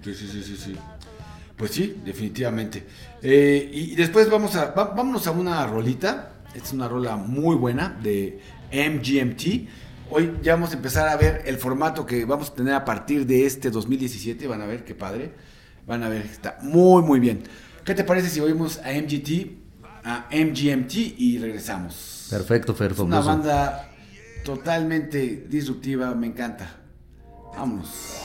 Sí, 0.04 0.14
sí, 0.14 0.42
sí, 0.42 0.54
sí. 0.54 0.76
Pues 1.56 1.70
sí, 1.70 1.96
definitivamente. 2.04 2.84
Eh, 3.22 3.70
y 3.72 3.94
después 3.94 4.28
vamos 4.28 4.54
a, 4.56 4.72
vámonos 4.72 5.26
a 5.26 5.30
una 5.30 5.66
rolita. 5.66 6.34
Es 6.54 6.74
una 6.74 6.88
rola 6.88 7.16
muy 7.16 7.56
buena 7.56 7.98
de 8.02 8.38
MGMT. 8.70 10.10
Hoy 10.10 10.32
ya 10.42 10.56
vamos 10.56 10.72
a 10.72 10.76
empezar 10.76 11.08
a 11.08 11.16
ver 11.16 11.40
el 11.46 11.56
formato 11.56 12.04
que 12.04 12.26
vamos 12.26 12.50
a 12.50 12.54
tener 12.54 12.74
a 12.74 12.84
partir 12.84 13.24
de 13.24 13.46
este 13.46 13.70
2017. 13.70 14.46
Van 14.46 14.60
a 14.60 14.66
ver 14.66 14.84
qué 14.84 14.94
padre. 14.94 15.32
Van 15.86 16.02
a 16.02 16.08
ver, 16.08 16.22
está 16.22 16.58
muy, 16.62 17.02
muy 17.02 17.20
bien. 17.20 17.42
¿Qué 17.84 17.94
te 17.94 18.04
parece 18.04 18.28
si 18.28 18.40
oímos 18.40 18.78
a 18.78 18.92
MGT, 18.92 19.84
a 20.04 20.26
MGMT 20.30 20.94
y 21.18 21.38
regresamos? 21.38 22.28
Perfecto, 22.30 22.74
Fer. 22.74 22.92
Es 22.92 22.98
una 22.98 23.20
banda 23.20 23.88
totalmente 24.44 25.46
disruptiva, 25.48 26.14
me 26.14 26.28
encanta. 26.28 26.78
Vámonos. 27.56 28.18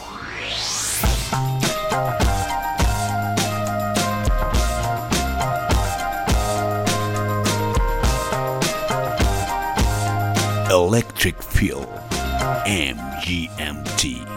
Electric 10.69 11.41
Feel. 11.41 11.87
MGMT. 12.65 14.36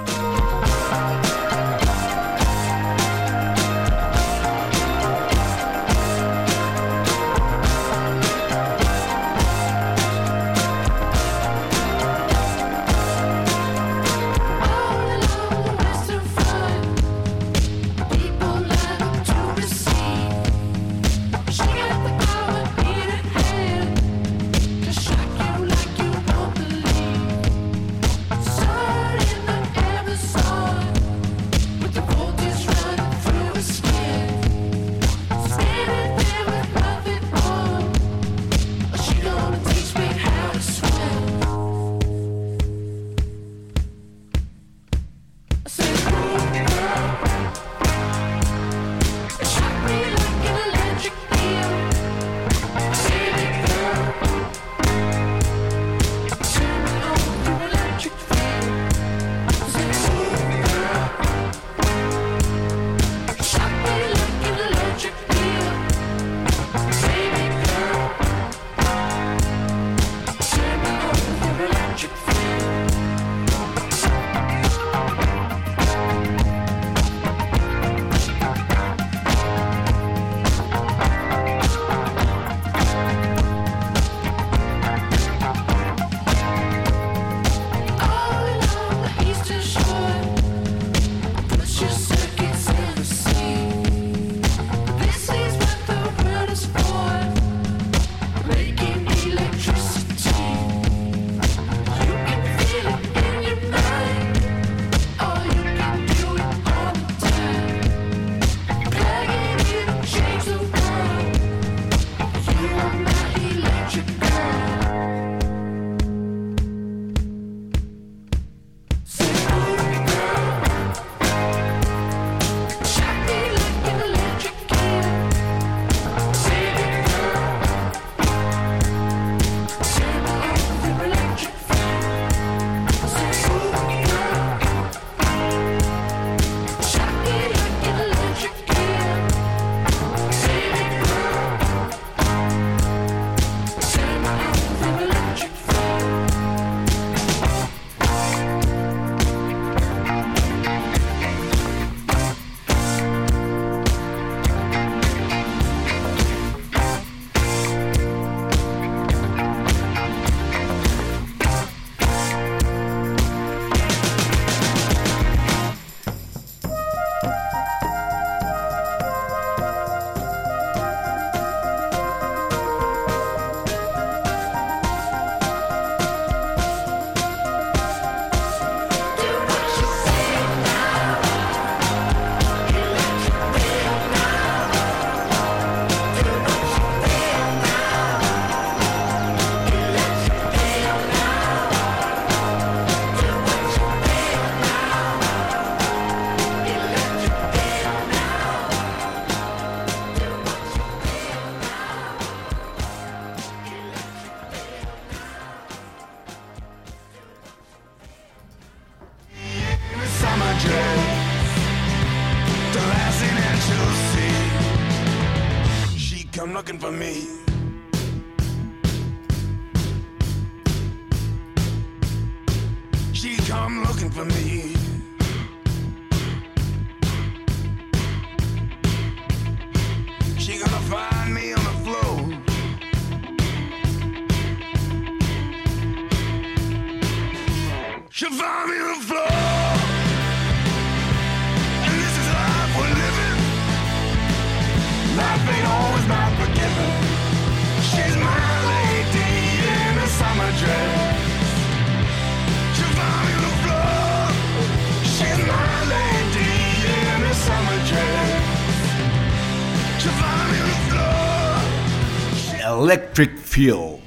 Electric 262.81 263.37
Feel 263.37 263.99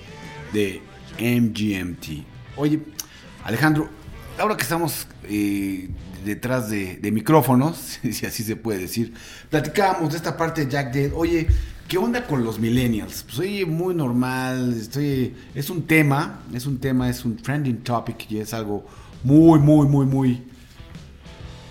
de 0.51 0.81
MGMT. 1.19 2.25
Oye, 2.55 2.79
Alejandro, 3.43 3.87
ahora 4.39 4.57
que 4.57 4.63
estamos 4.63 5.05
eh, 5.25 5.89
detrás 6.25 6.71
de, 6.71 6.97
micrófonos, 7.11 7.99
si 8.11 8.25
así 8.25 8.43
se 8.43 8.55
puede 8.55 8.79
decir, 8.79 9.13
platicábamos 9.51 10.09
de 10.11 10.17
esta 10.17 10.35
parte 10.35 10.65
de 10.65 10.71
Jack 10.71 10.91
Dead. 10.91 11.11
Oye, 11.13 11.47
¿qué 11.87 11.99
onda 11.99 12.25
con 12.25 12.43
los 12.43 12.57
millennials? 12.59 13.21
Pues 13.21 13.37
oye, 13.37 13.63
muy 13.67 13.93
normal, 13.93 14.73
estoy, 14.73 15.35
es 15.53 15.69
un 15.69 15.83
tema, 15.83 16.41
es 16.51 16.65
un 16.65 16.79
tema, 16.79 17.09
es 17.09 17.23
un 17.25 17.37
trending 17.37 17.83
topic 17.83 18.31
y 18.31 18.39
es 18.39 18.55
algo 18.55 18.87
muy, 19.23 19.59
muy, 19.59 19.87
muy, 19.87 20.07
muy, 20.07 20.43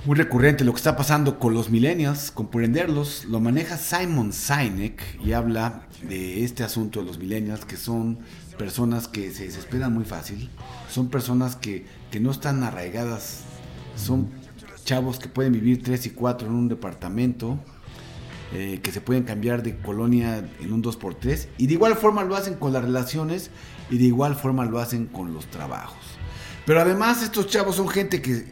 muy 0.05 0.17
recurrente 0.17 0.63
lo 0.63 0.73
que 0.73 0.79
está 0.79 0.97
pasando 0.97 1.41
con 1.41 1.53
los 1.53 1.69
millennials, 1.69 2.31
comprenderlos, 2.31 3.25
lo 3.25 3.41
maneja 3.41 3.77
Simon 3.77 4.33
Sinek 4.33 5.03
y 5.25 5.33
habla 5.33 5.89
de 6.09 6.45
este 6.45 6.65
asunto 6.65 7.01
de 7.01 7.07
los 7.07 7.19
millennials 7.19 7.65
que 7.65 7.77
son 7.77 8.19
personas 8.59 9.09
que 9.09 9.31
se 9.33 9.45
desesperan 9.45 9.93
muy 9.93 10.05
fácil, 10.05 10.51
son 10.91 11.09
personas 11.09 11.57
que, 11.57 11.87
que 12.11 12.21
no 12.21 12.31
están 12.31 12.63
arraigadas, 12.63 13.41
son 13.97 14.31
chavos 14.85 15.19
que 15.19 15.29
pueden 15.29 15.53
vivir 15.53 15.83
tres 15.83 16.07
y 16.07 16.11
cuatro 16.11 16.49
en 16.49 16.55
un 16.55 16.69
departamento, 16.69 17.59
eh, 18.55 18.81
que 18.83 18.93
se 18.93 19.01
pueden 19.01 19.23
cambiar 19.23 19.63
de 19.63 19.79
colonia 19.79 20.45
en 20.61 20.73
un 20.73 20.83
2x3 20.83 21.49
y 21.57 21.69
de 21.69 21.73
igual 21.73 21.97
forma 21.97 22.23
lo 22.23 22.37
hacen 22.37 22.55
con 22.55 22.73
las 22.75 22.85
relaciones 22.85 23.51
y 23.91 23.97
de 23.97 24.05
igual 24.05 24.35
forma 24.35 24.67
lo 24.67 24.79
hacen 24.79 25.07
con 25.07 25.33
los 25.33 25.47
trabajos. 25.47 25.97
Pero 26.67 26.81
además 26.81 27.23
estos 27.23 27.47
chavos 27.47 27.77
son 27.77 27.89
gente 27.89 28.21
que, 28.21 28.45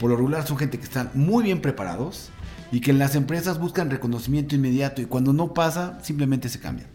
por 0.00 0.10
lo 0.10 0.16
regular, 0.16 0.46
son 0.46 0.56
gente 0.56 0.78
que 0.78 0.84
están 0.84 1.10
muy 1.12 1.44
bien 1.44 1.60
preparados 1.60 2.30
y 2.74 2.80
que 2.80 2.90
en 2.90 2.98
las 2.98 3.14
empresas 3.14 3.60
buscan 3.60 3.88
reconocimiento 3.88 4.56
inmediato 4.56 5.00
y 5.00 5.04
cuando 5.04 5.32
no 5.32 5.54
pasa, 5.54 6.00
simplemente 6.02 6.48
se 6.48 6.58
cambian. 6.58 6.88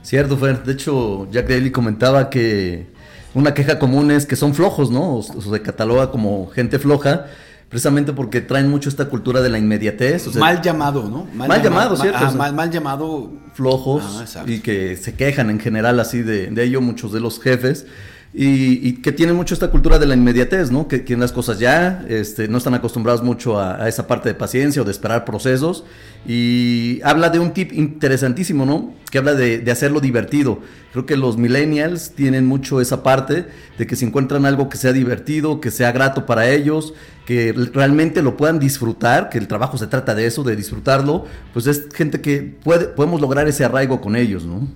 Cierto, 0.00 0.38
Fer. 0.38 0.62
De 0.64 0.72
hecho, 0.72 1.28
Jack 1.30 1.48
Daly 1.48 1.70
comentaba 1.70 2.30
que 2.30 2.86
una 3.34 3.52
queja 3.52 3.78
común 3.78 4.10
es 4.10 4.24
que 4.24 4.36
son 4.36 4.54
flojos, 4.54 4.90
¿no? 4.90 5.16
O, 5.16 5.18
o 5.18 5.40
se 5.42 5.60
cataloga 5.60 6.10
como 6.10 6.48
gente 6.48 6.78
floja, 6.78 7.26
precisamente 7.68 8.14
porque 8.14 8.40
traen 8.40 8.70
mucho 8.70 8.88
esta 8.88 9.10
cultura 9.10 9.42
de 9.42 9.50
la 9.50 9.58
inmediatez. 9.58 10.28
o 10.28 10.32
sea, 10.32 10.40
mal 10.40 10.62
llamado, 10.62 11.02
¿no? 11.02 11.26
mal 11.34 11.62
llamado, 11.62 11.94
¿cierto? 11.94 12.18
ah, 12.18 12.28
O 12.28 12.30
sea, 12.30 12.38
mal, 12.38 12.54
mal 12.54 12.70
llamado. 12.70 13.32
flojos 13.52 14.02
Ah, 14.34 14.44
y 14.46 14.60
que 14.60 14.96
se 14.96 15.12
quejan 15.14 15.50
en 15.50 15.60
general 15.60 16.00
así 16.00 16.22
de, 16.22 16.46
de 16.46 16.64
ello 16.64 16.80
muchos 16.80 17.12
de 17.12 17.20
los 17.20 17.38
jefes 17.38 17.86
y, 18.34 18.88
y 18.88 19.02
que 19.02 19.12
tienen 19.12 19.36
mucho 19.36 19.52
esta 19.52 19.70
cultura 19.70 19.98
de 19.98 20.06
la 20.06 20.14
inmediatez, 20.14 20.70
¿no? 20.70 20.88
Que 20.88 21.04
quieren 21.04 21.20
las 21.20 21.32
cosas 21.32 21.58
ya, 21.58 22.04
este, 22.08 22.48
no 22.48 22.58
están 22.58 22.74
acostumbrados 22.74 23.22
mucho 23.22 23.58
a, 23.58 23.82
a 23.82 23.88
esa 23.88 24.06
parte 24.06 24.30
de 24.30 24.34
paciencia 24.34 24.80
o 24.80 24.84
de 24.84 24.90
esperar 24.90 25.24
procesos 25.24 25.84
y 26.26 27.00
habla 27.04 27.28
de 27.28 27.38
un 27.40 27.52
tip 27.52 27.72
interesantísimo, 27.72 28.64
¿no? 28.64 28.94
Que 29.10 29.18
habla 29.18 29.34
de, 29.34 29.58
de 29.58 29.70
hacerlo 29.70 30.00
divertido. 30.00 30.60
Creo 30.92 31.04
que 31.04 31.16
los 31.16 31.36
millennials 31.36 32.12
tienen 32.12 32.46
mucho 32.46 32.80
esa 32.80 33.02
parte 33.02 33.46
de 33.76 33.86
que 33.86 33.96
si 33.96 34.06
encuentran 34.06 34.46
algo 34.46 34.68
que 34.68 34.78
sea 34.78 34.92
divertido, 34.92 35.60
que 35.60 35.70
sea 35.70 35.92
grato 35.92 36.24
para 36.24 36.48
ellos, 36.48 36.94
que 37.26 37.52
realmente 37.52 38.22
lo 38.22 38.36
puedan 38.36 38.58
disfrutar, 38.58 39.28
que 39.28 39.38
el 39.38 39.46
trabajo 39.46 39.76
se 39.76 39.86
trata 39.86 40.14
de 40.14 40.26
eso, 40.26 40.42
de 40.42 40.56
disfrutarlo, 40.56 41.26
pues 41.52 41.66
es 41.66 41.88
gente 41.94 42.20
que 42.20 42.40
puede, 42.42 42.86
podemos 42.86 43.20
lograr 43.20 43.46
ese 43.46 43.64
arraigo 43.64 44.00
con 44.00 44.16
ellos, 44.16 44.44
¿no? 44.44 44.68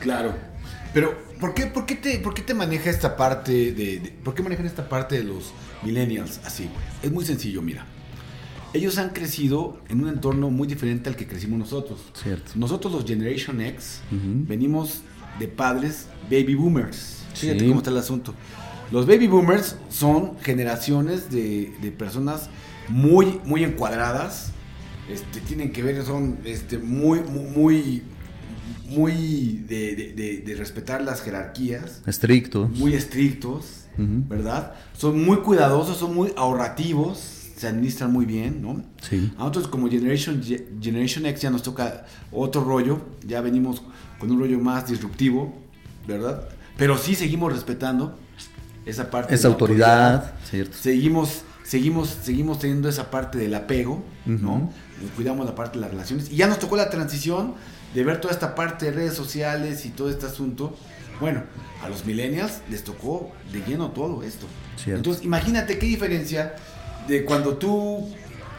Claro. 0.00 0.34
Pero, 0.92 1.29
¿por 1.40 1.54
qué, 1.54 1.66
por 1.66 1.86
qué, 1.86 1.96
te, 1.96 2.18
por 2.18 2.34
qué 2.34 2.42
te 2.42 2.54
maneja 2.54 2.90
esta 2.90 3.16
parte 3.16 3.52
de, 3.72 3.98
de- 4.00 4.10
¿Por 4.22 4.34
qué 4.34 4.42
manejan 4.42 4.66
esta 4.66 4.88
parte 4.88 5.16
de 5.18 5.24
los 5.24 5.52
millennials 5.82 6.40
así? 6.44 6.68
Es 7.02 7.10
muy 7.10 7.24
sencillo, 7.24 7.62
mira. 7.62 7.86
Ellos 8.72 8.98
han 8.98 9.10
crecido 9.10 9.80
en 9.88 10.02
un 10.02 10.08
entorno 10.08 10.48
muy 10.50 10.68
diferente 10.68 11.08
al 11.08 11.16
que 11.16 11.26
crecimos 11.26 11.58
nosotros. 11.58 12.00
Cierto. 12.14 12.52
Nosotros 12.54 12.92
los 12.92 13.04
Generation 13.04 13.60
X 13.60 14.00
venimos 14.12 15.02
de 15.40 15.48
padres 15.48 16.06
baby 16.30 16.54
boomers. 16.54 17.24
Fíjate 17.34 17.60
Sí. 17.60 17.66
cómo 17.66 17.78
está 17.80 17.90
el 17.90 17.98
asunto. 17.98 18.34
Los 18.92 19.06
baby 19.06 19.26
boomers 19.26 19.76
son 19.88 20.38
generaciones 20.40 21.30
de, 21.30 21.72
de 21.80 21.90
personas 21.90 22.48
muy, 22.88 23.40
muy 23.44 23.64
encuadradas. 23.64 24.52
Este, 25.08 25.40
tienen 25.40 25.72
que 25.72 25.82
ver, 25.82 26.04
son 26.04 26.38
este, 26.44 26.78
muy, 26.78 27.20
muy, 27.20 27.44
muy, 27.50 28.02
muy 28.90 29.64
de, 29.68 29.94
de- 29.96 30.12
de- 30.14 30.38
de 30.38 30.54
respetar 30.56 31.02
las 31.02 31.22
jerarquías, 31.22 32.02
Estricto. 32.06 32.68
muy 32.68 32.94
estrictos, 32.94 33.84
Ujú. 33.94 34.24
¿verdad? 34.28 34.74
Son 34.96 35.22
muy 35.24 35.38
cuidadosos, 35.38 35.96
son 35.98 36.14
muy 36.14 36.32
ahorrativos, 36.36 37.18
se 37.56 37.66
administran 37.68 38.12
muy 38.12 38.24
bien, 38.24 38.62
¿no? 38.62 38.82
Sí. 39.08 39.32
A 39.36 39.40
nosotros 39.40 39.68
como 39.68 39.88
Generation, 39.90 40.42
Generation 40.80 41.26
X 41.26 41.42
ya 41.42 41.50
nos 41.50 41.62
toca 41.62 42.06
otro 42.32 42.64
rollo, 42.64 43.00
ya 43.26 43.40
venimos 43.40 43.82
con 44.18 44.30
un 44.30 44.40
rollo 44.40 44.58
más 44.58 44.88
disruptivo, 44.88 45.54
¿verdad? 46.08 46.48
Pero 46.78 46.96
sí 46.96 47.14
seguimos 47.14 47.52
respetando 47.52 48.18
esa 48.86 49.10
parte. 49.10 49.34
Esa 49.34 49.48
la 49.48 49.54
autoridad, 49.54 50.32
cierto. 50.48 50.74
Seguimos, 50.80 51.42
seguimos, 51.62 52.16
seguimos 52.22 52.58
teniendo 52.58 52.88
esa 52.88 53.10
parte 53.10 53.36
del 53.38 53.54
apego, 53.54 54.02
¿no? 54.24 54.54
Ujú. 54.54 54.70
Cuidamos 55.16 55.44
la 55.44 55.54
parte 55.54 55.78
de 55.78 55.82
las 55.82 55.90
relaciones. 55.90 56.30
Y 56.32 56.36
ya 56.36 56.46
nos 56.46 56.58
tocó 56.58 56.76
la 56.76 56.88
transición 56.88 57.54
de 57.94 58.04
ver 58.04 58.20
toda 58.20 58.32
esta 58.32 58.54
parte 58.54 58.86
de 58.86 58.92
redes 58.92 59.14
sociales 59.14 59.84
y 59.86 59.90
todo 59.90 60.10
este 60.10 60.26
asunto. 60.26 60.76
Bueno, 61.20 61.42
a 61.82 61.88
los 61.88 62.04
millennials 62.06 62.60
les 62.70 62.84
tocó 62.84 63.30
de 63.52 63.60
lleno 63.62 63.90
todo 63.90 64.22
esto. 64.22 64.46
Cierto. 64.76 64.98
Entonces, 64.98 65.24
imagínate 65.24 65.78
qué 65.78 65.86
diferencia 65.86 66.54
de 67.08 67.24
cuando 67.24 67.56
tú, 67.56 68.08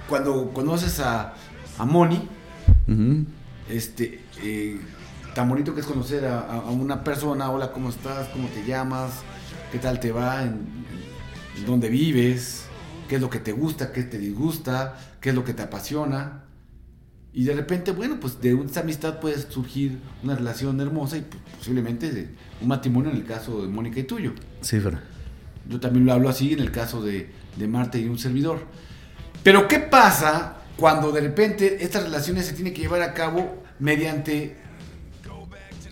cuando 0.09 0.51
conoces 0.53 0.99
a, 0.99 1.33
a 1.77 1.85
Moni, 1.85 2.27
este, 3.69 4.21
eh, 4.43 4.79
tan 5.33 5.47
bonito 5.49 5.73
que 5.73 5.81
es 5.81 5.87
conocer 5.87 6.25
a, 6.25 6.61
una 6.69 7.03
persona, 7.03 7.49
hola, 7.49 7.71
¿cómo 7.71 7.89
estás? 7.89 8.27
¿Cómo 8.29 8.47
te 8.49 8.65
llamas? 8.65 9.11
¿Qué 9.71 9.79
tal 9.79 9.99
te 9.99 10.11
va? 10.11 10.43
¿En, 10.43 10.49
en- 10.49 10.81
en 11.57 11.65
dónde 11.65 11.89
vives? 11.89 12.65
¿Qué 13.07 13.15
es 13.15 13.21
lo 13.21 13.29
que 13.29 13.39
te 13.39 13.51
gusta? 13.53 13.91
¿Qué 13.91 14.03
te 14.03 14.17
disgusta? 14.17 14.97
¿Qué 15.19 15.29
es 15.29 15.35
lo 15.35 15.43
que 15.43 15.53
te 15.53 15.63
apasiona? 15.63 16.43
Y 17.33 17.45
de 17.45 17.53
repente, 17.53 17.91
bueno, 17.91 18.19
pues 18.19 18.41
de 18.41 18.59
esa 18.65 18.81
amistad 18.81 19.19
puede 19.19 19.39
surgir 19.39 19.99
una 20.21 20.35
relación 20.35 20.79
hermosa 20.81 21.17
y 21.17 21.21
pues, 21.21 21.41
posiblemente 21.57 22.29
un 22.59 22.67
matrimonio 22.67 23.09
en 23.09 23.17
el 23.17 23.25
caso 23.25 23.61
de 23.61 23.69
Mónica 23.69 23.99
y 24.01 24.03
tuyo. 24.03 24.33
Sí, 24.59 24.79
Fer. 24.79 24.99
Yo 25.69 25.79
también 25.79 26.05
lo 26.05 26.11
hablo 26.11 26.27
así 26.27 26.51
en 26.51 26.59
el 26.59 26.71
caso 26.71 27.01
de, 27.01 27.29
de 27.55 27.67
Marta 27.67 27.97
y 27.97 28.05
un 28.07 28.19
servidor. 28.19 28.65
Pero 29.43 29.67
¿qué 29.67 29.79
pasa 29.79 30.57
cuando 30.75 31.11
de 31.11 31.21
repente 31.21 31.83
estas 31.83 32.03
relaciones 32.03 32.45
se 32.45 32.53
tienen 32.53 32.73
que 32.73 32.81
llevar 32.81 33.01
a 33.01 33.13
cabo 33.13 33.63
mediante 33.79 34.57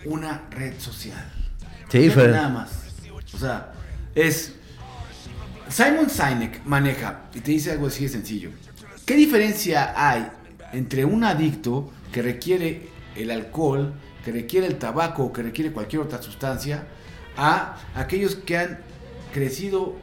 una 0.04 0.42
red 0.50 0.78
social? 0.78 1.32
Sí. 1.88 2.12
Nada 2.16 2.48
más. 2.50 2.70
O 3.32 3.38
sea, 3.38 3.72
es... 4.14 4.54
Simon 5.68 6.10
Sinek 6.10 6.64
maneja 6.66 7.30
y 7.32 7.40
te 7.40 7.52
dice 7.52 7.70
algo 7.70 7.86
así 7.86 8.02
de 8.02 8.08
sencillo. 8.10 8.50
¿Qué 9.06 9.14
diferencia 9.14 9.94
hay 9.96 10.28
entre 10.72 11.04
un 11.04 11.24
adicto 11.24 11.90
que 12.12 12.22
requiere 12.22 12.88
el 13.16 13.30
alcohol, 13.30 13.94
que 14.24 14.32
requiere 14.32 14.66
el 14.66 14.78
tabaco 14.78 15.24
o 15.24 15.32
que 15.32 15.42
requiere 15.42 15.72
cualquier 15.72 16.02
otra 16.02 16.22
sustancia, 16.22 16.86
a 17.36 17.76
aquellos 17.94 18.34
que 18.34 18.58
han 18.58 18.80
crecido 19.32 19.94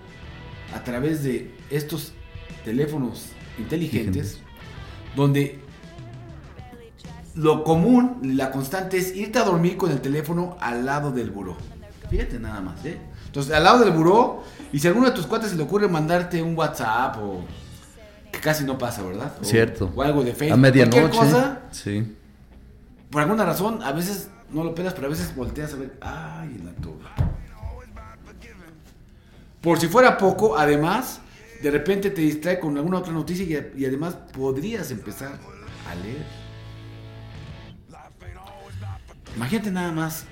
a 0.73 0.83
través 0.83 1.23
de 1.23 1.55
estos 1.69 2.13
teléfonos 2.65 3.27
inteligentes, 3.59 4.41
donde 5.15 5.59
lo 7.35 7.63
común, 7.63 8.19
la 8.35 8.51
constante 8.51 8.97
es 8.97 9.15
irte 9.15 9.39
a 9.39 9.43
dormir 9.43 9.77
con 9.77 9.91
el 9.91 10.01
teléfono 10.01 10.57
al 10.59 10.85
lado 10.85 11.11
del 11.11 11.29
buró. 11.29 11.55
Fíjate 12.09 12.39
nada 12.39 12.61
más, 12.61 12.83
¿eh? 12.85 12.97
Entonces, 13.27 13.53
al 13.53 13.63
lado 13.63 13.83
del 13.83 13.91
buró, 13.91 14.43
y 14.71 14.79
si 14.79 14.87
a 14.87 14.89
alguno 14.89 15.07
de 15.07 15.13
tus 15.13 15.27
cuates 15.27 15.51
se 15.51 15.55
le 15.55 15.63
ocurre 15.63 15.87
mandarte 15.87 16.41
un 16.41 16.57
WhatsApp 16.57 17.17
o 17.21 17.43
que 18.37 18.41
casi 18.43 18.63
no 18.63 18.77
pasa, 18.77 19.01
¿verdad? 19.03 19.33
O- 19.41 19.43
Cierto. 19.43 19.91
O 19.95 20.01
algo 20.01 20.23
de 20.23 20.31
Facebook. 20.33 20.53
A 20.53 20.57
medianoche. 20.57 21.09
Cosa, 21.17 21.61
Sí. 21.71 22.15
por 23.09 23.21
alguna 23.21 23.45
razón, 23.45 23.81
a 23.83 23.91
veces 23.91 24.29
no 24.51 24.63
lo 24.63 24.73
pelas, 24.75 24.93
pero 24.93 25.07
a 25.07 25.09
veces 25.09 25.35
volteas 25.35 25.73
a 25.73 25.77
ver, 25.77 25.97
ay, 26.01 26.55
en 26.59 26.65
la 26.65 26.71
torre. 26.73 27.09
Por 29.61 29.79
si 29.79 29.87
fuera 29.87 30.17
poco, 30.17 30.57
además, 30.57 31.19
de 31.61 31.71
repente 31.71 32.09
te 32.11 32.21
distrae 32.21 32.59
con 32.59 32.77
alguna 32.77 32.99
otra 32.99 33.11
noticia 33.11 33.43
y, 33.75 33.81
y 33.81 33.85
además 33.85 34.15
podrías 34.33 34.91
empezar 34.91 35.31
a 35.89 35.95
leer. 35.95 36.25
Imagínate 39.35 39.71
nada 39.71 39.91
más 39.91 40.25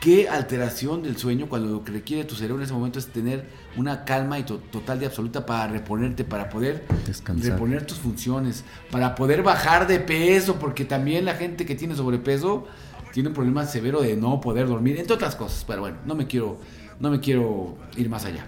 qué 0.00 0.28
alteración 0.28 1.02
del 1.02 1.16
sueño 1.18 1.46
cuando 1.48 1.70
lo 1.70 1.84
que 1.84 1.92
requiere 1.92 2.24
tu 2.24 2.34
cerebro 2.34 2.56
en 2.56 2.64
ese 2.64 2.72
momento 2.72 2.98
es 2.98 3.06
tener 3.08 3.44
una 3.76 4.04
calma 4.04 4.38
y 4.38 4.44
to- 4.44 4.58
total 4.58 5.02
y 5.02 5.04
absoluta 5.04 5.44
para 5.44 5.68
reponerte, 5.70 6.24
para 6.24 6.48
poder 6.48 6.84
Descansar. 7.06 7.52
reponer 7.52 7.86
tus 7.86 7.98
funciones, 7.98 8.64
para 8.90 9.14
poder 9.14 9.42
bajar 9.42 9.86
de 9.86 10.00
peso, 10.00 10.56
porque 10.58 10.84
también 10.86 11.24
la 11.26 11.34
gente 11.34 11.66
que 11.66 11.74
tiene 11.74 11.94
sobrepeso 11.94 12.66
tiene 13.12 13.28
un 13.28 13.34
problema 13.34 13.66
severo 13.66 14.00
de 14.00 14.16
no 14.16 14.40
poder 14.40 14.68
dormir, 14.68 14.98
entre 14.98 15.14
otras 15.14 15.36
cosas, 15.36 15.64
pero 15.66 15.82
bueno, 15.82 15.98
no 16.06 16.14
me 16.14 16.26
quiero, 16.26 16.58
no 16.98 17.10
me 17.10 17.20
quiero 17.20 17.76
ir 17.96 18.08
más 18.08 18.24
allá. 18.24 18.46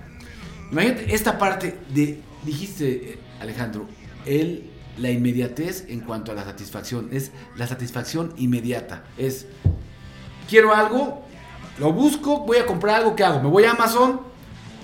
Imagínate 0.70 1.14
esta 1.14 1.38
parte 1.38 1.76
de, 1.92 2.20
dijiste 2.44 3.18
Alejandro, 3.40 3.86
el, 4.24 4.70
la 4.98 5.10
inmediatez 5.10 5.84
en 5.88 6.00
cuanto 6.00 6.32
a 6.32 6.34
la 6.34 6.44
satisfacción, 6.44 7.08
es 7.12 7.30
la 7.56 7.66
satisfacción 7.66 8.32
inmediata, 8.38 9.04
es 9.18 9.46
quiero 10.48 10.74
algo, 10.74 11.26
lo 11.82 11.92
busco, 11.92 12.38
voy 12.46 12.58
a 12.58 12.64
comprar 12.64 13.00
algo, 13.00 13.16
¿qué 13.16 13.24
hago? 13.24 13.42
Me 13.42 13.48
voy 13.48 13.64
a 13.64 13.72
Amazon, 13.72 14.20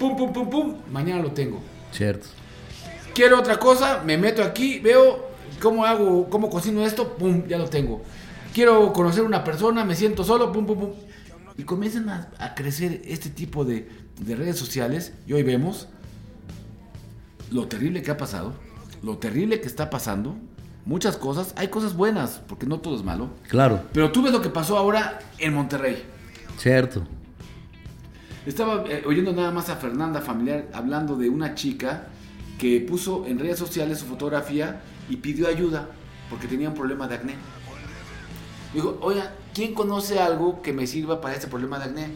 pum, 0.00 0.16
pum, 0.16 0.32
pum, 0.32 0.50
pum, 0.50 0.74
mañana 0.90 1.22
lo 1.22 1.30
tengo. 1.30 1.60
Cierto. 1.92 2.26
Quiero 3.14 3.38
otra 3.38 3.56
cosa, 3.60 4.02
me 4.04 4.18
meto 4.18 4.42
aquí, 4.42 4.80
veo 4.80 5.28
cómo 5.62 5.84
hago, 5.84 6.28
cómo 6.28 6.50
cocino 6.50 6.84
esto, 6.84 7.14
pum, 7.16 7.46
ya 7.46 7.56
lo 7.56 7.68
tengo. 7.68 8.02
Quiero 8.52 8.92
conocer 8.92 9.22
una 9.22 9.44
persona, 9.44 9.84
me 9.84 9.94
siento 9.94 10.24
solo, 10.24 10.50
pum, 10.50 10.66
pum, 10.66 10.76
pum. 10.76 10.90
Y 11.56 11.62
comienzan 11.62 12.08
a, 12.08 12.30
a 12.40 12.56
crecer 12.56 13.00
este 13.04 13.30
tipo 13.30 13.64
de, 13.64 13.88
de 14.20 14.34
redes 14.34 14.58
sociales 14.58 15.12
y 15.24 15.34
hoy 15.34 15.44
vemos 15.44 15.86
lo 17.52 17.68
terrible 17.68 18.02
que 18.02 18.10
ha 18.10 18.16
pasado, 18.16 18.54
lo 19.04 19.18
terrible 19.18 19.60
que 19.60 19.68
está 19.68 19.88
pasando, 19.88 20.34
muchas 20.84 21.16
cosas, 21.16 21.52
hay 21.54 21.68
cosas 21.68 21.94
buenas, 21.94 22.40
porque 22.48 22.66
no 22.66 22.80
todo 22.80 22.96
es 22.96 23.04
malo, 23.04 23.28
Claro, 23.48 23.82
pero 23.92 24.10
tú 24.10 24.20
ves 24.20 24.32
lo 24.32 24.42
que 24.42 24.48
pasó 24.48 24.76
ahora 24.76 25.20
en 25.38 25.54
Monterrey. 25.54 26.17
Cierto. 26.58 27.06
Estaba 28.46 28.84
eh, 28.88 29.02
oyendo 29.06 29.32
nada 29.32 29.50
más 29.50 29.68
a 29.68 29.76
Fernanda 29.76 30.20
Familiar 30.20 30.66
hablando 30.72 31.16
de 31.16 31.28
una 31.28 31.54
chica 31.54 32.06
que 32.58 32.80
puso 32.80 33.26
en 33.26 33.38
redes 33.38 33.58
sociales 33.58 33.98
su 33.98 34.06
fotografía 34.06 34.80
y 35.08 35.16
pidió 35.16 35.48
ayuda 35.48 35.88
porque 36.30 36.46
tenía 36.46 36.68
un 36.68 36.74
problema 36.74 37.06
de 37.08 37.16
acné. 37.16 37.34
Dijo, 38.74 38.98
oiga, 39.00 39.32
¿quién 39.54 39.74
conoce 39.74 40.18
algo 40.18 40.60
que 40.62 40.72
me 40.72 40.86
sirva 40.86 41.20
para 41.20 41.34
este 41.34 41.46
problema 41.46 41.78
de 41.78 41.84
acné? 41.86 42.08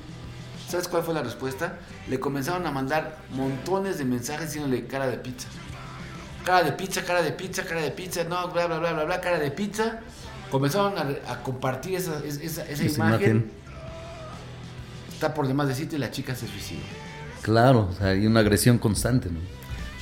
¿Sabes 0.68 0.88
cuál 0.88 1.02
fue 1.02 1.14
la 1.14 1.22
respuesta? 1.22 1.78
Le 2.08 2.18
comenzaron 2.18 2.66
a 2.66 2.70
mandar 2.70 3.18
montones 3.34 3.98
de 3.98 4.04
mensajes 4.04 4.46
diciéndole 4.46 4.86
cara 4.86 5.06
de 5.06 5.18
pizza. 5.18 5.48
Cara 6.44 6.62
de 6.64 6.72
pizza, 6.72 7.04
cara 7.04 7.22
de 7.22 7.32
pizza, 7.32 7.64
cara 7.64 7.82
de 7.82 7.90
pizza, 7.90 8.24
no, 8.24 8.48
bla, 8.48 8.66
bla, 8.66 8.78
bla, 8.78 8.92
bla, 8.92 9.04
bla, 9.04 9.20
cara 9.20 9.38
de 9.38 9.50
pizza. 9.50 10.00
Comenzaron 10.50 10.94
a, 10.98 11.32
a 11.32 11.42
compartir 11.42 11.94
esa, 11.96 12.18
esa, 12.24 12.40
esa 12.42 12.62
Esa 12.64 12.84
imagen. 12.84 13.30
imagen. 13.30 13.50
Está 15.22 15.34
por 15.34 15.46
demás 15.46 15.68
decirte, 15.68 16.00
la 16.00 16.10
chica 16.10 16.34
se 16.34 16.48
suicidó. 16.48 16.80
Claro, 17.42 17.88
o 17.88 17.94
sea, 17.94 18.08
hay 18.08 18.26
una 18.26 18.40
agresión 18.40 18.78
constante, 18.78 19.28
¿no? 19.30 19.38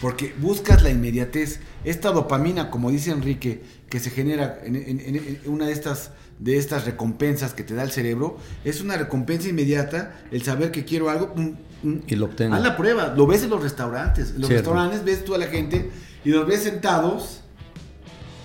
Porque 0.01 0.35
buscas 0.39 0.83
la 0.83 0.89
inmediatez. 0.89 1.61
Esta 1.85 2.11
dopamina, 2.11 2.71
como 2.71 2.91
dice 2.91 3.11
Enrique, 3.11 3.63
que 3.91 4.01
se 4.01 4.09
genera 4.09 4.61
en, 4.65 4.77
en- 4.77 4.99
en- 5.01 5.17
en 5.17 5.41
una 5.45 5.67
de 5.67 5.73
estas, 5.73 6.13
de 6.39 6.57
estas 6.57 6.87
recompensas 6.87 7.53
que 7.53 7.65
te 7.65 7.75
da 7.75 7.83
el 7.83 7.91
cerebro, 7.91 8.39
es 8.65 8.81
una 8.81 8.97
recompensa 8.97 9.47
inmediata. 9.51 10.19
El 10.31 10.43
saber 10.43 10.71
que 10.71 10.87
quiero 10.87 11.11
algo. 11.11 11.35
mm, 11.37 11.87
mm. 11.87 12.03
Y 12.07 12.17
lo 12.17 12.25
obtengo. 12.25 12.55
Haz 12.55 12.63
la 12.63 12.79
prueba. 12.79 13.13
Lo 13.15 13.27
ves 13.27 13.43
en 13.43 13.51
los 13.51 13.63
restaurantes. 13.63 14.31
En 14.31 14.41
los 14.41 14.49
Cierto. 14.49 14.71
restaurantes 14.73 15.05
ves 15.05 15.23
tú 15.23 15.35
a 15.35 15.39
la 15.39 15.49
gente 15.49 15.91
y 16.25 16.31
los 16.31 16.47
ves 16.47 16.63
sentados. 16.63 17.43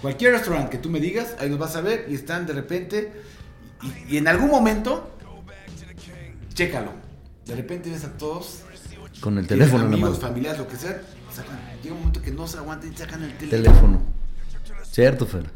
Cualquier 0.02 0.34
restaurante 0.34 0.72
que 0.72 0.78
tú 0.78 0.90
me 0.90 1.00
digas, 1.00 1.36
ahí 1.40 1.48
los 1.50 1.58
vas 1.58 1.78
a 1.78 1.82
ver 1.82 2.08
y 2.10 2.16
están 2.16 2.46
de 2.46 2.52
repente. 2.52 3.14
Y, 4.10 4.16
y 4.16 4.18
en 4.18 4.28
algún 4.28 4.50
momento, 4.50 5.15
chécalo. 6.56 6.92
De 7.46 7.56
repente 7.56 7.92
ves 7.92 8.04
a 8.06 8.18
todos 8.18 8.64
Con 9.22 9.38
el 9.38 9.46
teléfono 9.46 9.84
en 9.84 9.92
la 9.92 9.96
amigos, 9.98 10.18
mano. 10.18 10.22
familiares, 10.22 10.60
lo 10.60 10.68
que 10.68 10.78
sea, 10.78 11.00
sacan, 11.32 11.60
llega 11.84 11.94
un 11.94 12.00
momento 12.00 12.22
que 12.22 12.32
no 12.32 12.48
se 12.48 12.58
aguantan 12.58 12.92
y 12.92 12.98
sacan 12.98 13.22
el 13.24 13.38
teléfono. 13.38 13.64
Teléfono. 13.64 14.02
Cierto, 14.90 15.28
Fer. 15.28 15.52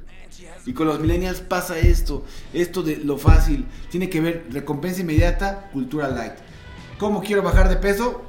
Y 0.66 0.74
con 0.74 0.88
los 0.88 1.00
millennials 1.00 1.40
pasa 1.40 1.80
esto, 1.80 2.26
esto 2.54 2.84
de 2.84 2.98
lo 2.98 3.18
fácil, 3.18 3.66
tiene 3.90 4.10
que 4.10 4.22
ver 4.22 4.46
recompensa 4.52 5.02
inmediata, 5.02 5.70
cultura 5.74 6.10
light. 6.10 6.34
¿Cómo 7.00 7.22
quiero 7.24 7.42
bajar 7.42 7.70
de 7.70 7.78
peso? 7.78 8.24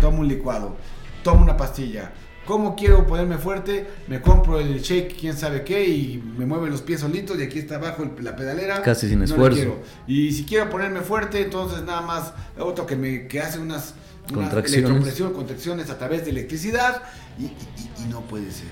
Tomo 0.00 0.20
un 0.20 0.28
licuado, 0.28 0.76
tomo 1.24 1.42
una 1.42 1.56
pastilla. 1.56 2.12
¿Cómo 2.46 2.74
quiero 2.74 3.06
ponerme 3.06 3.38
fuerte? 3.38 3.86
Me 4.08 4.20
compro 4.20 4.58
el 4.58 4.80
shake, 4.80 5.16
quién 5.18 5.36
sabe 5.36 5.62
qué, 5.62 5.86
y 5.88 6.22
me 6.36 6.44
mueven 6.44 6.70
los 6.70 6.82
pies 6.82 7.00
solitos, 7.00 7.38
y 7.38 7.42
aquí 7.44 7.60
está 7.60 7.76
abajo 7.76 8.02
el- 8.02 8.24
la 8.24 8.34
pedalera. 8.34 8.82
Casi 8.82 9.08
sin 9.08 9.20
No 9.20 9.24
esfuerzo. 9.26 9.76
Y 10.08 10.32
si 10.32 10.44
quiero 10.44 10.68
ponerme 10.68 11.00
fuerte, 11.02 11.40
entonces 11.42 11.82
nada 11.84 12.00
más 12.00 12.32
otro 12.58 12.84
que 12.84 12.96
me 12.96 13.28
que 13.28 13.40
hace 13.40 13.60
unas, 13.60 13.94
unas 14.32 14.50
Contracciones. 14.50 14.90
contracciones 15.32 15.90
a 15.90 15.98
través 15.98 16.24
de 16.24 16.30
electricidad, 16.32 17.02
y, 17.38 17.44
y- 17.44 17.46
y- 17.46 18.04
y 18.04 18.08
no 18.08 18.22
puede 18.22 18.50
ser. 18.50 18.66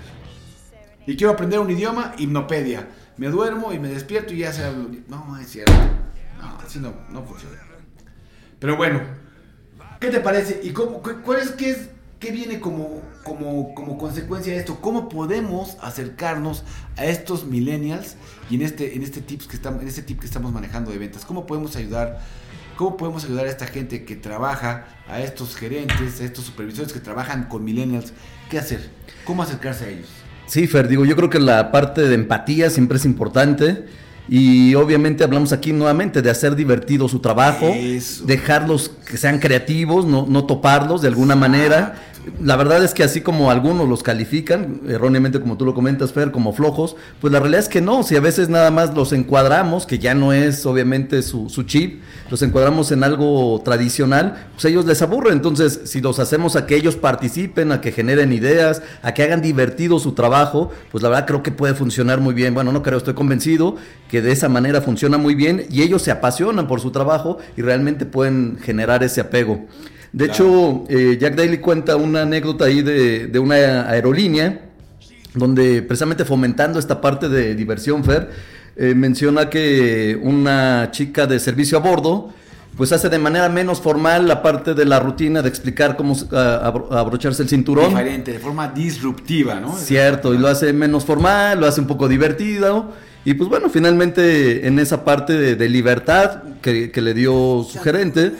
Y 1.06 1.16
quiero 1.16 1.32
aprender 1.32 1.60
un 1.60 1.70
idioma, 1.70 2.14
hipnopedia. 2.18 2.88
Me 3.16 3.28
duermo 3.28 3.72
y 3.72 3.78
me 3.78 3.88
despierto 3.88 4.34
y 4.34 4.38
ya 4.38 4.52
se 4.52 4.64
hablo. 4.64 4.88
No, 5.08 5.38
es 5.38 5.48
cierto. 5.48 5.72
No, 6.40 6.58
así 6.66 6.78
no, 6.80 6.92
no 7.10 7.22
funciona. 7.22 7.56
Pero 8.58 8.76
bueno, 8.76 9.00
¿qué 10.00 10.08
te 10.08 10.20
parece? 10.20 10.60
¿Y 10.62 10.70
cómo, 10.70 11.02
cu- 11.02 11.20
cuál 11.24 11.40
es, 11.40 11.50
qué, 11.52 11.70
es, 11.70 11.88
qué 12.20 12.30
viene 12.30 12.60
como, 12.60 13.00
como, 13.24 13.74
como 13.74 13.98
consecuencia 13.98 14.52
de 14.52 14.60
esto? 14.60 14.78
¿Cómo 14.80 15.08
podemos 15.08 15.76
acercarnos 15.80 16.64
a 16.96 17.06
estos 17.06 17.46
millennials 17.46 18.16
y 18.50 18.56
en 18.56 18.62
este, 18.62 18.94
en 18.94 19.02
este 19.02 19.22
tips 19.22 19.48
que 19.48 19.56
estamos, 19.56 19.82
en 19.82 19.88
este 19.88 20.02
tip 20.02 20.20
que 20.20 20.26
estamos 20.26 20.52
manejando 20.52 20.90
de 20.90 20.98
ventas? 20.98 21.24
¿Cómo 21.24 21.46
podemos 21.46 21.74
ayudar? 21.76 22.20
¿Cómo 22.76 22.96
podemos 22.96 23.24
ayudar 23.24 23.46
a 23.46 23.48
esta 23.48 23.66
gente 23.66 24.04
que 24.04 24.16
trabaja, 24.16 24.86
a 25.08 25.20
estos 25.20 25.56
gerentes, 25.56 26.20
a 26.20 26.24
estos 26.24 26.44
supervisores 26.44 26.92
que 26.92 27.00
trabajan 27.00 27.44
con 27.44 27.64
millennials? 27.64 28.12
¿Qué 28.50 28.58
hacer? 28.58 28.90
¿Cómo 29.24 29.42
acercarse 29.42 29.84
a 29.86 29.88
ellos? 29.88 30.08
Sí, 30.46 30.66
Fer, 30.66 30.88
digo, 30.88 31.04
yo 31.04 31.16
creo 31.16 31.30
que 31.30 31.38
la 31.38 31.72
parte 31.72 32.02
de 32.02 32.14
empatía 32.14 32.70
siempre 32.70 32.98
es 32.98 33.04
importante. 33.04 33.86
Y 34.28 34.76
obviamente 34.76 35.24
hablamos 35.24 35.52
aquí 35.52 35.72
nuevamente 35.72 36.22
de 36.22 36.30
hacer 36.30 36.54
divertido 36.54 37.08
su 37.08 37.18
trabajo, 37.18 37.66
Eso. 37.74 38.24
dejarlos 38.26 38.88
que 38.88 39.16
sean 39.16 39.40
creativos, 39.40 40.06
no, 40.06 40.24
no 40.28 40.46
toparlos 40.46 41.02
de 41.02 41.08
alguna 41.08 41.34
manera. 41.34 42.09
La 42.42 42.56
verdad 42.56 42.84
es 42.84 42.92
que 42.92 43.02
así 43.02 43.22
como 43.22 43.50
algunos 43.50 43.88
los 43.88 44.02
califican, 44.02 44.82
erróneamente 44.88 45.40
como 45.40 45.56
tú 45.56 45.64
lo 45.64 45.74
comentas, 45.74 46.12
Fer, 46.12 46.30
como 46.30 46.52
flojos, 46.52 46.96
pues 47.20 47.32
la 47.32 47.40
realidad 47.40 47.60
es 47.60 47.68
que 47.68 47.80
no, 47.80 48.02
si 48.02 48.14
a 48.14 48.20
veces 48.20 48.50
nada 48.50 48.70
más 48.70 48.94
los 48.94 49.12
encuadramos, 49.12 49.86
que 49.86 49.98
ya 49.98 50.14
no 50.14 50.32
es 50.34 50.66
obviamente 50.66 51.22
su, 51.22 51.48
su 51.48 51.62
chip, 51.62 52.02
los 52.30 52.42
encuadramos 52.42 52.92
en 52.92 53.04
algo 53.04 53.60
tradicional, 53.64 54.48
pues 54.52 54.66
a 54.66 54.68
ellos 54.68 54.84
les 54.84 55.00
aburre. 55.00 55.32
Entonces, 55.32 55.80
si 55.84 56.02
los 56.02 56.18
hacemos 56.18 56.56
a 56.56 56.66
que 56.66 56.76
ellos 56.76 56.96
participen, 56.96 57.72
a 57.72 57.80
que 57.80 57.90
generen 57.90 58.32
ideas, 58.32 58.82
a 59.02 59.14
que 59.14 59.22
hagan 59.22 59.40
divertido 59.40 59.98
su 59.98 60.12
trabajo, 60.12 60.70
pues 60.92 61.02
la 61.02 61.08
verdad 61.08 61.26
creo 61.26 61.42
que 61.42 61.52
puede 61.52 61.74
funcionar 61.74 62.20
muy 62.20 62.34
bien. 62.34 62.52
Bueno, 62.52 62.70
no 62.70 62.82
creo, 62.82 62.98
estoy 62.98 63.14
convencido 63.14 63.76
que 64.10 64.20
de 64.20 64.32
esa 64.32 64.48
manera 64.48 64.82
funciona 64.82 65.16
muy 65.16 65.34
bien 65.34 65.66
y 65.70 65.82
ellos 65.82 66.02
se 66.02 66.10
apasionan 66.10 66.68
por 66.68 66.80
su 66.80 66.90
trabajo 66.90 67.38
y 67.56 67.62
realmente 67.62 68.04
pueden 68.04 68.58
generar 68.62 69.02
ese 69.02 69.22
apego. 69.22 69.66
De 70.12 70.26
hecho, 70.26 70.84
eh, 70.88 71.16
Jack 71.20 71.36
Daly 71.36 71.58
cuenta 71.58 71.96
una 71.96 72.22
anécdota 72.22 72.64
ahí 72.64 72.82
de, 72.82 73.26
de 73.28 73.38
una 73.38 73.88
aerolínea 73.88 74.62
donde 75.34 75.82
precisamente 75.82 76.24
fomentando 76.24 76.78
esta 76.80 77.00
parte 77.00 77.28
de 77.28 77.54
diversión, 77.54 78.02
Fer, 78.02 78.30
eh, 78.76 78.94
menciona 78.96 79.48
que 79.48 80.18
una 80.20 80.88
chica 80.90 81.26
de 81.28 81.38
servicio 81.38 81.78
a 81.78 81.80
bordo, 81.80 82.32
pues 82.76 82.90
hace 82.92 83.08
de 83.08 83.18
manera 83.18 83.48
menos 83.48 83.80
formal 83.80 84.26
la 84.26 84.42
parte 84.42 84.74
de 84.74 84.84
la 84.84 84.98
rutina 84.98 85.42
de 85.42 85.48
explicar 85.48 85.96
cómo 85.96 86.16
abro- 86.32 86.92
abrocharse 86.92 87.42
el 87.42 87.48
cinturón. 87.48 87.90
Diferente, 87.90 88.32
de 88.32 88.38
forma 88.40 88.68
disruptiva, 88.68 89.60
¿no? 89.60 89.76
Cierto, 89.76 90.34
y 90.34 90.38
lo 90.38 90.48
hace 90.48 90.72
menos 90.72 91.04
formal, 91.04 91.60
lo 91.60 91.66
hace 91.66 91.80
un 91.80 91.86
poco 91.86 92.08
divertido. 92.08 92.92
Y 93.24 93.34
pues 93.34 93.50
bueno, 93.50 93.68
finalmente 93.68 94.66
en 94.66 94.78
esa 94.78 95.04
parte 95.04 95.54
de, 95.54 95.68
libertad 95.68 96.42
que, 96.62 96.90
que 96.90 97.00
le 97.02 97.12
dio 97.12 97.66
su 97.70 97.78
gerente, 97.80 98.32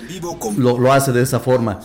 lo, 0.57 0.78
lo 0.78 0.93
hace 0.93 1.12
de 1.12 1.22
esa 1.22 1.39
forma. 1.41 1.81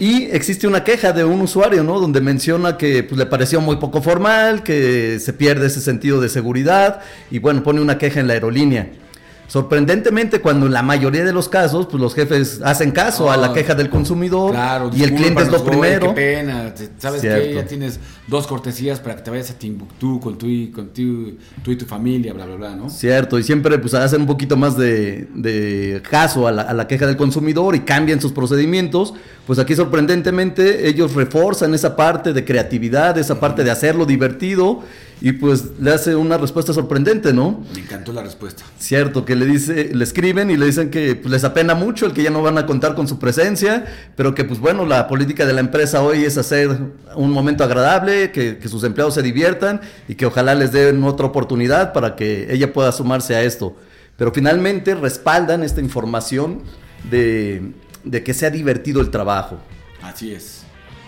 Y 0.00 0.24
existe 0.30 0.66
una 0.66 0.82
queja 0.82 1.12
de 1.12 1.24
un 1.24 1.42
usuario, 1.42 1.84
¿no? 1.84 2.00
Donde 2.00 2.22
menciona 2.22 2.78
que 2.78 3.02
pues, 3.02 3.18
le 3.18 3.26
pareció 3.26 3.60
muy 3.60 3.76
poco 3.76 4.00
formal, 4.00 4.62
que 4.62 5.18
se 5.20 5.34
pierde 5.34 5.66
ese 5.66 5.82
sentido 5.82 6.22
de 6.22 6.30
seguridad 6.30 7.00
y 7.30 7.38
bueno, 7.38 7.62
pone 7.62 7.82
una 7.82 7.98
queja 7.98 8.18
en 8.18 8.26
la 8.26 8.32
aerolínea. 8.32 8.88
Sorprendentemente, 9.50 10.40
cuando 10.40 10.66
en 10.66 10.72
la 10.72 10.82
mayoría 10.84 11.24
de 11.24 11.32
los 11.32 11.48
casos, 11.48 11.86
pues 11.86 12.00
los 12.00 12.14
jefes 12.14 12.60
hacen 12.64 12.92
caso 12.92 13.32
a 13.32 13.36
la 13.36 13.48
Ah, 13.48 13.52
queja 13.52 13.74
del 13.74 13.90
consumidor 13.90 14.52
Claro, 14.52 14.92
y 14.94 15.02
el 15.02 15.12
cliente 15.12 15.42
es 15.42 15.50
lo 15.50 15.64
primero. 15.64 16.14
Qué 16.14 16.36
pena, 16.36 16.72
¿sabes? 16.98 17.20
Ya 17.22 17.66
tienes 17.66 17.98
dos 18.28 18.46
cortesías 18.46 19.00
para 19.00 19.16
que 19.16 19.22
te 19.22 19.30
vayas 19.32 19.50
a 19.50 19.54
Timbuktu 19.54 20.20
con 20.20 20.38
tu, 20.38 20.46
y- 20.46 20.68
con 20.70 20.90
tu, 20.90 21.32
tú 21.64 21.72
y 21.72 21.76
tu 21.76 21.84
familia, 21.84 22.32
bla, 22.32 22.46
bla, 22.46 22.54
bla, 22.54 22.76
¿no? 22.76 22.88
Cierto, 22.90 23.40
y 23.40 23.42
siempre 23.42 23.76
pues 23.80 23.92
hacen 23.94 24.20
un 24.20 24.28
poquito 24.28 24.56
más 24.56 24.76
de, 24.76 25.26
de 25.34 26.00
caso 26.08 26.46
a 26.46 26.52
la, 26.52 26.62
a 26.62 26.72
la 26.72 26.86
queja 26.86 27.08
del 27.08 27.16
consumidor 27.16 27.74
y 27.74 27.80
cambian 27.80 28.20
sus 28.20 28.30
procedimientos, 28.30 29.14
pues 29.48 29.58
aquí 29.58 29.74
sorprendentemente 29.74 30.88
ellos 30.88 31.14
reforzan 31.14 31.74
esa 31.74 31.96
parte 31.96 32.32
de 32.32 32.44
creatividad, 32.44 33.18
esa 33.18 33.40
parte 33.40 33.64
de 33.64 33.72
hacerlo 33.72 34.06
divertido 34.06 34.82
y 35.20 35.32
pues 35.32 35.78
le 35.78 35.92
hace 35.92 36.16
una 36.16 36.38
respuesta 36.38 36.72
sorprendente, 36.72 37.32
¿no? 37.32 37.62
Me 37.74 37.80
encantó 37.80 38.12
la 38.12 38.22
respuesta. 38.22 38.64
Cierto, 38.78 39.24
que 39.24 39.36
le 39.36 39.44
dice, 39.44 39.90
le 39.94 40.02
escriben 40.02 40.50
y 40.50 40.56
le 40.56 40.64
dicen 40.66 40.90
que 40.90 41.14
pues, 41.14 41.30
les 41.30 41.44
apena 41.44 41.74
mucho 41.74 42.06
el 42.06 42.12
que 42.12 42.22
ya 42.22 42.30
no 42.30 42.42
van 42.42 42.56
a 42.56 42.64
contar 42.64 42.94
con 42.94 43.06
su 43.06 43.18
presencia, 43.18 43.84
pero 44.16 44.34
que 44.34 44.44
pues 44.44 44.60
bueno, 44.60 44.86
la 44.86 45.08
política 45.08 45.44
de 45.44 45.52
la 45.52 45.60
empresa 45.60 46.02
hoy 46.02 46.24
es 46.24 46.38
hacer 46.38 46.70
un 47.14 47.30
momento 47.30 47.64
agradable, 47.64 48.32
que, 48.32 48.56
que 48.58 48.68
sus 48.68 48.82
empleados 48.84 49.14
se 49.14 49.22
diviertan 49.22 49.82
y 50.08 50.14
que 50.14 50.24
ojalá 50.24 50.54
les 50.54 50.72
den 50.72 51.04
otra 51.04 51.26
oportunidad 51.26 51.92
para 51.92 52.16
que 52.16 52.52
ella 52.52 52.72
pueda 52.72 52.90
sumarse 52.90 53.34
a 53.34 53.42
esto. 53.42 53.76
Pero 54.16 54.32
finalmente 54.32 54.94
respaldan 54.94 55.62
esta 55.62 55.80
información 55.80 56.62
de, 57.10 57.72
de 58.04 58.22
que 58.22 58.32
sea 58.32 58.50
divertido 58.50 59.00
el 59.00 59.10
trabajo. 59.10 59.58
Así 60.02 60.32
es, 60.32 60.62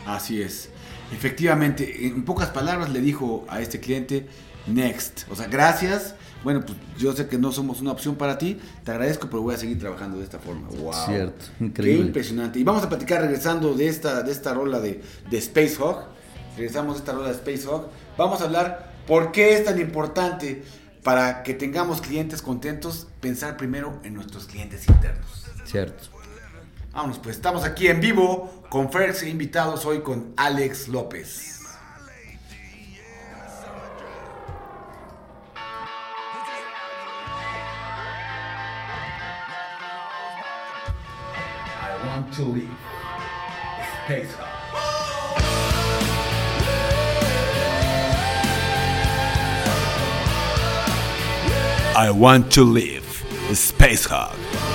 así 0.07 0.43
es. 0.43 0.69
Efectivamente, 1.13 2.07
en 2.07 2.25
pocas 2.25 2.49
palabras 2.51 2.91
le 2.91 3.01
dijo 3.01 3.45
a 3.49 3.61
este 3.61 3.81
cliente, 3.81 4.27
next. 4.67 5.23
O 5.31 5.37
sea, 5.37 5.47
gracias. 5.47 6.15
Bueno, 6.45 6.65
pues 6.67 6.77
yo 6.99 7.13
sé 7.13 7.29
que 7.29 7.39
no 7.39 7.53
somos 7.53 7.81
una 7.81 7.93
opción 7.93 8.17
para 8.17 8.37
ti, 8.37 8.59
te 8.85 8.91
agradezco, 8.91 9.29
pero 9.31 9.43
voy 9.43 9.55
a 9.55 9.59
seguir 9.59 9.79
trabajando 9.79 10.19
de 10.19 10.25
esta 10.25 10.41
forma. 10.41 10.69
Wow. 10.71 10.93
Cierto, 11.07 11.45
Qué 11.59 11.65
increíble. 11.65 12.07
impresionante. 12.07 12.59
Y 12.59 12.65
vamos 12.65 12.83
a 12.83 12.89
platicar 12.89 13.21
regresando 13.23 13.75
de 13.75 13.87
esta, 13.87 14.23
de 14.23 14.33
esta 14.33 14.53
rola 14.53 14.81
de, 14.81 15.03
de 15.31 15.39
Space 15.39 15.77
Hog. 15.81 16.05
Regresamos 16.57 16.95
de 16.95 16.99
esta 16.99 17.13
rola 17.13 17.29
de 17.29 17.35
Space 17.35 17.67
Hog. 17.69 17.89
Vamos 18.19 18.41
a 18.41 18.45
hablar 18.45 18.93
por 19.07 19.31
qué 19.31 19.55
es 19.55 19.65
tan 19.65 19.81
importante 19.81 20.65
para 21.05 21.45
que 21.45 21.55
tengamos 21.55 22.01
clientes 22.01 22.43
contentos, 22.43 23.07
pensar 23.21 23.57
primero 23.57 24.01
en 24.03 24.15
nuestros 24.15 24.47
clientes 24.47 24.89
internos. 24.89 25.47
Cierto. 25.65 26.05
Vámonos, 26.93 27.19
pues 27.19 27.37
estamos 27.37 27.65
aquí 27.65 27.89
en 27.89 28.03
vivo 28.03 28.53
con 28.69 28.93
Ferx 28.93 29.23
e 29.23 29.31
invitados 29.31 29.87
hoy 29.87 30.03
con 30.03 30.35
Alex 30.37 30.89
López. 30.89 31.61
I 41.81 42.07
want 42.07 42.35
to 42.35 42.43
leave. 42.43 42.69
Space. 44.05 44.37
I 51.97 52.11
want 52.11 52.53
to 52.53 52.65
leave. 52.65 53.03
Space 53.55 54.05
Hub. 54.05 54.72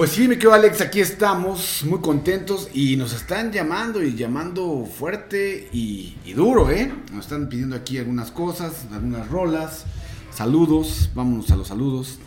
Pues 0.00 0.12
sí, 0.12 0.28
mi 0.28 0.36
querido 0.36 0.54
Alex, 0.54 0.80
aquí 0.80 1.00
estamos 1.00 1.84
muy 1.86 2.00
contentos 2.00 2.70
y 2.72 2.96
nos 2.96 3.12
están 3.12 3.52
llamando 3.52 4.02
y 4.02 4.14
llamando 4.14 4.86
fuerte 4.86 5.68
y, 5.74 6.16
y 6.24 6.32
duro, 6.32 6.70
¿eh? 6.70 6.90
Nos 7.12 7.26
están 7.26 7.50
pidiendo 7.50 7.76
aquí 7.76 7.98
algunas 7.98 8.30
cosas, 8.30 8.86
algunas 8.94 9.28
rolas. 9.28 9.84
Saludos, 10.32 11.10
vámonos 11.14 11.50
a 11.50 11.56
los 11.56 11.68
saludos. 11.68 12.18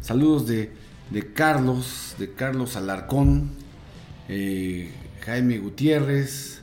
Saludos 0.00 0.48
de, 0.48 0.72
de 1.10 1.32
Carlos, 1.32 2.16
de 2.18 2.32
Carlos 2.32 2.74
Alarcón, 2.74 3.50
eh, 4.28 4.90
Jaime 5.24 5.58
Gutiérrez, 5.58 6.62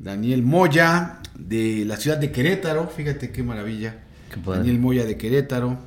Daniel 0.00 0.42
Moya, 0.42 1.20
de 1.38 1.84
la 1.84 1.96
ciudad 1.98 2.18
de 2.18 2.32
Querétaro, 2.32 2.88
fíjate 2.88 3.30
qué 3.30 3.44
maravilla. 3.44 4.00
Qué. 4.34 4.40
Daniel 4.44 4.80
Moya 4.80 5.04
de 5.04 5.16
Querétaro. 5.16 5.78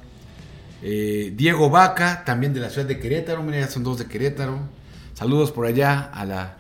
Eh, 0.86 1.32
Diego 1.36 1.70
Vaca, 1.70 2.24
también 2.26 2.54
de 2.54 2.60
la 2.60 2.70
ciudad 2.70 2.86
de 2.88 3.00
Querétaro, 3.00 3.42
mira, 3.42 3.62
ya 3.62 3.68
son 3.70 3.84
dos 3.86 3.98
de 4.00 4.06
Querétaro. 4.06 4.60
Saludos 5.14 5.52
por 5.54 5.66
allá 5.66 6.02
a, 6.02 6.26
la, 6.26 6.58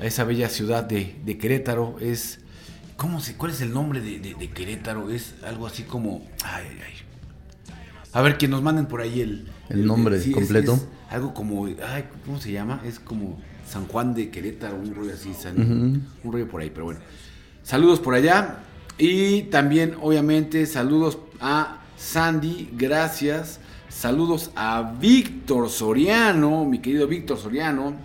a 0.00 0.04
esa 0.06 0.22
bella 0.22 0.48
ciudad 0.48 0.84
de, 0.84 1.16
de 1.24 1.38
Querétaro. 1.38 1.96
Es, 2.00 2.38
¿cómo 2.96 3.20
se, 3.20 3.34
¿Cuál 3.34 3.50
es 3.50 3.60
el 3.60 3.72
nombre 3.72 4.00
de, 4.00 4.20
de- 4.20 4.34
de 4.34 4.50
Querétaro? 4.50 5.10
Es 5.10 5.34
algo 5.44 5.66
así 5.66 5.82
como... 5.82 6.24
Ay, 6.44 6.66
ay. 6.86 6.94
A 8.12 8.22
ver, 8.22 8.38
que 8.38 8.46
nos 8.46 8.62
manden 8.62 8.86
por 8.86 9.00
ahí 9.00 9.20
el... 9.20 9.50
El 9.68 9.84
nombre 9.86 10.22
completo. 10.32 10.74
es 10.74 10.86
algo 11.10 11.34
como... 11.34 11.66
Ay, 11.66 12.04
¿Cómo 12.24 12.40
se 12.40 12.52
llama? 12.52 12.80
Es 12.86 13.00
como 13.00 13.40
San 13.68 13.86
Juan 13.88 14.14
de 14.14 14.30
Querétaro, 14.30 14.76
un 14.76 14.94
rollo 14.94 15.12
así, 15.12 15.34
San- 15.34 15.58
un 16.22 16.32
rollo 16.32 16.48
por 16.48 16.60
ahí, 16.62 16.70
pero 16.70 16.84
bueno. 16.84 17.00
Saludos 17.64 17.98
por 17.98 18.14
allá. 18.14 18.60
Y 18.98 19.42
también, 19.44 19.94
obviamente, 20.00 20.64
saludos 20.66 21.18
a 21.40 21.80
Sandy, 21.98 22.70
gracias. 22.72 23.58
Saludos 23.88 24.50
a 24.54 24.94
Víctor 25.00 25.68
Soriano, 25.68 26.64
mi 26.64 26.78
querido 26.78 27.06
Víctor 27.08 27.38
Soriano. 27.38 27.96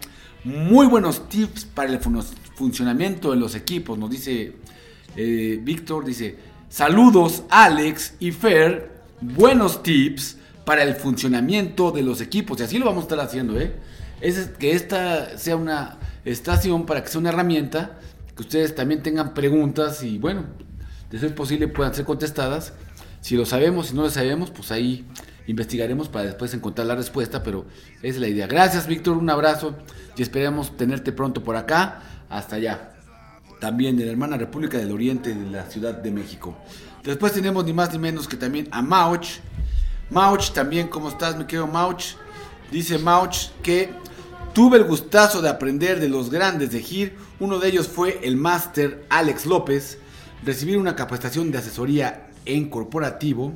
Muy 0.43 0.87
buenos 0.87 1.29
tips 1.29 1.65
para 1.65 1.91
el 1.91 1.99
fun- 1.99 2.23
funcionamiento 2.55 3.31
de 3.31 3.37
los 3.37 3.55
equipos, 3.55 3.97
nos 3.97 4.09
dice 4.09 4.55
eh, 5.15 5.59
Víctor, 5.61 6.05
dice, 6.05 6.37
saludos 6.69 7.43
Alex 7.49 8.15
y 8.19 8.31
Fer, 8.31 9.03
buenos 9.21 9.83
tips 9.83 10.37
para 10.65 10.83
el 10.83 10.95
funcionamiento 10.95 11.91
de 11.91 12.01
los 12.01 12.19
equipos. 12.19 12.59
Y 12.59 12.63
así 12.63 12.79
lo 12.79 12.85
vamos 12.85 13.01
a 13.01 13.03
estar 13.03 13.19
haciendo, 13.19 13.59
¿eh? 13.59 13.75
Es 14.21 14.39
que 14.57 14.71
esta 14.71 15.37
sea 15.37 15.55
una 15.55 15.97
estación 16.25 16.85
para 16.85 17.03
que 17.03 17.09
sea 17.09 17.19
una 17.19 17.29
herramienta, 17.29 17.99
que 18.35 18.41
ustedes 18.41 18.73
también 18.73 19.03
tengan 19.03 19.33
preguntas 19.33 20.01
y 20.03 20.17
bueno, 20.17 20.45
de 21.11 21.19
ser 21.19 21.35
posible 21.35 21.67
puedan 21.67 21.93
ser 21.93 22.05
contestadas. 22.05 22.73
Si 23.24 23.38
lo 23.38 23.45
sabemos, 23.45 23.88
si 23.88 23.95
no 23.95 24.01
lo 24.01 24.09
sabemos, 24.09 24.51
pues 24.51 24.69
ahí 24.69 25.05
investigaremos 25.47 26.09
para 26.09 26.26
después 26.26 26.53
encontrar 26.53 26.88
la 26.88 26.95
respuesta, 26.95 27.41
pero 27.41 27.65
es 28.01 28.17
la 28.17 28.28
idea. 28.28 28.47
Gracias, 28.47 28.86
Víctor, 28.86 29.15
un 29.15 29.30
abrazo 29.30 29.78
y 30.17 30.21
esperamos 30.21 30.76
tenerte 30.76 31.13
pronto 31.13 31.41
por 31.41 31.55
acá. 31.55 32.01
Hasta 32.28 32.57
allá. 32.57 32.91
También 33.61 33.95
de 33.95 34.03
la 34.03 34.11
hermana 34.11 34.36
República 34.36 34.78
del 34.78 34.91
Oriente 34.91 35.34
de 35.34 35.49
la 35.49 35.65
Ciudad 35.67 35.93
de 35.93 36.11
México. 36.11 36.57
Después 37.01 37.32
tenemos 37.32 37.63
ni 37.63 37.71
más 37.71 37.93
ni 37.93 37.99
menos 37.99 38.28
que 38.28 38.36
también 38.36 38.67
a 38.71 38.82
Mauch. 38.82 39.39
Mauch 40.09 40.51
también, 40.51 40.89
¿cómo 40.89 41.07
estás, 41.07 41.38
mi 41.38 41.45
querido 41.45 41.67
Mauch? 41.67 42.15
Dice 42.74 42.97
Mauch 42.97 43.51
que 43.61 43.89
tuve 44.53 44.80
el 44.80 44.84
gustazo 44.84 45.41
de 45.41 45.47
aprender 45.47 46.01
de 46.01 46.09
los 46.09 46.30
grandes 46.30 46.74
de 46.74 46.82
GIR. 46.82 47.15
Uno 47.39 47.57
de 47.59 47.69
ellos 47.69 47.88
fue 47.88 48.19
el 48.21 48.36
máster 48.36 49.05
Alex 49.07 49.45
López. 49.45 49.97
Recibir 50.43 50.78
una 50.78 50.97
capacitación 50.97 51.51
de 51.51 51.59
asesoría 51.59 52.28
en 52.45 52.69
corporativo 52.69 53.53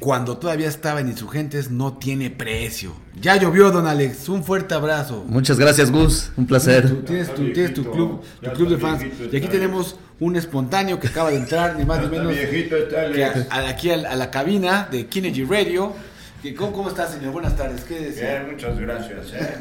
cuando 0.00 0.38
todavía 0.38 0.68
estaba 0.68 1.00
en 1.00 1.08
Insurgentes 1.08 1.70
no 1.72 1.94
tiene 1.94 2.30
precio. 2.30 2.92
Ya 3.20 3.34
llovió, 3.36 3.72
don 3.72 3.86
Alex. 3.88 4.28
Un 4.28 4.44
fuerte 4.44 4.72
abrazo. 4.74 5.24
Muchas 5.26 5.58
gracias, 5.58 5.90
Gus. 5.90 6.30
Un 6.36 6.44
Tú 6.44 6.48
placer. 6.50 7.04
tienes 7.04 7.34
tu, 7.34 7.46
Ya 7.48 7.52
tienes 7.52 7.74
tu 7.74 7.90
club, 7.90 8.22
tu 8.40 8.50
club 8.52 8.68
de 8.68 8.76
fans. 8.78 9.02
Y 9.32 9.36
aquí 9.36 9.48
tenemos 9.48 9.96
un 10.20 10.36
espontáneo 10.36 11.00
que 11.00 11.08
acaba 11.08 11.30
de 11.30 11.36
entrar, 11.38 11.76
ni 11.76 11.84
más 11.84 12.00
ni 12.00 12.08
menos 12.16 12.32
que 12.32 13.24
a- 13.24 13.46
a- 13.50 13.68
aquí 13.68 13.90
a, 13.90 13.96
la- 13.96 14.10
a 14.10 14.16
la 14.16 14.30
cabina 14.30 14.86
de 14.88 15.06
Kinegy 15.06 15.42
Radio. 15.44 15.92
¿cómo, 16.56 16.72
¿Cómo 16.72 16.88
está, 16.90 17.08
señor? 17.08 17.32
Buenas 17.32 17.56
tardes. 17.56 17.82
¿Qué 17.82 17.98
decía? 17.98 18.38
Bien, 18.44 18.52
muchas 18.52 18.78
gracias. 18.78 19.32
¿eh? 19.34 19.56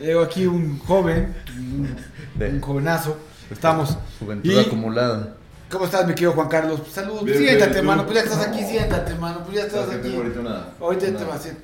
Llegó 0.00 0.22
aquí 0.22 0.46
un 0.46 0.80
joven, 0.80 1.32
un, 1.56 1.96
un 2.44 2.60
jovenazo. 2.60 3.16
Estamos. 3.52 3.96
Juventud 4.18 4.50
Y- 4.50 4.58
acumulada. 4.58 5.34
¿Cómo 5.70 5.84
estás, 5.84 6.06
mi 6.06 6.14
querido 6.14 6.32
Juan 6.32 6.48
Carlos? 6.48 6.80
Saludos. 6.90 7.24
Bien, 7.24 7.38
siéntate, 7.38 7.72
bien, 7.74 7.84
mano. 7.86 8.04
Pues 8.04 8.14
ya 8.16 8.22
estás 8.24 8.46
aquí, 8.46 8.64
siéntate, 8.64 9.14
mano. 9.16 9.42
Pues 9.44 9.56
ya 9.56 9.64
estás 9.64 9.86
que 9.88 9.96
aquí. 9.96 10.16
ahorita 10.16 10.40
una- 10.40 10.66
Ahorita 10.80 11.06
te 11.06 11.12
vas 11.24 11.32
a 11.32 11.34
hacer. 11.34 11.56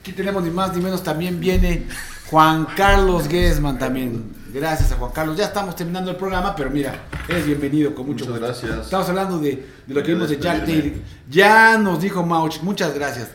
Aquí 0.00 0.12
tenemos 0.12 0.42
ni 0.42 0.50
más 0.50 0.74
ni 0.76 0.82
menos 0.82 1.02
también 1.02 1.40
viene 1.40 1.86
Juan 2.30 2.66
Carlos 2.76 3.28
Guesman 3.28 3.78
también. 3.78 4.34
Gracias 4.52 4.92
a 4.92 4.96
Juan 4.96 5.12
Carlos. 5.12 5.36
Ya 5.36 5.46
estamos 5.46 5.74
terminando 5.76 6.10
el 6.10 6.16
programa, 6.16 6.54
pero 6.56 6.70
mira, 6.70 6.94
eres 7.28 7.46
bienvenido 7.46 7.94
con 7.94 8.06
mucho 8.06 8.24
Muchas 8.26 8.40
gusto. 8.40 8.66
gracias. 8.66 8.84
Estamos 8.86 9.08
hablando 9.08 9.38
de, 9.38 9.66
de 9.86 9.94
lo 9.94 10.02
que 10.02 10.12
vimos 10.14 10.28
de 10.28 10.38
Jack. 10.38 10.60
Daly. 10.60 11.02
Ya 11.30 11.78
nos 11.78 12.00
dijo 12.00 12.22
Mauch, 12.24 12.60
muchas 12.62 12.92
gracias. 12.94 13.28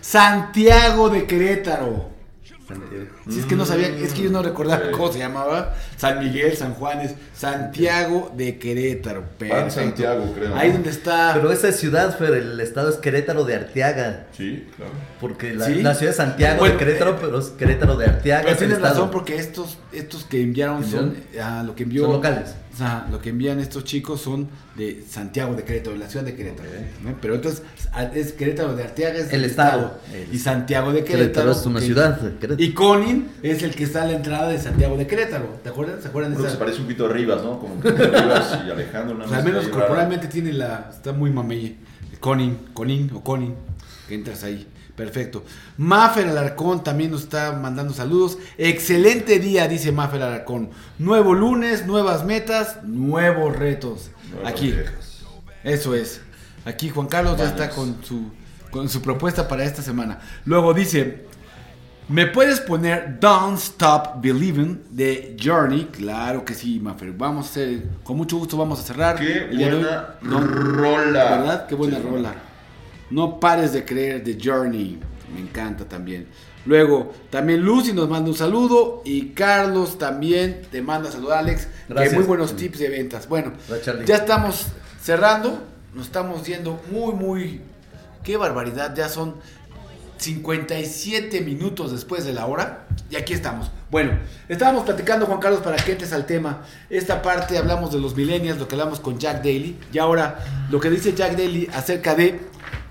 Santiago 0.00 1.08
de 1.10 1.26
Querétaro. 1.26 2.10
Si 3.28 3.40
es 3.40 3.46
que 3.46 3.56
no 3.56 3.66
sabía, 3.66 3.88
es 3.88 4.12
que 4.12 4.22
yo 4.22 4.30
no 4.30 4.40
recordaba 4.42 4.84
Sí. 4.84 4.90
cómo 4.92 5.12
se 5.12 5.18
llamaba. 5.18 5.74
San 5.96 6.20
Miguel, 6.20 6.56
San 6.56 6.74
Juanes, 6.74 7.12
Santiago 7.34 8.30
de 8.36 8.58
Querétaro. 8.58 9.24
Perfecto. 9.38 9.70
Santiago, 9.70 10.32
creo. 10.34 10.54
Ahí 10.54 10.70
donde 10.72 10.90
está. 10.90 11.32
Pero 11.34 11.50
esa 11.50 11.68
es 11.68 11.76
ciudad, 11.76 12.16
Fer, 12.18 12.34
el 12.34 12.60
estado 12.60 12.88
es 12.90 12.96
Querétaro 12.96 13.44
de 13.44 13.54
Arteaga. 13.56 14.26
Sí, 14.36 14.66
claro. 14.76 14.92
Porque 15.20 15.54
la, 15.54 15.66
¿Sí? 15.66 15.82
la 15.82 15.94
ciudad 15.94 16.10
es 16.10 16.16
Santiago 16.16 16.58
Bueno, 16.60 16.74
de 16.74 16.78
Querétaro, 16.78 17.16
pero 17.20 17.38
es 17.38 17.46
Querétaro 17.46 17.96
de 17.96 18.06
Arteaga. 18.06 18.44
Pero 18.44 18.56
tienes 18.56 18.76
estado. 18.76 18.94
razón 18.94 19.10
porque 19.10 19.36
estos, 19.36 19.78
estos 19.92 20.24
que 20.24 20.42
enviaron 20.42 20.84
son, 20.84 21.16
ah, 21.42 21.62
lo 21.66 21.74
que 21.74 21.82
envió, 21.84 22.02
Son 22.04 22.12
locales. 22.12 22.54
O 22.74 22.78
sea, 22.78 23.06
lo 23.10 23.22
que 23.22 23.30
envían 23.30 23.58
estos 23.58 23.84
chicos 23.84 24.20
son 24.20 24.48
de 24.74 25.02
Santiago 25.08 25.54
de 25.54 25.64
Querétaro, 25.64 25.92
de 25.94 25.98
la 26.00 26.10
ciudad 26.10 26.26
de 26.26 26.34
Querétaro. 26.34 26.68
¿no? 27.02 27.16
Pero 27.22 27.36
entonces 27.36 27.62
a- 27.92 28.02
es 28.04 28.32
Querétaro 28.34 28.76
de 28.76 28.82
Arteaga 28.84 29.18
es 29.18 29.32
El 29.32 29.44
estado. 29.46 29.98
y 30.30 30.38
Santiago 30.38 30.92
de 30.92 30.98
Querétaro, 31.02 31.32
Querétaro 31.32 31.52
es 31.52 31.64
una 31.66 31.80
ciudad. 31.80 32.18
Querétaro. 32.38 32.56
Y 32.62 32.74
Conin 32.74 33.15
es 33.42 33.62
el 33.62 33.74
que 33.74 33.84
está 33.84 34.02
a 34.02 34.06
la 34.06 34.12
entrada 34.12 34.48
de 34.48 34.58
Santiago 34.58 34.96
de 34.96 35.06
Querétaro. 35.06 35.58
¿Te 35.62 35.68
acuerdas? 35.68 36.02
¿Se 36.02 36.08
acuerdan 36.08 36.34
de 36.34 36.42
que 36.42 36.50
se 36.50 36.56
parece 36.56 36.78
un 36.78 36.84
poquito 36.84 37.06
a 37.06 37.08
Rivas, 37.08 37.42
¿no? 37.42 37.58
Como 37.58 37.80
que 37.80 37.90
Rivas 37.90 38.58
y 38.66 38.70
Alejandro. 38.70 39.16
una 39.16 39.24
O 39.24 39.28
sea, 39.28 39.38
al 39.38 39.44
menos 39.44 39.68
corporalmente 39.68 40.28
tiene 40.28 40.52
la. 40.52 40.90
Está 40.92 41.12
muy 41.12 41.30
mameye. 41.30 41.76
Conin, 42.20 42.58
Conin 42.72 43.10
o 43.14 43.22
Conin. 43.22 43.54
Que 44.08 44.14
entras 44.14 44.44
ahí. 44.44 44.66
Perfecto. 44.96 45.44
Maffer 45.76 46.26
Alarcón 46.26 46.82
también 46.82 47.10
nos 47.10 47.24
está 47.24 47.52
mandando 47.52 47.92
saludos. 47.92 48.38
Excelente 48.56 49.38
día, 49.38 49.68
dice 49.68 49.92
Maffer 49.92 50.22
Alarcón. 50.22 50.70
Nuevo 50.98 51.34
lunes, 51.34 51.86
nuevas 51.86 52.24
metas, 52.24 52.82
nuevos 52.84 53.54
retos. 53.54 54.10
Aquí. 54.44 54.74
Eso 55.62 55.94
es. 55.94 56.22
Aquí 56.64 56.88
Juan 56.88 57.08
Carlos 57.08 57.36
ya 57.38 57.44
está 57.44 57.70
con 57.70 58.02
su, 58.02 58.30
con 58.70 58.88
su 58.88 59.02
propuesta 59.02 59.46
para 59.46 59.64
esta 59.64 59.82
semana. 59.82 60.18
Luego 60.46 60.72
dice, 60.72 61.26
¿me 62.08 62.26
puedes 62.26 62.60
poner 62.60 63.18
Don't 63.20 63.58
Stop 63.58 64.20
Believing 64.20 64.82
de 64.90 65.36
Journey? 65.42 65.86
Claro 65.86 66.44
que 66.44 66.54
sí, 66.54 66.78
Maffer. 66.80 67.12
Vamos 67.12 67.46
a 67.46 67.50
hacer, 67.50 67.82
con 68.02 68.16
mucho 68.16 68.36
gusto 68.36 68.56
vamos 68.56 68.80
a 68.80 68.82
cerrar. 68.82 69.16
Qué 69.16 69.44
el 69.44 69.56
día 69.56 69.68
de 69.68 69.74
hoy. 69.76 69.82
buena 69.82 70.14
No, 70.22 70.40
rola. 70.40 71.24
¿Verdad? 71.38 71.66
Qué 71.66 71.74
buena 71.74 71.96
Sí, 71.98 72.02
rola. 72.02 72.34
No 73.10 73.38
pares 73.40 73.72
de 73.72 73.84
creer 73.84 74.24
de 74.24 74.38
Journey. 74.42 74.98
Me 75.34 75.40
encanta 75.40 75.84
también. 75.84 76.26
Luego, 76.64 77.12
también 77.30 77.60
Lucy 77.62 77.92
nos 77.92 78.08
manda 78.08 78.28
un 78.28 78.36
saludo 78.36 79.02
y 79.04 79.28
Carlos 79.28 79.98
también 79.98 80.62
te 80.70 80.82
manda 80.82 81.10
saludar, 81.10 81.38
Alex. 81.38 81.68
Gracias. 81.88 82.10
Que 82.12 82.18
muy 82.18 82.26
buenos 82.26 82.56
tips 82.56 82.78
de 82.80 82.88
ventas. 82.88 83.28
Bueno, 83.28 83.52
ya 84.04 84.16
estamos 84.16 84.66
cerrando. 85.00 85.62
Nos 85.94 86.06
estamos 86.06 86.44
yendo 86.44 86.80
muy, 86.90 87.14
muy. 87.14 87.60
Qué 88.24 88.36
barbaridad. 88.36 88.94
Ya 88.96 89.08
son 89.08 89.36
57 90.18 91.40
minutos 91.40 91.92
después 91.92 92.24
de 92.24 92.32
la 92.32 92.46
hora. 92.46 92.86
Y 93.10 93.16
aquí 93.16 93.32
estamos. 93.32 93.70
Bueno, 93.90 94.18
estábamos 94.48 94.84
platicando, 94.84 95.26
Juan 95.26 95.40
Carlos, 95.40 95.60
para 95.60 95.76
que 95.76 95.92
entres 95.92 96.12
al 96.12 96.26
tema. 96.26 96.62
Esta 96.90 97.22
parte 97.22 97.58
hablamos 97.58 97.92
de 97.92 98.00
los 98.00 98.16
millennials, 98.16 98.58
lo 98.58 98.68
que 98.68 98.74
hablamos 98.74 99.00
con 99.00 99.18
Jack 99.18 99.38
Daly. 99.38 99.76
Y 99.92 99.98
ahora, 99.98 100.44
lo 100.70 100.80
que 100.80 100.90
dice 100.90 101.14
Jack 101.14 101.36
Daly 101.36 101.68
acerca 101.72 102.14
de 102.14 102.40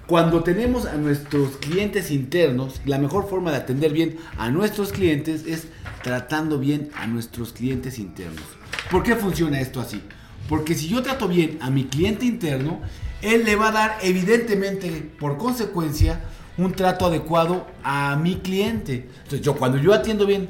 cuando 0.07 0.43
tenemos 0.43 0.85
a 0.85 0.93
nuestros 0.93 1.57
clientes 1.57 2.11
internos, 2.11 2.79
la 2.85 2.99
mejor 2.99 3.27
forma 3.27 3.49
de 3.49 3.57
atender 3.57 3.91
bien 3.91 4.17
a 4.37 4.51
nuestros 4.51 4.91
clientes 4.91 5.45
es 5.47 5.67
tratando 6.03 6.59
bien 6.59 6.91
a 6.95 7.07
nuestros 7.07 7.53
clientes 7.53 7.97
internos. 7.97 8.43
¿Por 8.91 9.01
qué 9.01 9.15
funciona 9.15 9.59
esto 9.59 9.81
así? 9.81 10.03
Porque 10.47 10.75
si 10.75 10.87
yo 10.87 11.01
trato 11.01 11.27
bien 11.27 11.57
a 11.59 11.71
mi 11.71 11.85
cliente 11.85 12.25
interno, 12.25 12.81
él 13.23 13.45
le 13.45 13.55
va 13.55 13.69
a 13.69 13.71
dar 13.71 13.97
evidentemente 14.03 15.09
por 15.19 15.37
consecuencia 15.37 16.21
un 16.57 16.71
trato 16.73 17.05
adecuado 17.07 17.67
a 17.83 18.15
mi 18.15 18.35
cliente. 18.37 19.07
Entonces 19.17 19.41
yo 19.41 19.55
cuando 19.55 19.77
yo 19.77 19.93
atiendo 19.93 20.25
bien 20.25 20.49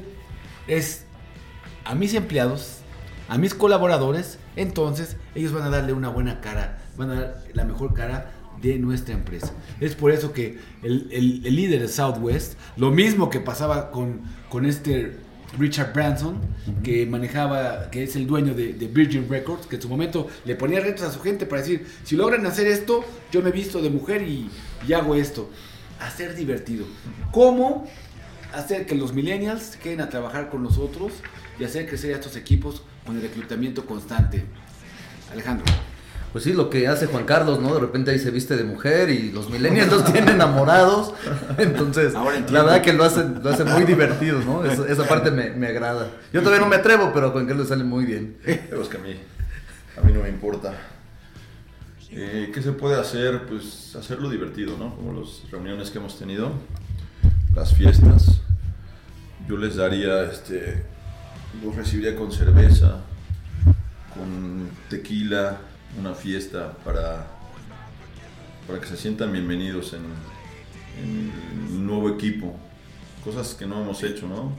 es 0.66 1.04
a 1.84 1.94
mis 1.94 2.14
empleados, 2.14 2.78
a 3.28 3.38
mis 3.38 3.54
colaboradores, 3.54 4.38
entonces 4.56 5.16
ellos 5.34 5.52
van 5.52 5.64
a 5.64 5.70
darle 5.70 5.92
una 5.92 6.08
buena 6.08 6.40
cara, 6.40 6.78
van 6.96 7.10
a 7.10 7.14
dar 7.20 7.44
la 7.54 7.64
mejor 7.64 7.94
cara 7.94 8.32
de 8.60 8.78
nuestra 8.78 9.14
empresa. 9.14 9.52
Es 9.80 9.94
por 9.94 10.10
eso 10.12 10.32
que 10.32 10.58
el, 10.82 11.08
el- 11.12 11.42
el 11.46 11.56
líder 11.56 11.82
de 11.82 11.88
Southwest, 11.88 12.54
lo 12.76 12.90
mismo 12.90 13.28
que 13.30 13.40
pasaba 13.40 13.90
con, 13.90 14.22
con 14.48 14.64
este 14.64 15.16
Richard 15.58 15.92
Branson, 15.92 16.40
que 16.82 17.06
manejaba, 17.06 17.90
que 17.90 18.02
es 18.04 18.16
el 18.16 18.26
dueño 18.26 18.54
de, 18.54 18.72
de 18.72 18.88
Virgin 18.88 19.28
Records, 19.28 19.66
que 19.66 19.76
en 19.76 19.82
su 19.82 19.88
momento 19.88 20.26
le 20.44 20.54
ponía 20.56 20.80
retos 20.80 21.02
a 21.06 21.12
su 21.12 21.20
gente 21.20 21.46
para 21.46 21.62
decir, 21.62 21.86
si 22.04 22.16
logran 22.16 22.44
hacer 22.46 22.66
esto, 22.66 23.04
yo 23.30 23.42
me 23.42 23.50
visto 23.52 23.80
de 23.80 23.90
mujer 23.90 24.22
y, 24.22 24.50
y 24.86 24.92
hago 24.92 25.14
esto. 25.14 25.50
Hacer 26.00 26.34
divertido. 26.34 26.86
¿Cómo 27.32 27.86
hacer 28.52 28.86
que 28.86 28.94
los 28.94 29.12
millennials 29.12 29.76
queden 29.76 30.00
a 30.00 30.08
trabajar 30.08 30.48
con 30.50 30.62
nosotros 30.62 31.12
y 31.58 31.64
hacer 31.64 31.88
crecer 31.88 32.12
a 32.12 32.16
estos 32.16 32.36
equipos 32.36 32.82
con 33.04 33.16
el 33.16 33.22
reclutamiento 33.22 33.86
constante? 33.86 34.44
Alejandro. 35.32 35.64
Pues 36.32 36.44
sí, 36.44 36.52
lo 36.52 36.68
que 36.68 36.86
hace 36.86 37.06
Juan 37.06 37.24
Carlos, 37.24 37.60
¿no? 37.60 37.72
De 37.72 37.80
repente 37.80 38.10
ahí 38.10 38.18
se 38.18 38.30
viste 38.30 38.56
de 38.56 38.64
mujer 38.64 39.08
y 39.08 39.30
los 39.32 39.48
millennials 39.48 39.90
los 39.90 40.04
tienen 40.12 40.34
enamorados. 40.34 41.14
Entonces, 41.58 42.14
Ahora 42.14 42.40
la 42.50 42.62
verdad 42.62 42.82
que 42.82 42.92
lo 42.92 43.04
hace, 43.04 43.24
lo 43.42 43.48
hace 43.48 43.64
muy 43.64 43.84
divertido, 43.84 44.40
¿no? 44.40 44.64
Esa, 44.64 44.86
esa 44.86 45.04
parte 45.08 45.30
me, 45.30 45.50
me 45.50 45.68
agrada. 45.68 46.10
Yo 46.34 46.40
todavía 46.42 46.60
no 46.60 46.68
me 46.68 46.76
atrevo, 46.76 47.10
pero 47.14 47.28
a 47.28 47.30
Juan 47.30 47.46
Carlos 47.46 47.66
le 47.66 47.68
sale 47.70 47.84
muy 47.84 48.04
bien. 48.04 48.36
Pero 48.44 48.82
es 48.82 48.88
que 48.88 48.98
a 48.98 49.00
mí, 49.00 49.16
a 49.96 50.06
mí 50.06 50.12
no 50.12 50.20
me 50.20 50.28
importa. 50.28 50.74
Eh, 52.18 52.50
¿Qué 52.50 52.62
se 52.62 52.72
puede 52.72 52.98
hacer? 52.98 53.44
Pues 53.46 53.94
hacerlo 53.94 54.30
divertido, 54.30 54.78
¿no? 54.78 54.96
Como 54.96 55.20
las 55.20 55.42
reuniones 55.50 55.90
que 55.90 55.98
hemos 55.98 56.18
tenido, 56.18 56.50
las 57.54 57.74
fiestas. 57.74 58.40
Yo 59.46 59.58
les 59.58 59.76
daría, 59.76 60.22
este, 60.22 60.82
los 61.62 61.76
recibiría 61.76 62.16
con 62.16 62.32
cerveza, 62.32 63.02
con 64.14 64.70
tequila, 64.88 65.58
una 66.00 66.14
fiesta 66.14 66.72
para, 66.86 67.26
para 68.66 68.80
que 68.80 68.86
se 68.86 68.96
sientan 68.96 69.30
bienvenidos 69.30 69.92
en, 69.92 70.04
en 71.04 71.32
el 71.68 71.86
nuevo 71.86 72.08
equipo. 72.08 72.58
Cosas 73.22 73.52
que 73.52 73.66
no 73.66 73.82
hemos 73.82 74.02
hecho, 74.02 74.26
¿no? 74.26 74.56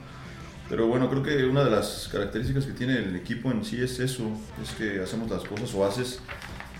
Pero 0.69 0.85
bueno, 0.85 1.09
creo 1.09 1.23
que 1.23 1.43
una 1.45 1.63
de 1.63 1.71
las 1.71 2.07
características 2.11 2.65
que 2.65 2.73
tiene 2.73 2.99
el 2.99 3.15
equipo 3.15 3.49
en 3.49 3.65
sí 3.65 3.81
es 3.81 3.99
eso, 3.99 4.29
es 4.61 4.69
que 4.77 5.01
hacemos 5.01 5.27
las 5.31 5.43
cosas 5.43 5.73
o 5.73 5.83
haces 5.83 6.19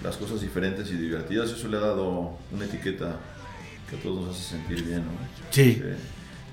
las 0.04 0.18
cosas 0.18 0.42
diferentes 0.42 0.90
y 0.92 0.94
divertidas. 0.96 1.50
Eso 1.52 1.68
le 1.68 1.78
ha 1.78 1.82
dado 1.82 2.38
una 2.52 2.66
etiqueta 2.66 3.16
que 3.90 3.96
a 3.96 4.00
todos 4.00 4.26
nos 4.26 4.36
hace 4.36 4.50
sentir 4.58 4.84
bien, 4.84 5.00
¿no? 5.06 5.12
Sí. 5.52 5.82
Eh, 5.84 5.96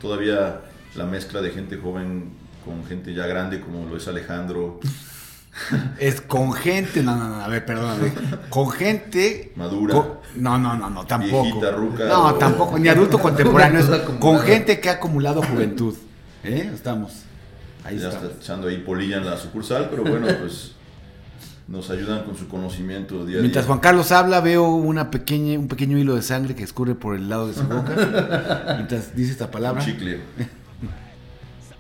todavía 0.01 0.61
la 0.95 1.05
mezcla 1.05 1.41
de 1.43 1.51
gente 1.51 1.77
joven 1.77 2.31
con 2.65 2.85
gente 2.87 3.13
ya 3.13 3.27
grande 3.27 3.61
como 3.61 3.87
lo 3.89 3.97
es 3.97 4.07
Alejandro, 4.09 4.81
Es 6.01 6.21
con 6.21 6.53
gente, 6.53 7.01
no, 7.03 7.15
no, 7.17 7.29
no, 7.29 7.37
a 7.37 7.47
ver, 7.47 7.65
perdóname. 7.65 8.13
Con 8.49 8.71
gente. 8.73 9.53
Madura. 9.55 9.95
con- 9.95 10.09
no, 10.35 10.59
no, 10.59 10.77
no, 10.77 10.91
no, 10.91 11.07
tampoco. 11.07 11.43
Viejita, 11.45 11.71
ruca, 11.71 12.05
no, 12.07 12.27
o- 12.27 12.35
tampoco, 12.35 12.77
ni 12.79 12.89
adulto 12.89 13.21
contemporáneo. 13.21 13.79
es 13.81 13.87
con 14.21 14.41
gente 14.41 14.81
que 14.81 14.89
ha 14.89 14.95
acumulado 14.95 15.43
juventud. 15.43 15.95
¿Eh? 16.43 16.71
Estamos. 16.75 17.23
Ahí 17.85 17.99
ya 17.99 18.09
estamos. 18.09 18.31
está 18.33 18.43
echando 18.43 18.67
ahí 18.67 18.79
polilla 18.79 19.19
en 19.19 19.27
la 19.27 19.37
sucursal, 19.37 19.89
pero 19.91 20.03
bueno, 20.03 20.27
pues 20.41 20.73
nos 21.67 21.91
ayudan 21.91 22.25
con 22.25 22.37
su 22.37 22.49
conocimiento 22.49 23.25
día 23.25 23.39
a 23.39 23.41
Mientras 23.41 23.65
día. 23.65 23.69
Juan 23.69 23.81
Carlos 23.81 24.13
habla, 24.13 24.41
veo 24.41 24.69
una 24.69 25.11
pequeña, 25.11 25.59
un 25.59 25.69
pequeño 25.69 25.99
hilo 25.99 26.15
de 26.15 26.23
sangre 26.23 26.55
que 26.55 26.63
escurre 26.63 26.95
por 26.95 27.17
el 27.17 27.29
lado 27.29 27.49
de 27.49 27.55
su 27.55 27.65
boca. 27.65 28.75
mientras 28.77 29.15
dice 29.17 29.33
esta 29.33 29.47
Un 29.47 29.51
palabra. 29.51 29.85
chicle. 29.85 30.21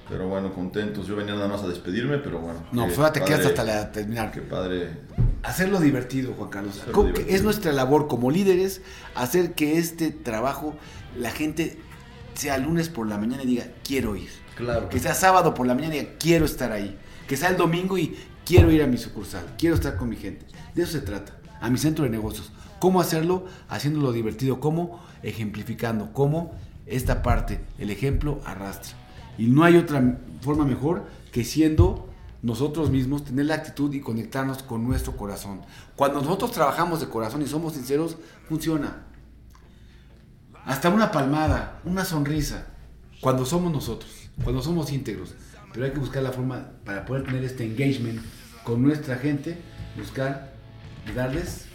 Pero 0.08 0.28
bueno, 0.28 0.52
contentos. 0.52 1.06
Yo 1.06 1.16
venía 1.16 1.34
nada 1.34 1.48
más 1.48 1.62
a 1.62 1.68
despedirme, 1.68 2.18
pero 2.18 2.38
bueno. 2.38 2.60
No, 2.72 2.84
ahora 2.84 3.12
te 3.12 3.22
quedas 3.22 3.46
hasta 3.46 3.64
la, 3.64 3.90
terminar. 3.90 4.30
Qué 4.32 4.42
padre. 4.42 4.90
Hacerlo 5.42 5.80
divertido, 5.80 6.34
Juan 6.34 6.50
Carlos. 6.50 6.74
Hacerlo 6.76 6.92
¿Cómo 6.92 7.06
que 7.08 7.12
divertido. 7.12 7.36
Es 7.36 7.42
nuestra 7.42 7.72
labor 7.72 8.08
como 8.08 8.30
líderes 8.30 8.82
hacer 9.14 9.54
que 9.54 9.78
este 9.78 10.10
trabajo, 10.10 10.74
la 11.18 11.30
gente 11.30 11.78
sea 12.34 12.58
lunes 12.58 12.88
por 12.88 13.06
la 13.06 13.18
mañana 13.18 13.42
y 13.44 13.46
diga, 13.46 13.66
quiero 13.82 14.16
ir. 14.16 14.30
Claro. 14.56 14.88
Que 14.88 15.00
sea 15.00 15.14
sábado 15.14 15.54
por 15.54 15.66
la 15.66 15.74
mañana 15.74 15.96
y 15.96 16.00
diga, 16.00 16.12
quiero 16.18 16.44
estar 16.44 16.72
ahí. 16.72 16.96
Que 17.26 17.36
sea 17.36 17.48
el 17.48 17.56
domingo 17.56 17.96
y 17.96 18.14
quiero 18.44 18.70
ir 18.70 18.82
a 18.82 18.86
mi 18.86 18.98
sucursal. 18.98 19.44
Quiero 19.58 19.74
estar 19.74 19.96
con 19.96 20.08
mi 20.08 20.16
gente. 20.16 20.46
De 20.74 20.82
eso 20.82 20.92
se 20.92 21.00
trata. 21.00 21.36
A 21.60 21.70
mi 21.70 21.78
centro 21.78 22.04
de 22.04 22.10
negocios. 22.10 22.50
¿Cómo 22.78 23.00
hacerlo? 23.00 23.46
Haciéndolo 23.68 24.12
divertido. 24.12 24.60
¿Cómo? 24.60 25.02
Ejemplificando. 25.22 26.12
¿Cómo? 26.12 26.54
Esta 26.86 27.22
parte, 27.22 27.60
el 27.78 27.90
ejemplo 27.90 28.40
arrastra. 28.44 28.94
Y 29.38 29.46
no 29.46 29.64
hay 29.64 29.76
otra 29.76 30.18
forma 30.42 30.64
mejor 30.64 31.04
que 31.32 31.44
siendo 31.44 32.08
nosotros 32.42 32.90
mismos, 32.90 33.24
tener 33.24 33.46
la 33.46 33.54
actitud 33.54 33.92
y 33.94 34.00
conectarnos 34.00 34.62
con 34.62 34.84
nuestro 34.84 35.16
corazón. 35.16 35.62
Cuando 35.96 36.20
nosotros 36.20 36.52
trabajamos 36.52 37.00
de 37.00 37.08
corazón 37.08 37.40
y 37.40 37.46
somos 37.46 37.72
sinceros, 37.72 38.18
funciona. 38.46 39.06
Hasta 40.66 40.90
una 40.90 41.10
palmada, 41.10 41.80
una 41.84 42.04
sonrisa, 42.04 42.66
cuando 43.22 43.46
somos 43.46 43.72
nosotros, 43.72 44.10
cuando 44.42 44.60
somos 44.60 44.92
íntegros. 44.92 45.34
Pero 45.74 45.84
hay 45.86 45.92
que 45.92 45.98
buscar 45.98 46.22
la 46.22 46.32
forma 46.32 46.68
para 46.84 47.04
poder 47.04 47.24
tener 47.24 47.44
este 47.44 47.64
engagement 47.64 48.20
con 48.62 48.82
nuestra 48.82 49.16
gente, 49.16 49.58
buscar 49.98 50.54
y 51.06 51.12
darles, 51.12 51.66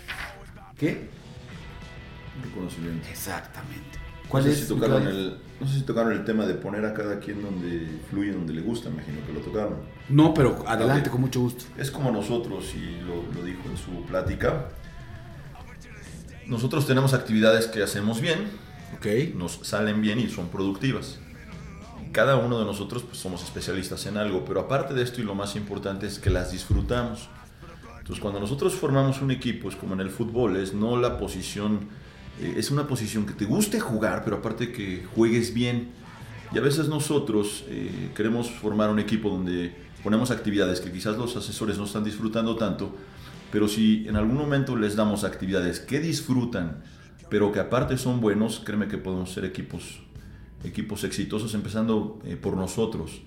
¿qué? 0.78 1.10
Reconocimiento. 2.44 3.08
Exactamente. 3.10 4.00
No 4.24 4.30
¿Cuál 4.30 4.44
sé, 4.44 4.52
es? 4.52 4.60
si 4.62 4.68
tocaron 4.68 5.06
el, 5.08 5.38
no 5.60 5.68
sé 5.68 5.80
si 5.80 5.82
tocaron 5.82 6.14
el 6.14 6.24
tema 6.24 6.46
de 6.46 6.54
poner 6.54 6.86
a 6.86 6.94
cada 6.94 7.20
quien 7.20 7.42
donde 7.42 7.88
fluye, 8.10 8.32
donde 8.32 8.54
le 8.54 8.62
gusta, 8.62 8.90
imagino 8.90 9.18
que 9.26 9.34
lo 9.34 9.42
tocaron. 9.42 9.76
No, 10.08 10.34
pero 10.34 10.64
adelante, 10.68 11.10
con 11.10 11.22
mucho 11.22 11.42
gusto. 11.42 11.66
Es 11.78 11.92
como 11.92 12.12
nosotros, 12.12 12.74
y 12.76 13.02
lo, 13.02 13.24
lo 13.34 13.44
dijo 13.44 13.62
en 13.70 13.78
su 13.78 14.06
plática. 14.06 14.70
Nosotros 16.48 16.88
tenemos 16.88 17.14
actividades 17.14 17.68
que 17.68 17.84
hacemos 17.84 18.22
bien, 18.22 18.48
Ok. 18.96 19.36
nos 19.36 19.60
salen 19.64 20.02
bien 20.02 20.20
y 20.20 20.30
son 20.30 20.48
productivas. 20.50 21.20
Cada 22.12 22.38
uno 22.38 22.58
de 22.58 22.66
nosotros 22.66 23.04
pues, 23.04 23.20
somos 23.20 23.44
especialistas 23.44 24.06
en 24.08 24.18
algo, 24.18 24.44
pero 24.44 24.62
aparte 24.62 24.94
de 24.94 25.04
esto 25.04 25.22
y 25.22 25.24
lo 25.24 25.36
más 25.36 25.56
importante 25.56 26.08
es 26.08 26.18
que 26.18 26.30
las 26.30 26.52
disfrutamos. 26.52 27.30
Entonces 28.00 28.20
cuando 28.20 28.40
nosotros 28.40 28.74
formamos 28.74 29.22
un 29.22 29.30
equipo, 29.30 29.70
es 29.70 29.76
como 29.76 29.94
en 29.94 30.00
el 30.00 30.10
fútbol, 30.10 30.58
es 30.58 30.74
no 30.74 30.98
la 30.98 31.20
posición, 31.20 31.82
eh, 32.42 32.56
es 32.58 32.72
una 32.72 32.88
posición 32.88 33.28
que 33.28 33.34
te 33.34 33.46
guste 33.46 33.80
jugar, 33.80 34.24
pero 34.24 34.38
aparte 34.38 34.72
que 34.72 35.06
juegues 35.14 35.54
bien. 35.54 35.90
Y 36.52 36.58
a 36.58 36.62
veces 36.62 36.88
nosotros 36.88 37.64
eh, 37.68 38.10
queremos 38.16 38.50
formar 38.50 38.90
un 38.90 38.98
equipo 38.98 39.30
donde 39.30 39.76
ponemos 40.04 40.32
actividades 40.32 40.82
que 40.82 40.92
quizás 40.92 41.16
los 41.18 41.36
asesores 41.36 41.78
no 41.78 41.84
están 41.84 42.04
disfrutando 42.04 42.56
tanto, 42.56 42.96
pero 43.52 43.68
si 43.68 44.08
en 44.08 44.16
algún 44.16 44.38
momento 44.38 44.76
les 44.76 44.96
damos 44.96 45.24
actividades 45.24 45.80
que 45.80 46.00
disfrutan, 46.00 46.82
pero 47.30 47.52
que 47.52 47.60
aparte 47.60 47.98
son 47.98 48.22
buenos, 48.22 48.62
créeme 48.66 48.88
que 48.88 48.98
podemos 48.98 49.32
ser 49.32 49.46
equipos, 49.46 50.02
equipos 50.64 51.04
exitosos, 51.04 51.54
empezando 51.54 52.20
eh, 52.26 52.36
por 52.36 52.56
nosotros, 52.58 53.22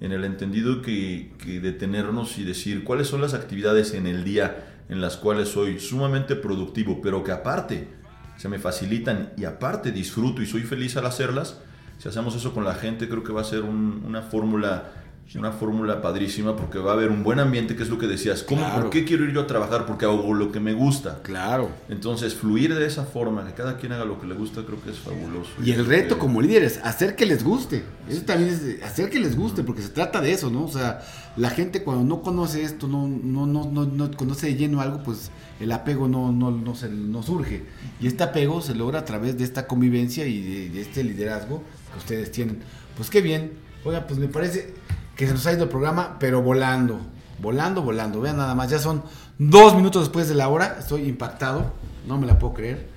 en 0.00 0.12
el 0.12 0.24
entendido 0.24 0.82
que, 0.82 1.32
detenernos 1.62 2.38
y 2.38 2.44
decir 2.44 2.84
cuáles 2.84 3.06
son 3.08 3.20
las 3.20 3.34
actividades 3.34 3.94
en 3.94 4.06
el 4.06 4.24
día 4.24 4.82
en 4.88 5.00
las 5.00 5.16
cuales 5.16 5.48
soy 5.48 5.80
sumamente 5.80 6.36
productivo, 6.36 7.00
pero 7.02 7.24
que 7.24 7.32
aparte 7.32 7.88
se 8.36 8.48
me 8.48 8.58
facilitan 8.58 9.32
y 9.36 9.44
aparte 9.44 9.90
disfruto 9.90 10.42
y 10.42 10.46
soy 10.46 10.62
feliz 10.62 10.96
al 10.96 11.06
hacerlas. 11.06 11.58
Si 11.98 12.08
hacemos 12.08 12.36
eso 12.36 12.52
con 12.52 12.64
la 12.64 12.74
gente, 12.74 13.08
creo 13.08 13.24
que 13.24 13.32
va 13.32 13.40
a 13.40 13.44
ser 13.44 13.62
un- 13.62 14.02
una 14.06 14.20
fórmula 14.22 14.92
una 15.34 15.50
fórmula 15.50 16.00
padrísima 16.00 16.54
porque 16.54 16.78
va 16.78 16.92
a 16.92 16.94
haber 16.94 17.10
un 17.10 17.22
buen 17.24 17.40
ambiente, 17.40 17.74
que 17.74 17.82
es 17.82 17.88
lo 17.88 17.98
que 17.98 18.06
decías. 18.06 18.42
¿Cómo, 18.42 18.62
Claro. 18.62 18.82
¿Por 18.82 18.90
qué 18.90 19.04
quiero 19.04 19.24
ir 19.24 19.32
yo 19.32 19.42
a 19.42 19.46
trabajar? 19.46 19.84
Porque 19.84 20.04
hago 20.04 20.32
lo 20.32 20.52
que 20.52 20.60
me 20.60 20.72
gusta. 20.72 21.20
Claro. 21.22 21.70
Entonces, 21.88 22.34
fluir 22.34 22.74
de 22.74 22.86
esa 22.86 23.04
forma, 23.04 23.44
que 23.46 23.52
cada 23.52 23.76
quien 23.76 23.92
haga 23.92 24.04
lo 24.04 24.20
que 24.20 24.26
le 24.26 24.34
gusta, 24.34 24.62
creo 24.64 24.80
que 24.82 24.90
es 24.90 24.98
fabuloso. 24.98 25.50
Y 25.62 25.72
el 25.72 25.84
reto 25.84 26.14
Eh, 26.14 26.18
como 26.18 26.40
líderes, 26.40 26.80
hacer 26.84 27.16
que 27.16 27.26
les 27.26 27.42
guste. 27.42 27.84
Eso 28.08 28.22
también 28.22 28.50
es 28.50 28.82
hacer 28.82 29.10
que 29.10 29.18
les 29.18 29.36
guste, 29.36 29.62
porque 29.64 29.82
se 29.82 29.88
trata 29.88 30.20
de 30.20 30.32
eso, 30.32 30.48
¿no? 30.50 30.64
O 30.64 30.70
sea, 30.70 31.02
la 31.36 31.50
gente 31.50 31.82
cuando 31.82 32.04
no 32.04 32.22
conoce 32.22 32.62
esto, 32.62 32.86
no, 32.86 33.08
no, 33.08 33.46
no, 33.46 33.64
no, 33.64 33.84
no 33.84 34.10
conoce 34.12 34.46
de 34.46 34.54
lleno 34.54 34.80
algo, 34.80 35.02
pues 35.02 35.30
el 35.58 35.72
apego 35.72 36.06
no, 36.08 36.30
no, 36.32 36.50
no, 36.50 36.74
se, 36.74 36.88
no 36.88 37.22
surge. 37.22 37.64
Y 38.00 38.06
este 38.06 38.22
apego 38.22 38.62
se 38.62 38.74
logra 38.74 39.00
a 39.00 39.04
través 39.04 39.36
de 39.36 39.44
esta 39.44 39.66
convivencia 39.66 40.26
y 40.26 40.40
de, 40.40 40.68
de 40.70 40.80
este 40.82 41.02
liderazgo 41.02 41.62
que 41.92 41.98
ustedes 41.98 42.30
tienen. 42.30 42.60
Pues 42.96 43.10
qué 43.10 43.20
bien. 43.20 43.52
Oiga, 43.84 44.06
pues 44.06 44.18
me 44.18 44.26
parece 44.26 44.74
que 45.16 45.26
se 45.26 45.32
nos 45.32 45.46
ha 45.46 45.52
ido 45.52 45.64
el 45.64 45.70
programa, 45.70 46.18
pero 46.20 46.42
volando. 46.42 47.00
Volando, 47.40 47.82
volando. 47.82 48.20
Vean 48.20 48.36
nada 48.36 48.54
más, 48.54 48.70
ya 48.70 48.78
son 48.78 49.02
dos 49.38 49.74
minutos 49.74 50.02
después 50.02 50.28
de 50.28 50.34
la 50.34 50.48
hora. 50.48 50.76
Estoy 50.78 51.08
impactado, 51.08 51.72
no 52.06 52.18
me 52.18 52.26
la 52.26 52.38
puedo 52.38 52.54
creer. 52.54 52.88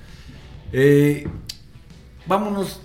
Eh, 0.71 1.27
Vámonos, 2.29 2.79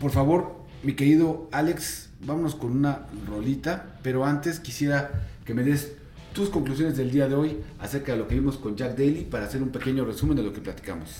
por 0.00 0.10
favor, 0.10 0.56
mi 0.82 0.94
querido 0.94 1.48
Alex, 1.52 2.08
vámonos 2.26 2.56
con 2.56 2.72
una 2.72 3.06
rolita, 3.28 3.94
pero 4.02 4.24
antes 4.24 4.58
quisiera 4.58 5.12
que 5.44 5.54
me 5.54 5.62
des 5.62 5.92
tus 6.32 6.48
conclusiones 6.48 6.96
del 6.96 7.12
día 7.12 7.28
de 7.28 7.36
hoy 7.36 7.58
acerca 7.78 8.10
de 8.10 8.18
lo 8.18 8.26
que 8.26 8.34
vimos 8.34 8.56
con 8.56 8.74
Jack 8.74 8.96
Daly 8.96 9.28
para 9.30 9.44
hacer 9.44 9.62
un 9.62 9.68
pequeño 9.68 10.04
resumen 10.04 10.36
de 10.36 10.42
lo 10.42 10.52
que 10.52 10.60
platicamos. 10.60 11.10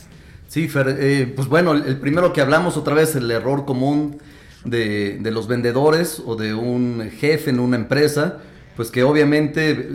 Sí, 0.49 0.69
Fer, 0.69 0.97
eh, 0.99 1.33
pues 1.37 1.47
bueno, 1.47 1.73
el, 1.73 2.01
primero 2.01 2.33
que 2.33 2.41
hablamos 2.41 2.77
otra 2.77 2.95
vez, 2.95 3.15
el 3.15 3.31
error 3.31 3.65
común 3.65 4.19
de, 4.65 5.19
de 5.19 5.31
los 5.31 5.49
vendedores 5.49 6.23
o 6.25 6.37
de 6.37 6.55
un 6.55 7.11
jefe 7.19 7.51
en 7.51 7.61
una 7.61 7.77
empresa, 7.77 8.39
pues 8.77 8.91
que 8.91 9.03
obviamente 9.03 9.91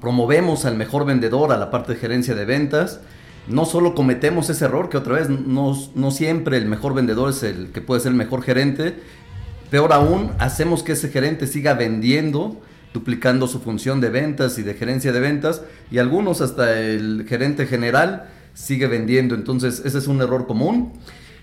promovemos 0.00 0.64
al 0.64 0.76
mejor 0.76 1.04
vendedor 1.04 1.52
a 1.52 1.58
la 1.58 1.70
parte 1.70 1.92
de 1.92 1.98
gerencia 1.98 2.34
de 2.34 2.44
ventas. 2.44 3.00
No 3.48 3.64
solo 3.64 3.94
cometemos 3.94 4.48
ese 4.48 4.64
error, 4.64 4.88
que 4.88 4.96
otra 4.96 5.16
vez 5.16 5.28
no, 5.28 5.76
no 5.94 6.10
siempre 6.10 6.56
el 6.56 6.66
mejor 6.66 6.94
vendedor 6.94 7.30
es 7.30 7.42
el 7.42 7.72
que 7.72 7.80
puede 7.80 8.00
ser 8.00 8.12
el 8.12 8.16
mejor 8.16 8.42
gerente, 8.42 8.94
peor 9.70 9.92
aún, 9.92 10.30
hacemos 10.38 10.82
que 10.82 10.92
ese 10.92 11.08
gerente 11.08 11.46
siga 11.46 11.74
vendiendo, 11.74 12.60
duplicando 12.94 13.48
su 13.48 13.58
función 13.58 14.00
de 14.00 14.10
ventas 14.10 14.58
y 14.58 14.62
de 14.62 14.74
gerencia 14.74 15.12
de 15.12 15.20
ventas, 15.20 15.62
y 15.90 15.98
algunos 15.98 16.40
hasta 16.40 16.78
el 16.78 17.24
gerente 17.28 17.66
general 17.66 18.30
sigue 18.54 18.86
vendiendo, 18.86 19.34
entonces 19.34 19.82
ese 19.84 19.98
es 19.98 20.06
un 20.06 20.20
error 20.20 20.46
común. 20.46 20.92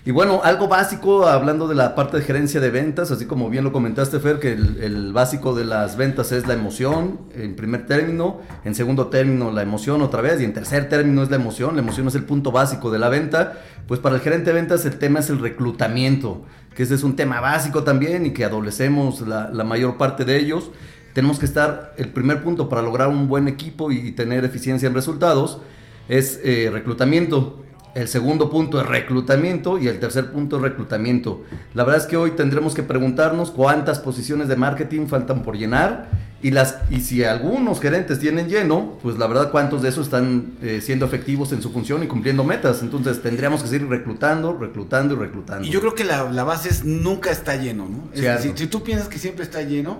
Y 0.02 0.12
bueno, 0.12 0.40
algo 0.42 0.66
básico, 0.66 1.26
hablando 1.26 1.68
de 1.68 1.74
la 1.74 1.94
parte 1.94 2.16
de 2.16 2.22
gerencia 2.22 2.58
de 2.58 2.70
ventas, 2.70 3.10
así 3.10 3.26
como 3.26 3.50
bien 3.50 3.64
lo 3.64 3.72
comentaste, 3.72 4.18
Fer, 4.18 4.38
que 4.38 4.52
el, 4.52 5.12
básico 5.12 5.54
de 5.54 5.66
las 5.66 5.98
ventas 5.98 6.32
es 6.32 6.46
la 6.46 6.54
emoción, 6.54 7.20
en 7.34 7.54
primer 7.54 7.84
término, 7.84 8.40
en 8.64 8.74
segundo 8.74 9.08
término 9.08 9.50
la 9.50 9.60
emoción 9.60 10.00
otra 10.00 10.22
vez, 10.22 10.40
y 10.40 10.44
en 10.44 10.54
tercer 10.54 10.88
término 10.88 11.22
es 11.22 11.28
la 11.28 11.36
emoción, 11.36 11.76
la 11.76 11.82
emoción 11.82 12.08
es 12.08 12.14
el 12.14 12.24
punto 12.24 12.50
básico 12.50 12.90
de 12.90 12.98
la 12.98 13.10
venta, 13.10 13.60
pues 13.86 14.00
para 14.00 14.14
el 14.14 14.22
gerente 14.22 14.46
de 14.46 14.54
ventas 14.54 14.86
el 14.86 14.98
tema 14.98 15.20
es 15.20 15.28
el 15.28 15.38
reclutamiento, 15.38 16.44
que 16.74 16.84
ese 16.84 16.94
es 16.94 17.02
un 17.02 17.14
tema 17.14 17.40
básico 17.40 17.84
también 17.84 18.24
y 18.24 18.30
que 18.30 18.46
adolecemos 18.46 19.20
la, 19.20 19.50
la 19.50 19.64
mayor 19.64 19.98
parte 19.98 20.24
de 20.24 20.38
ellos. 20.38 20.70
Tenemos 21.12 21.38
que 21.38 21.44
estar, 21.44 21.92
el 21.98 22.08
primer 22.08 22.42
punto 22.42 22.70
para 22.70 22.80
lograr 22.80 23.08
un 23.08 23.28
buen 23.28 23.48
equipo 23.48 23.92
y 23.92 24.12
tener 24.12 24.46
eficiencia 24.46 24.86
en 24.88 24.94
resultados 24.94 25.60
es 26.08 26.40
eh, 26.42 26.70
reclutamiento. 26.72 27.62
El 27.94 28.06
segundo 28.06 28.50
punto 28.50 28.80
es 28.80 28.86
reclutamiento 28.86 29.78
y 29.78 29.88
el 29.88 29.98
tercer 29.98 30.30
punto 30.30 30.56
es 30.56 30.62
reclutamiento. 30.62 31.42
La 31.74 31.82
verdad 31.84 32.00
es 32.00 32.06
que 32.06 32.16
hoy 32.16 32.32
tendremos 32.32 32.74
que 32.74 32.82
preguntarnos 32.84 33.50
cuántas 33.50 33.98
posiciones 33.98 34.46
de 34.48 34.54
marketing 34.56 35.06
faltan 35.08 35.42
por 35.42 35.56
llenar 35.56 36.08
y, 36.40 36.52
las, 36.52 36.76
y 36.88 37.00
si 37.00 37.24
algunos 37.24 37.80
gerentes 37.80 38.20
tienen 38.20 38.48
lleno, 38.48 38.96
pues 39.02 39.18
la 39.18 39.26
verdad 39.26 39.50
cuántos 39.50 39.82
de 39.82 39.88
esos 39.88 40.06
están 40.06 40.52
eh, 40.62 40.80
siendo 40.80 41.04
efectivos 41.04 41.52
en 41.52 41.60
su 41.62 41.70
función 41.72 42.02
y 42.04 42.06
cumpliendo 42.06 42.44
metas. 42.44 42.80
Entonces 42.82 43.20
tendríamos 43.22 43.60
que 43.62 43.68
seguir 43.68 43.88
reclutando, 43.88 44.56
reclutando 44.56 45.14
y 45.14 45.18
reclutando. 45.18 45.66
Y 45.66 45.70
yo 45.70 45.80
creo 45.80 45.94
que 45.96 46.04
la, 46.04 46.30
la 46.30 46.44
base 46.44 46.68
es 46.68 46.84
nunca 46.84 47.30
está 47.32 47.56
lleno, 47.56 47.88
¿no? 47.88 48.08
Es 48.14 48.20
Cierto. 48.20 48.42
decir, 48.42 48.56
si 48.56 48.66
tú 48.68 48.84
piensas 48.84 49.08
que 49.08 49.18
siempre 49.18 49.42
está 49.44 49.62
lleno, 49.62 49.98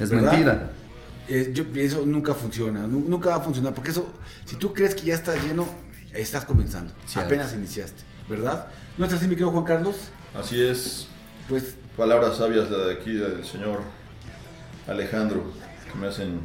es 0.00 0.08
¿verdad? 0.08 0.32
mentira. 0.32 0.70
eh, 1.28 1.50
yo, 1.54 1.64
eso 1.76 2.04
nunca 2.06 2.32
funciona, 2.34 2.86
nu- 2.86 3.04
nunca 3.06 3.28
va 3.28 3.36
a 3.36 3.40
funcionar, 3.40 3.74
porque 3.74 3.90
eso, 3.90 4.10
si 4.46 4.56
tú 4.56 4.72
crees 4.72 4.94
que 4.94 5.02
ya 5.02 5.14
está 5.14 5.34
lleno, 5.34 5.66
estás 6.14 6.44
comenzando, 6.44 6.92
Cierto. 7.06 7.26
apenas 7.26 7.54
iniciaste, 7.54 8.02
¿verdad? 8.28 8.66
¿No 8.98 9.04
estás 9.04 9.20
así, 9.20 9.28
mi 9.28 9.34
querido 9.34 9.50
Juan 9.50 9.64
Carlos? 9.64 9.96
Así 10.34 10.60
es. 10.62 11.06
Pues 11.48 11.76
Palabras 11.96 12.36
sabias 12.38 12.70
la 12.70 12.78
de 12.86 12.94
aquí 12.94 13.12
del 13.12 13.44
señor 13.44 13.80
Alejandro, 14.88 15.52
que 15.92 15.98
me 15.98 16.06
hacen 16.06 16.40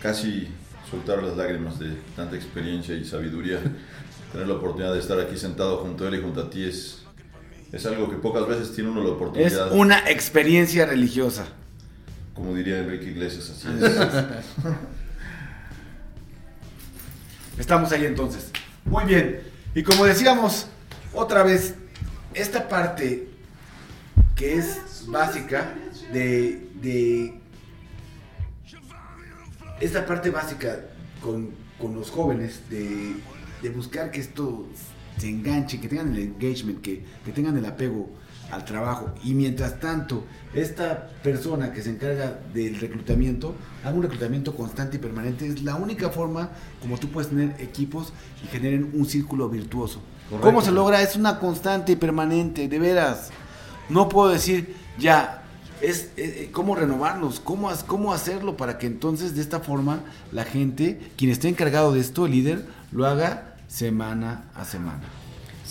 casi 0.00 0.48
soltar 0.90 1.22
las 1.22 1.36
lágrimas 1.36 1.78
de 1.78 1.94
tanta 2.16 2.36
experiencia 2.36 2.94
y 2.94 3.04
sabiduría. 3.04 3.58
Tener 4.32 4.48
la 4.48 4.54
oportunidad 4.54 4.94
de 4.94 4.98
estar 5.00 5.20
aquí 5.20 5.36
sentado 5.36 5.78
junto 5.78 6.04
a 6.04 6.08
él 6.08 6.14
y 6.14 6.22
junto 6.22 6.40
a 6.40 6.48
ti 6.48 6.64
es, 6.64 7.02
es 7.70 7.84
algo 7.84 8.08
que 8.08 8.16
pocas 8.16 8.46
veces 8.48 8.74
tiene 8.74 8.88
uno 8.88 9.00
la 9.02 9.08
es 9.10 9.14
oportunidad. 9.14 9.72
una 9.72 10.08
experiencia 10.08 10.86
religiosa. 10.86 11.44
Como 12.34 12.54
diría 12.54 12.78
Enrique 12.78 13.10
Iglesias, 13.10 13.50
así 13.50 13.68
es. 13.68 13.92
Estamos 17.58 17.92
ahí 17.92 18.06
entonces. 18.06 18.50
Muy 18.84 19.04
bien. 19.04 19.40
Y 19.74 19.82
como 19.82 20.04
decíamos, 20.04 20.66
otra 21.14 21.42
vez, 21.42 21.74
esta 22.34 22.68
parte 22.68 23.28
que 24.34 24.54
es 24.54 25.04
básica 25.06 25.74
de, 26.12 26.68
de 26.80 27.34
esta 29.80 30.06
parte 30.06 30.30
básica 30.30 30.80
con, 31.22 31.50
con 31.80 31.94
los 31.94 32.10
jóvenes 32.10 32.60
de, 32.70 33.16
de 33.62 33.70
buscar 33.70 34.10
que 34.10 34.20
esto 34.20 34.66
se 35.18 35.28
enganche, 35.28 35.80
que 35.80 35.88
tengan 35.88 36.14
el 36.14 36.22
engagement, 36.22 36.80
que, 36.80 37.04
que 37.24 37.32
tengan 37.32 37.56
el 37.56 37.66
apego 37.66 38.10
al 38.52 38.64
trabajo. 38.66 39.10
Y 39.24 39.34
mientras 39.34 39.80
tanto, 39.80 40.24
esta 40.54 41.08
persona 41.22 41.72
que 41.72 41.82
se 41.82 41.90
encarga 41.90 42.38
del 42.52 42.78
reclutamiento, 42.78 43.54
haga 43.82 43.96
un 43.96 44.02
reclutamiento 44.02 44.54
constante 44.54 44.98
y 44.98 45.00
permanente. 45.00 45.46
Es 45.46 45.62
la 45.62 45.74
única 45.74 46.10
forma 46.10 46.50
como 46.80 46.98
tú 46.98 47.08
puedes 47.08 47.30
tener 47.30 47.56
equipos 47.60 48.12
y 48.44 48.46
generen 48.48 48.90
un 48.92 49.06
círculo 49.06 49.48
virtuoso. 49.48 50.00
Correcto. 50.28 50.46
¿Cómo 50.46 50.60
se 50.60 50.70
logra? 50.70 51.02
Es 51.02 51.16
una 51.16 51.38
constante 51.38 51.92
y 51.92 51.96
permanente, 51.96 52.68
de 52.68 52.78
veras. 52.78 53.30
No 53.88 54.08
puedo 54.10 54.28
decir, 54.28 54.76
ya, 54.98 55.42
es 55.80 56.10
eh, 56.16 56.44
eh, 56.44 56.50
cómo 56.52 56.76
renovarlos, 56.76 57.40
cómo, 57.40 57.70
cómo 57.86 58.12
hacerlo 58.12 58.56
para 58.56 58.76
que 58.78 58.86
entonces 58.86 59.34
de 59.34 59.40
esta 59.40 59.60
forma 59.60 60.00
la 60.30 60.44
gente, 60.44 61.00
quien 61.16 61.30
esté 61.30 61.48
encargado 61.48 61.92
de 61.92 62.00
esto, 62.00 62.26
el 62.26 62.32
líder, 62.32 62.66
lo 62.92 63.06
haga 63.06 63.54
semana 63.66 64.44
a 64.54 64.66
semana. 64.66 65.21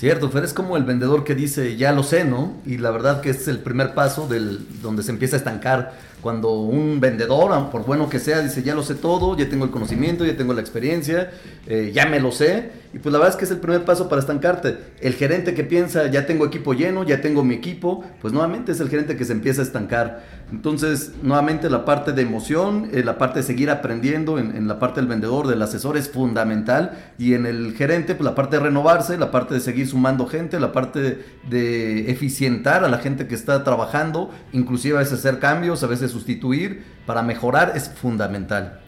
Cierto, 0.02 0.32
Fer, 0.32 0.44
es 0.44 0.54
como 0.54 0.78
el 0.78 0.84
vendedor 0.84 1.24
que 1.24 1.36
dice, 1.36 1.78
ya 1.78 1.92
lo 1.92 2.02
sé, 2.02 2.26
¿no? 2.26 2.54
Y 2.66 2.80
la 2.80 2.90
verdad 2.90 3.22
que 3.22 3.30
este 3.30 3.44
es 3.44 3.48
el 3.50 3.60
primer 3.60 3.94
paso 3.94 4.28
del, 4.28 4.66
donde 4.82 5.04
se 5.04 5.12
empieza 5.12 5.36
a 5.36 5.38
estancar. 5.38 5.94
Cuando 6.22 6.54
un 6.54 7.00
vendedor, 7.00 7.70
por 7.70 7.86
bueno 7.86 8.10
que 8.10 8.18
sea, 8.18 8.42
dice, 8.42 8.64
ya 8.64 8.74
lo 8.74 8.82
sé 8.82 8.96
todo, 8.96 9.38
ya 9.38 9.48
tengo 9.48 9.64
el 9.64 9.70
conocimiento, 9.70 10.26
ya 10.26 10.36
tengo 10.36 10.54
la 10.54 10.62
experiencia, 10.62 11.30
eh, 11.68 11.92
ya 11.94 12.08
me 12.08 12.20
lo 12.20 12.32
sé. 12.32 12.72
Y 12.94 13.00
pues 13.00 13.14
la 13.14 13.20
verdad 13.20 13.34
es 13.34 13.38
que 13.38 13.46
es 13.46 13.52
el 13.52 13.60
primer 13.60 13.86
paso 13.86 14.10
para 14.10 14.20
estancarte. 14.20 14.78
El 15.00 15.14
gerente 15.14 15.54
que 15.54 15.64
piensa, 15.64 16.08
ya 16.08 16.26
tengo 16.26 16.46
equipo 16.46 16.74
lleno, 16.74 17.04
ya 17.04 17.22
tengo 17.22 17.44
mi 17.44 17.56
equipo, 17.56 18.04
pues 18.22 18.34
nuevamente 18.34 18.74
es 18.74 18.82
el 18.82 18.90
gerente 18.90 19.16
que 19.16 19.24
se 19.24 19.32
empieza 19.32 19.62
a 19.62 19.66
estancar. 19.66 20.24
Entonces, 20.52 21.14
nuevamente 21.22 21.70
la 21.70 21.86
parte 21.86 22.12
de 22.12 22.22
emoción, 22.22 22.90
eh, 22.92 23.04
la 23.06 23.18
parte 23.18 23.40
de 23.40 23.44
seguir 23.44 23.70
aprendiendo 23.70 24.38
en, 24.38 24.68
la 24.68 24.78
parte 24.78 25.00
del 25.00 25.08
vendedor, 25.08 25.48
del 25.48 25.62
asesor 25.62 25.96
es 25.96 26.10
fundamental. 26.10 26.98
Y 27.18 27.34
en 27.34 27.46
el 27.46 27.74
gerente, 27.76 28.14
pues 28.14 28.26
la 28.26 28.36
parte 28.36 28.58
de 28.58 28.64
renovarse, 28.64 29.18
la 29.18 29.32
parte 29.32 29.54
de 29.54 29.62
seguir 29.62 29.88
sumando 29.88 30.28
gente, 30.28 30.60
la 30.60 30.74
parte 30.74 31.00
de, 31.00 31.26
de 31.50 32.12
eficientar 32.12 32.84
a 32.84 32.90
la 32.90 32.98
gente 32.98 33.26
que 33.28 33.36
está 33.36 33.64
trabajando, 33.64 34.32
inclusive 34.52 34.98
a 34.98 35.00
veces 35.00 35.20
hacer 35.20 35.40
cambios, 35.40 35.82
a 35.84 35.88
veces 35.88 36.12
sustituir, 36.12 36.84
para 37.06 37.22
mejorar 37.24 37.72
es 37.76 37.90
fundamental. 37.90 38.82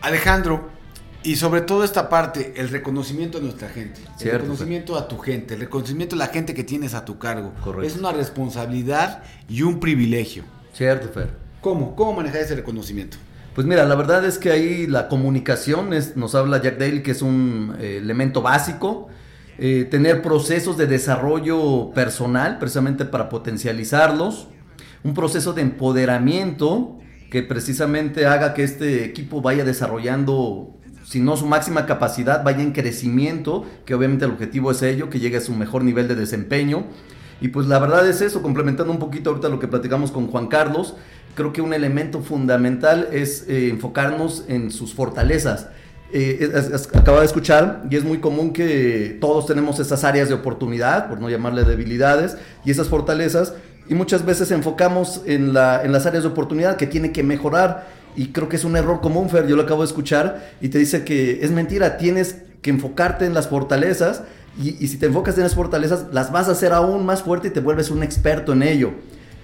Alejandro, 0.00 0.77
y 1.22 1.36
sobre 1.36 1.62
todo 1.62 1.84
esta 1.84 2.08
parte, 2.08 2.54
el 2.56 2.68
reconocimiento 2.68 3.38
a 3.38 3.40
nuestra 3.40 3.68
gente, 3.68 4.00
el 4.00 4.18
Cierto, 4.18 4.38
reconocimiento 4.38 4.96
a 4.96 5.08
tu 5.08 5.18
gente, 5.18 5.54
el 5.54 5.60
reconocimiento 5.60 6.14
a 6.14 6.18
la 6.18 6.28
gente 6.28 6.54
que 6.54 6.64
tienes 6.64 6.94
a 6.94 7.04
tu 7.04 7.18
cargo. 7.18 7.52
Correcto. 7.62 7.86
Es 7.86 7.96
una 7.96 8.12
responsabilidad 8.12 9.22
y 9.48 9.62
un 9.62 9.80
privilegio. 9.80 10.44
Cierto, 10.72 11.08
Fer. 11.08 11.30
¿Cómo? 11.60 11.96
¿Cómo 11.96 12.14
manejar 12.14 12.42
ese 12.42 12.54
reconocimiento? 12.54 13.16
Pues 13.54 13.66
mira, 13.66 13.84
la 13.84 13.96
verdad 13.96 14.24
es 14.24 14.38
que 14.38 14.52
ahí 14.52 14.86
la 14.86 15.08
comunicación 15.08 15.92
es, 15.92 16.16
nos 16.16 16.36
habla 16.36 16.62
Jack 16.62 16.78
Dale 16.78 17.02
que 17.02 17.10
es 17.10 17.22
un 17.22 17.76
eh, 17.80 17.98
elemento 18.00 18.40
básico. 18.40 19.08
Eh, 19.58 19.88
tener 19.90 20.22
procesos 20.22 20.76
de 20.76 20.86
desarrollo 20.86 21.90
personal 21.92 22.58
precisamente 22.58 23.04
para 23.04 23.28
potencializarlos. 23.28 24.46
Un 25.02 25.14
proceso 25.14 25.52
de 25.52 25.62
empoderamiento 25.62 26.98
que 27.30 27.42
precisamente 27.42 28.26
haga 28.26 28.54
que 28.54 28.62
este 28.62 29.04
equipo 29.04 29.42
vaya 29.42 29.64
desarrollando, 29.64 30.77
si 31.08 31.20
no 31.20 31.38
su 31.38 31.46
máxima 31.46 31.86
capacidad, 31.86 32.44
vaya 32.44 32.60
en 32.60 32.72
crecimiento, 32.72 33.64
que 33.86 33.94
obviamente 33.94 34.26
el 34.26 34.32
objetivo 34.32 34.72
es 34.72 34.82
ello, 34.82 35.08
que 35.08 35.18
llegue 35.18 35.38
a 35.38 35.40
su 35.40 35.54
mejor 35.54 35.82
nivel 35.82 36.06
de 36.06 36.14
desempeño. 36.14 36.84
Y 37.40 37.48
pues 37.48 37.66
la 37.66 37.78
verdad 37.78 38.06
es 38.06 38.20
eso, 38.20 38.42
complementando 38.42 38.92
un 38.92 38.98
poquito 38.98 39.30
ahorita 39.30 39.48
lo 39.48 39.58
que 39.58 39.68
platicamos 39.68 40.10
con 40.10 40.26
Juan 40.26 40.48
Carlos, 40.48 40.96
creo 41.34 41.54
que 41.54 41.62
un 41.62 41.72
elemento 41.72 42.20
fundamental 42.20 43.08
es 43.10 43.46
eh, 43.48 43.70
enfocarnos 43.70 44.44
en 44.48 44.70
sus 44.70 44.92
fortalezas. 44.92 45.68
Eh, 46.12 46.52
acabo 46.92 47.20
de 47.20 47.24
escuchar 47.24 47.84
y 47.90 47.96
es 47.96 48.04
muy 48.04 48.18
común 48.18 48.52
que 48.52 49.16
todos 49.18 49.46
tenemos 49.46 49.78
esas 49.78 50.04
áreas 50.04 50.28
de 50.28 50.34
oportunidad, 50.34 51.08
por 51.08 51.22
no 51.22 51.30
llamarle 51.30 51.64
debilidades, 51.64 52.36
y 52.66 52.70
esas 52.70 52.88
fortalezas, 52.88 53.54
y 53.88 53.94
muchas 53.94 54.26
veces 54.26 54.50
enfocamos 54.50 55.22
en, 55.24 55.54
la, 55.54 55.82
en 55.82 55.92
las 55.92 56.04
áreas 56.04 56.24
de 56.24 56.28
oportunidad 56.28 56.76
que 56.76 56.86
tiene 56.86 57.12
que 57.12 57.22
mejorar, 57.22 57.86
y 58.18 58.32
creo 58.32 58.48
que 58.48 58.56
es 58.56 58.64
un 58.64 58.76
error 58.76 59.00
común, 59.00 59.30
Fer, 59.30 59.46
yo 59.46 59.54
lo 59.54 59.62
acabo 59.62 59.82
de 59.82 59.86
escuchar, 59.86 60.50
y 60.60 60.70
te 60.70 60.78
dice 60.78 61.04
que 61.04 61.44
es 61.44 61.52
mentira, 61.52 61.98
tienes 61.98 62.38
que 62.62 62.70
enfocarte 62.70 63.24
en 63.26 63.32
las 63.32 63.46
fortalezas, 63.46 64.24
y, 64.60 64.76
y 64.84 64.88
si 64.88 64.96
te 64.96 65.06
enfocas 65.06 65.36
en 65.36 65.44
las 65.44 65.54
fortalezas, 65.54 66.06
las 66.12 66.32
vas 66.32 66.48
a 66.48 66.52
hacer 66.52 66.72
aún 66.72 67.06
más 67.06 67.22
fuerte 67.22 67.46
y 67.46 67.50
te 67.52 67.60
vuelves 67.60 67.90
un 67.90 68.02
experto 68.02 68.52
en 68.54 68.64
ello. 68.64 68.90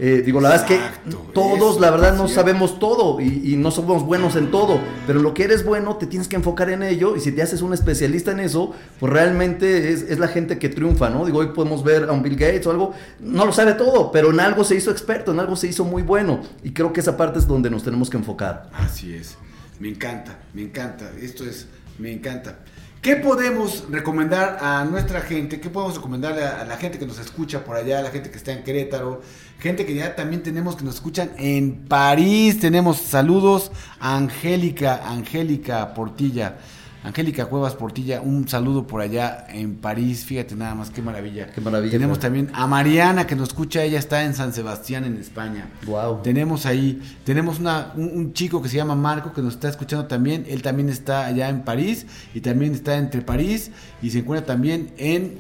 Eh, 0.01 0.22
digo, 0.26 0.40
la 0.40 0.49
verdad 0.49 0.66
es 0.70 0.76
Exacto, 0.76 1.22
que 1.26 1.32
todos, 1.32 1.80
la 1.80 1.90
verdad, 1.92 2.12
no 2.12 2.26
cierto. 2.26 2.34
sabemos 2.34 2.80
todo 2.80 3.20
y, 3.20 3.53
y 3.53 3.57
no 3.57 3.70
somos 3.70 4.03
buenos 4.03 4.34
en 4.34 4.51
todo, 4.51 4.80
pero 5.07 5.22
lo 5.22 5.34
que 5.34 5.45
eres 5.45 5.64
bueno 5.64 5.97
te 5.97 6.07
tienes 6.07 6.26
que 6.26 6.34
enfocar 6.34 6.68
en 6.70 6.82
ello 6.82 7.14
y 7.16 7.20
si 7.20 7.30
te 7.30 7.42
haces 7.42 7.62
un 7.62 7.72
especialista 7.72 8.32
en 8.32 8.40
eso, 8.40 8.72
pues 8.99 9.12
realmente 9.12 9.92
es, 9.92 10.03
es 10.03 10.18
la 10.18 10.26
gente 10.26 10.59
que 10.59 10.68
triunfa, 10.68 11.11
¿no? 11.11 11.24
Digo, 11.24 11.38
hoy 11.38 11.51
podemos 11.55 11.84
ver 11.84 12.05
a 12.09 12.12
un 12.12 12.22
Bill 12.24 12.34
Gates 12.34 12.66
o 12.66 12.72
algo, 12.72 12.92
no 13.20 13.47
lo 13.47 13.53
sabe 13.53 13.74
todo, 13.74 14.11
pero 14.11 14.30
en 14.30 14.40
algo 14.40 14.64
se 14.64 14.74
hizo 14.74 14.90
experto, 14.90 15.30
en 15.30 15.38
algo 15.38 15.55
se 15.55 15.68
hizo 15.68 15.84
muy 15.84 16.03
bueno 16.03 16.40
y 16.64 16.72
creo 16.72 16.92
que 16.92 16.99
esa 16.99 17.16
parte 17.16 17.38
es 17.38 17.47
donde 17.47 17.70
nos 17.70 17.84
tenemos 17.84 18.11
que 18.11 18.16
enfocar. 18.16 18.70
Así 18.72 19.14
es. 19.14 19.36
Me 19.78 19.88
encanta, 19.88 20.38
me 20.55 20.62
encanta. 20.62 21.11
Esto 21.20 21.45
es, 21.45 21.66
me 21.99 22.12
encanta. 22.12 22.59
¿Qué 23.05 23.16
podemos 23.16 23.84
recomendar 23.90 24.57
a 24.62 24.82
nuestra 24.86 25.20
gente? 25.20 25.61
¿Qué 25.61 25.68
podemos 25.68 25.94
recomendarle 25.94 26.42
a, 26.42 26.64
la 26.64 26.78
gente 26.78 26.98
que 26.98 27.05
nos 27.05 27.18
escucha 27.18 27.62
por 27.62 27.76
allá, 27.76 28.00
la 28.00 28.11
gente 28.11 28.30
que 28.30 28.38
está 28.38 28.52
en 28.52 28.64
Querétaro? 28.64 29.20
Gente 29.59 29.84
que 29.84 29.94
ya 29.94 30.16
también 30.16 30.42
tenemos 30.42 30.74
que 30.74 30.84
nos 30.84 30.94
escuchan 30.94 31.30
en 31.36 31.84
París. 31.84 32.61
Tenemos 32.61 32.96
saludos 32.96 33.70
a 34.00 34.16
Angélica, 34.16 35.02
Angélica 35.07 35.92
Portilla. 35.92 36.57
Angélica 37.05 37.44
Cuevas 37.46 37.74
Portilla, 37.74 38.22
un 38.22 38.48
saludo 38.48 38.86
por 38.86 39.02
allá 39.02 39.46
en 39.50 39.76
París. 39.76 40.24
Fíjate 40.24 40.57
nada 40.57 40.74
más, 40.74 40.88
qué 40.88 41.02
maravilla. 41.02 41.52
Qué 41.52 41.61
maravilla, 41.61 41.92
Tenemos 41.92 42.18
también 42.18 42.50
a 42.55 42.66
Mariana 42.66 43.26
que 43.26 43.36
nos 43.36 43.50
escucha, 43.50 43.82
ella 43.82 43.98
está 43.98 44.24
en 44.24 44.32
San 44.32 44.55
Sebastián, 44.55 45.05
en 45.05 45.18
España. 45.18 45.68
Guau. 45.86 46.22
Tenemos 46.22 46.64
ahí, 46.64 47.02
tenemos 47.24 47.61
una, 47.61 47.92
un, 47.94 48.11
un 48.14 48.32
chico 48.32 48.62
que 48.62 48.70
se 48.70 48.76
llama 48.78 48.94
Marco 48.94 49.34
que 49.34 49.42
nos 49.42 49.55
está 49.55 49.68
escuchando 49.68 50.07
también. 50.07 50.46
Él 50.48 50.62
también 50.62 50.88
está 50.88 51.26
allá 51.26 51.50
en 51.50 51.61
París 51.62 52.07
y 52.32 52.40
también 52.40 52.72
está 52.72 52.96
entre 52.96 53.20
París 53.20 53.70
y 54.00 54.09
se 54.09 54.20
encuentra 54.20 54.46
también 54.46 54.90
en 54.96 55.38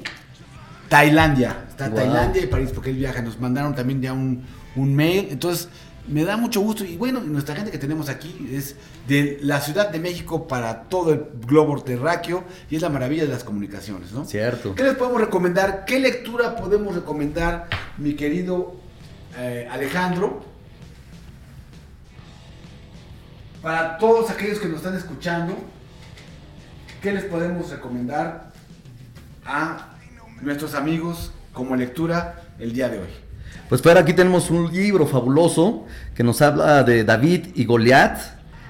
Tailandia. 0.88 1.64
Está 1.70 1.88
Wow. 1.88 1.96
Tailandia 1.96 2.42
y 2.42 2.46
París 2.46 2.70
porque 2.74 2.90
él 2.90 2.96
viaja. 2.96 3.22
Nos 3.22 3.40
mandaron 3.40 3.74
también 3.74 4.02
ya 4.02 4.12
un, 4.12 4.42
un 4.76 4.94
mail. 4.94 5.28
Entonces, 5.30 5.68
me 6.06 6.24
da 6.24 6.36
mucho 6.36 6.60
gusto. 6.60 6.84
Y 6.84 6.96
bueno, 6.96 7.20
nuestra 7.20 7.54
gente 7.54 7.70
que 7.70 7.78
tenemos 7.78 8.08
aquí 8.08 8.48
es 8.52 8.76
de 9.08 9.38
la 9.42 9.60
Ciudad 9.60 9.90
de 9.90 9.98
México 9.98 10.46
para 10.46 10.84
todo 10.84 11.12
el 11.12 11.26
globo 11.46 11.82
terráqueo 11.82 12.44
y 12.70 12.76
es 12.76 12.82
la 12.82 12.90
maravilla 12.90 13.24
de 13.24 13.30
las 13.30 13.44
comunicaciones, 13.44 14.12
¿no? 14.12 14.24
Cierto. 14.24 14.74
¿Qué 14.74 14.82
les 14.82 14.94
podemos 14.94 15.20
recomendar? 15.20 15.84
¿Qué 15.84 15.98
lectura 15.98 16.56
podemos 16.56 16.94
recomendar, 16.94 17.68
mi 17.98 18.14
querido 18.14 18.74
eh, 19.38 19.68
Alejandro? 19.70 20.44
Para 23.62 23.96
todos 23.96 24.30
aquellos 24.30 24.58
que 24.58 24.66
nos 24.68 24.78
están 24.78 24.94
escuchando, 24.94 25.56
¿qué 27.00 27.12
les 27.12 27.24
podemos 27.24 27.70
recomendar 27.70 28.52
a 29.46 29.96
nuestros 30.42 30.74
amigos 30.74 31.32
como 31.54 31.74
lectura 31.74 32.42
el 32.58 32.74
día 32.74 32.90
de 32.90 32.98
hoy? 32.98 33.23
Pues 33.68 33.80
Fer, 33.82 33.96
aquí 33.98 34.12
tenemos 34.12 34.50
un 34.50 34.72
libro 34.72 35.06
fabuloso 35.06 35.86
que 36.14 36.22
nos 36.22 36.42
habla 36.42 36.82
de 36.84 37.04
David 37.04 37.46
y 37.54 37.64
Goliat, 37.64 38.18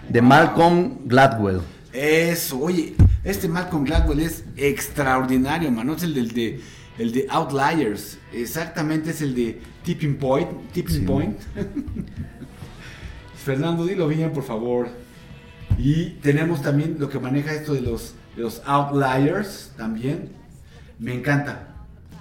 de 0.09 0.22
Malcolm 0.22 0.99
Gladwell. 1.07 1.61
Eso, 1.93 2.61
oye, 2.61 2.95
este 3.22 3.49
Malcolm 3.49 3.85
Gladwell 3.85 4.20
es 4.20 4.45
extraordinario, 4.57 5.70
mano. 5.70 5.95
Es 5.95 6.03
el 6.03 6.14
del 6.14 6.32
de, 6.32 6.61
el 6.99 7.12
de 7.12 7.26
Outliers. 7.30 8.18
Exactamente, 8.32 9.11
es 9.11 9.22
el 9.22 9.35
de 9.35 9.61
Tipping 9.85 10.16
Point. 10.16 10.49
Tipping 10.72 10.97
Sí. 10.97 11.01
Point. 11.03 11.39
Fernando, 13.45 13.85
dilo 13.85 14.09
bien, 14.09 14.32
por 14.32 14.43
favor. 14.45 14.89
Y 15.78 16.11
tenemos 16.22 16.62
también 16.62 16.97
lo 16.99 17.09
que 17.09 17.18
maneja 17.18 17.53
esto 17.53 17.74
de 17.74 17.80
los, 17.80 18.14
de 18.37 18.43
los 18.43 18.62
Outliers 18.64 19.72
también. 19.76 20.30
Me 20.99 21.14
encanta. 21.14 21.74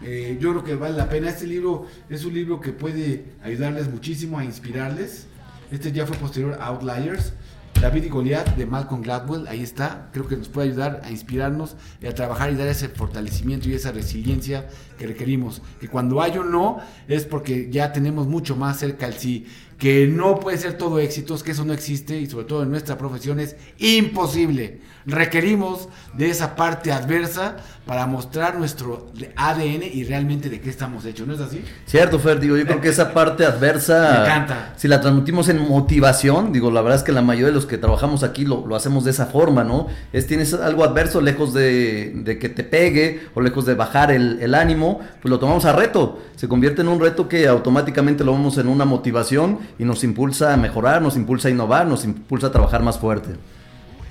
Eh, 0.04 0.38
yo 0.40 0.52
creo 0.52 0.64
que 0.64 0.76
vale 0.76 0.98
la 0.98 1.10
pena. 1.10 1.30
Este 1.30 1.48
libro 1.48 1.88
es 2.10 2.26
un 2.26 2.34
libro 2.34 2.60
que 2.60 2.72
puede 2.72 3.26
ayudarles 3.44 3.90
muchísimo 3.90 4.38
a 4.40 4.46
inspirarles. 4.46 5.28
Este 5.72 5.92
ya 5.92 6.06
fue 6.06 6.18
posterior 6.18 6.58
a 6.60 6.68
Outliers. 6.68 7.34
David 7.82 8.06
y 8.06 8.10
Goliat 8.10 8.56
de 8.56 8.66
Malcolm 8.66 9.02
Gladwell, 9.02 9.48
ahí 9.48 9.62
está. 9.62 10.10
Creo 10.14 10.26
que 10.26 10.38
nos 10.38 10.48
puede 10.48 10.70
ayudar 10.70 11.02
a 11.04 11.12
inspirarnos 11.12 11.76
y 12.02 12.06
a 12.06 12.16
trabajar 12.16 12.52
y 12.52 12.56
dar 12.56 12.68
ese 12.70 12.88
fortalecimiento 12.88 13.68
y 13.68 13.74
esa 13.74 13.92
resiliencia 13.92 14.70
que 14.98 15.08
requerimos. 15.08 15.62
Que 15.82 15.90
cuando 15.90 16.22
hay 16.22 16.38
un 16.38 16.52
no 16.52 16.80
es 17.10 17.26
porque 17.26 17.70
ya 17.70 17.92
tenemos 17.92 18.28
mucho 18.28 18.56
más 18.56 18.80
cerca 18.80 19.08
el 19.08 19.16
sí. 19.16 19.48
Que 19.78 20.08
no 20.08 20.40
puede 20.40 20.58
ser 20.60 20.78
todo 20.78 21.00
éxitos, 21.00 21.44
que 21.44 21.52
eso 21.52 21.66
no 21.66 21.74
existe 21.74 22.18
y 22.18 22.28
sobre 22.28 22.46
todo 22.46 22.64
en 22.64 22.70
nuestra 22.70 22.98
profesión 22.98 23.42
es 23.42 23.58
imposible. 23.80 24.80
Requerimos 25.06 25.90
de 26.14 26.30
esa 26.30 26.56
parte 26.56 26.92
adversa 26.92 27.58
para 27.86 28.08
mostrar 28.08 28.58
nuestro 28.58 29.08
ADN 29.36 29.84
y 29.92 30.06
realmente 30.06 30.50
de 30.50 30.62
qué 30.62 30.70
estamos 30.70 31.06
hechos, 31.06 31.28
¿no 31.28 31.34
es 31.34 31.42
así? 31.42 31.62
Cierto, 31.86 32.18
Fer, 32.20 32.40
digo, 32.40 32.56
yo 32.56 32.66
creo 32.66 32.80
que 32.80 32.88
esa 32.88 33.14
parte 33.14 33.46
adversa, 33.46 34.12
Me 34.14 34.26
encanta. 34.26 34.74
si 34.78 34.88
la 34.88 35.02
transmitimos 35.02 35.50
en 35.50 35.60
motivación, 35.68 36.54
digo, 36.54 36.72
la 36.72 36.82
verdad 36.82 37.00
es 37.00 37.04
que 37.04 37.12
la 37.12 37.22
mayoría 37.22 37.48
de 37.48 37.54
los 37.54 37.66
que 37.66 37.78
trabajamos 37.78 38.24
aquí 38.24 38.46
lo, 38.46 38.66
lo 38.66 38.76
hacemos 38.78 39.04
de 39.04 39.12
esa 39.12 39.26
forma, 39.26 39.64
¿no? 39.66 39.88
Es 40.14 40.28
tienes 40.28 40.54
algo 40.54 40.86
adverso, 40.86 41.20
lejos 41.20 41.54
de, 41.54 42.14
de 42.24 42.40
que 42.40 42.48
te 42.48 42.64
pegue 42.64 43.28
o 43.36 43.42
lejos 43.42 43.66
de 43.66 43.76
bajar 43.76 44.12
el, 44.12 44.40
el 44.42 44.56
ánimo, 44.56 45.00
pues 45.22 45.30
lo 45.30 45.40
tomamos 45.40 45.66
a 45.66 45.74
reto. 45.74 46.20
Se 46.38 46.48
convierte 46.48 46.82
en 46.82 46.88
un 46.88 47.02
reto 47.02 47.28
que 47.28 47.48
automáticamente 47.48 48.24
lo 48.24 48.32
vemos 48.32 48.58
en 48.58 48.68
una 48.68 48.86
motivación 48.86 49.60
y 49.78 49.84
nos 49.84 50.04
impulsa 50.06 50.54
a 50.54 50.58
mejorar, 50.58 51.02
nos 51.02 51.18
impulsa 51.18 51.50
a 51.50 51.52
innovar, 51.52 51.86
nos 51.88 52.06
impulsa 52.06 52.48
a 52.48 52.52
trabajar 52.52 52.82
más 52.82 52.98
fuerte. 52.98 53.32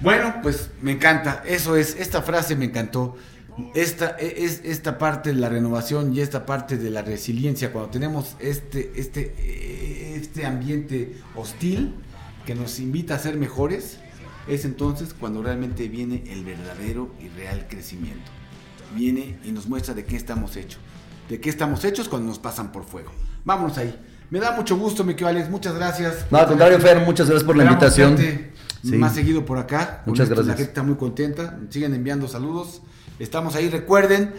Bueno, 0.03 0.34
pues 0.42 0.70
me 0.80 0.92
encanta. 0.92 1.42
Eso 1.46 1.76
es, 1.76 1.96
esta 1.98 2.22
frase 2.22 2.57
me 2.57 2.66
encantó. 2.66 3.16
Esta 3.74 4.16
e- 4.18 4.44
es 4.44 4.62
esta 4.64 4.96
parte 4.98 5.30
de 5.32 5.36
la 5.38 5.48
renovación 5.48 6.14
y 6.14 6.20
esta 6.20 6.46
parte 6.46 6.78
de 6.78 6.88
la 6.90 7.03
resiliencia 7.03 7.70
cuando 7.70 7.90
tenemos 7.90 8.34
este 8.40 8.92
este 8.96 9.34
eh, 9.38 10.14
este 10.16 10.46
ambiente 10.46 11.18
hostil 11.36 11.94
que 12.46 12.55
nos 12.55 12.80
invita 12.80 13.14
a 13.14 13.18
ser 13.18 13.36
mejores 13.36 13.98
es 14.48 14.64
entonces 14.64 15.14
cuando 15.14 15.42
realmente 15.42 15.86
viene 15.88 16.24
el 16.28 16.44
verdadero 16.44 17.11
y 17.20 17.28
real 17.28 17.66
crecimiento. 17.68 18.30
Viene 18.96 19.38
y 19.44 19.53
nos 19.53 19.66
muestra 19.66 19.94
de 19.94 20.05
qué 20.05 20.16
estamos 20.16 20.57
hechos. 20.57 20.80
De 21.28 21.38
qué 21.40 21.50
estamos 21.50 21.84
hechos 21.84 22.09
cuando 22.09 22.28
nos 22.28 22.38
pasan 22.38 22.72
por 22.72 22.84
fuego. 22.84 23.12
Vámonos 23.44 23.78
ahí. 23.78 23.94
Me 24.30 24.40
da 24.40 24.53
mucho 24.53 24.76
gusto, 24.76 25.05
mi 25.05 25.12
querido 25.12 25.28
Alex. 25.28 25.50
Muchas 25.50 25.74
gracias. 25.74 26.26
No, 26.30 26.38
al 26.38 26.46
contrario, 26.46 26.78
Fer, 26.80 27.00
muchas 27.05 27.26
gracias 27.28 27.44
por 27.46 27.57
la 27.57 27.64
invitación. 27.64 28.16
Sí. 28.82 28.96
Más 28.96 29.14
seguido 29.14 29.44
por 29.44 29.58
acá. 29.58 30.02
Muchas 30.06 30.28
gracias. 30.28 30.46
La 30.48 30.54
gente 30.54 30.68
está 30.70 30.82
muy 30.82 30.96
contenta. 30.96 31.58
Siguen 31.70 31.94
enviando 31.94 32.26
saludos. 32.28 32.82
Estamos 33.18 33.54
ahí. 33.54 33.68
Recuerden, 33.68 34.32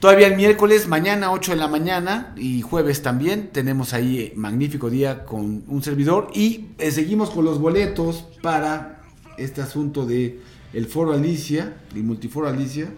todavía 0.00 0.26
el 0.26 0.36
miércoles, 0.36 0.88
mañana 0.88 1.32
8 1.32 1.52
de 1.52 1.56
la 1.56 1.68
mañana 1.68 2.34
y 2.36 2.60
jueves 2.62 3.02
también. 3.02 3.48
Tenemos 3.52 3.94
ahí 3.94 4.18
eh, 4.18 4.32
magnífico 4.36 4.90
día 4.90 5.24
con 5.24 5.64
un 5.68 5.82
servidor. 5.82 6.28
Y 6.34 6.66
eh, 6.78 6.90
seguimos 6.90 7.30
con 7.30 7.44
los 7.44 7.58
boletos 7.58 8.26
para 8.42 9.00
este 9.38 9.62
asunto 9.62 10.04
de 10.04 10.40
el 10.72 10.86
Foro 10.86 11.12
Alicia, 11.12 11.74
el 11.94 12.04
Multiforo 12.04 12.48
Alicia, 12.48 12.88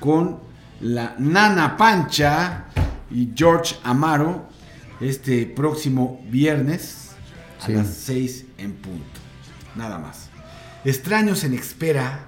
con 0.00 0.38
la 0.80 1.14
Nana 1.18 1.76
Pancha 1.76 2.66
y 3.10 3.30
George 3.34 3.76
Amaro 3.84 4.46
este 5.00 5.46
próximo 5.46 6.20
viernes 6.30 7.10
a 7.60 7.66
Sí. 7.66 7.72
las 7.72 7.86
6 7.88 8.44
en 8.58 8.72
punto. 8.74 9.15
Nada 9.76 9.98
más. 9.98 10.30
Extraños 10.84 11.44
en 11.44 11.54
espera, 11.54 12.20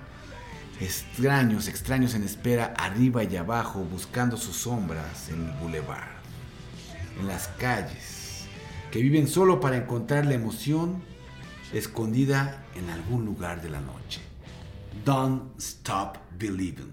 extraños, 0.80 1.68
extraños 1.68 2.14
en 2.14 2.22
espera, 2.22 2.74
arriba 2.76 3.24
y 3.24 3.36
abajo, 3.36 3.80
buscando 3.80 4.36
sus 4.36 4.56
sombras 4.56 5.28
en 5.28 5.46
el 5.46 5.52
boulevard, 5.60 6.08
en 7.18 7.26
las 7.26 7.48
calles, 7.58 8.44
que 8.90 9.00
viven 9.00 9.28
solo 9.28 9.60
para 9.60 9.76
encontrar 9.76 10.26
la 10.26 10.34
emoción 10.34 11.02
escondida 11.72 12.64
en 12.74 12.90
algún 12.90 13.24
lugar 13.24 13.62
de 13.62 13.70
la 13.70 13.80
noche. 13.80 14.20
Don't 15.04 15.58
stop 15.60 16.18
believing. 16.38 16.92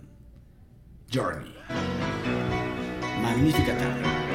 Journey. 1.11 1.55
Magnífica 3.21 3.77
tarde. 3.77 4.34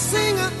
singer 0.00 0.59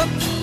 up 0.00 0.39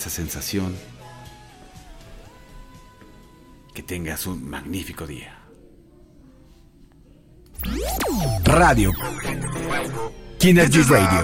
esa 0.00 0.08
sensación. 0.08 0.74
Que 3.74 3.82
tengas 3.82 4.26
un 4.26 4.48
magnífico 4.48 5.06
día. 5.06 5.36
Radio. 8.44 8.92
Kinergy 10.38 10.82
Radio. 10.84 11.20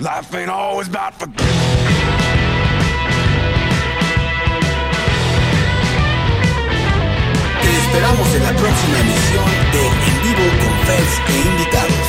Life 0.00 0.34
ain't 0.34 0.50
always 0.50 0.88
about 0.88 1.14
for 1.14 1.28
Te 7.62 7.70
esperamos 7.82 8.34
en 8.34 8.42
la 8.42 8.52
próxima 8.52 8.98
emisión 8.98 9.44
de 9.72 9.86
En 9.86 10.22
Vivo 10.24 10.46
con 10.58 10.74
Fans 10.86 11.12
e 11.28 11.48
invitados. 11.48 12.05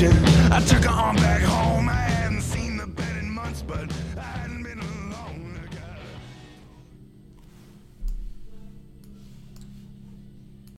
I 0.00 0.62
took 0.64 0.84
her 0.84 0.90
on 0.90 1.16
back. 1.16 1.27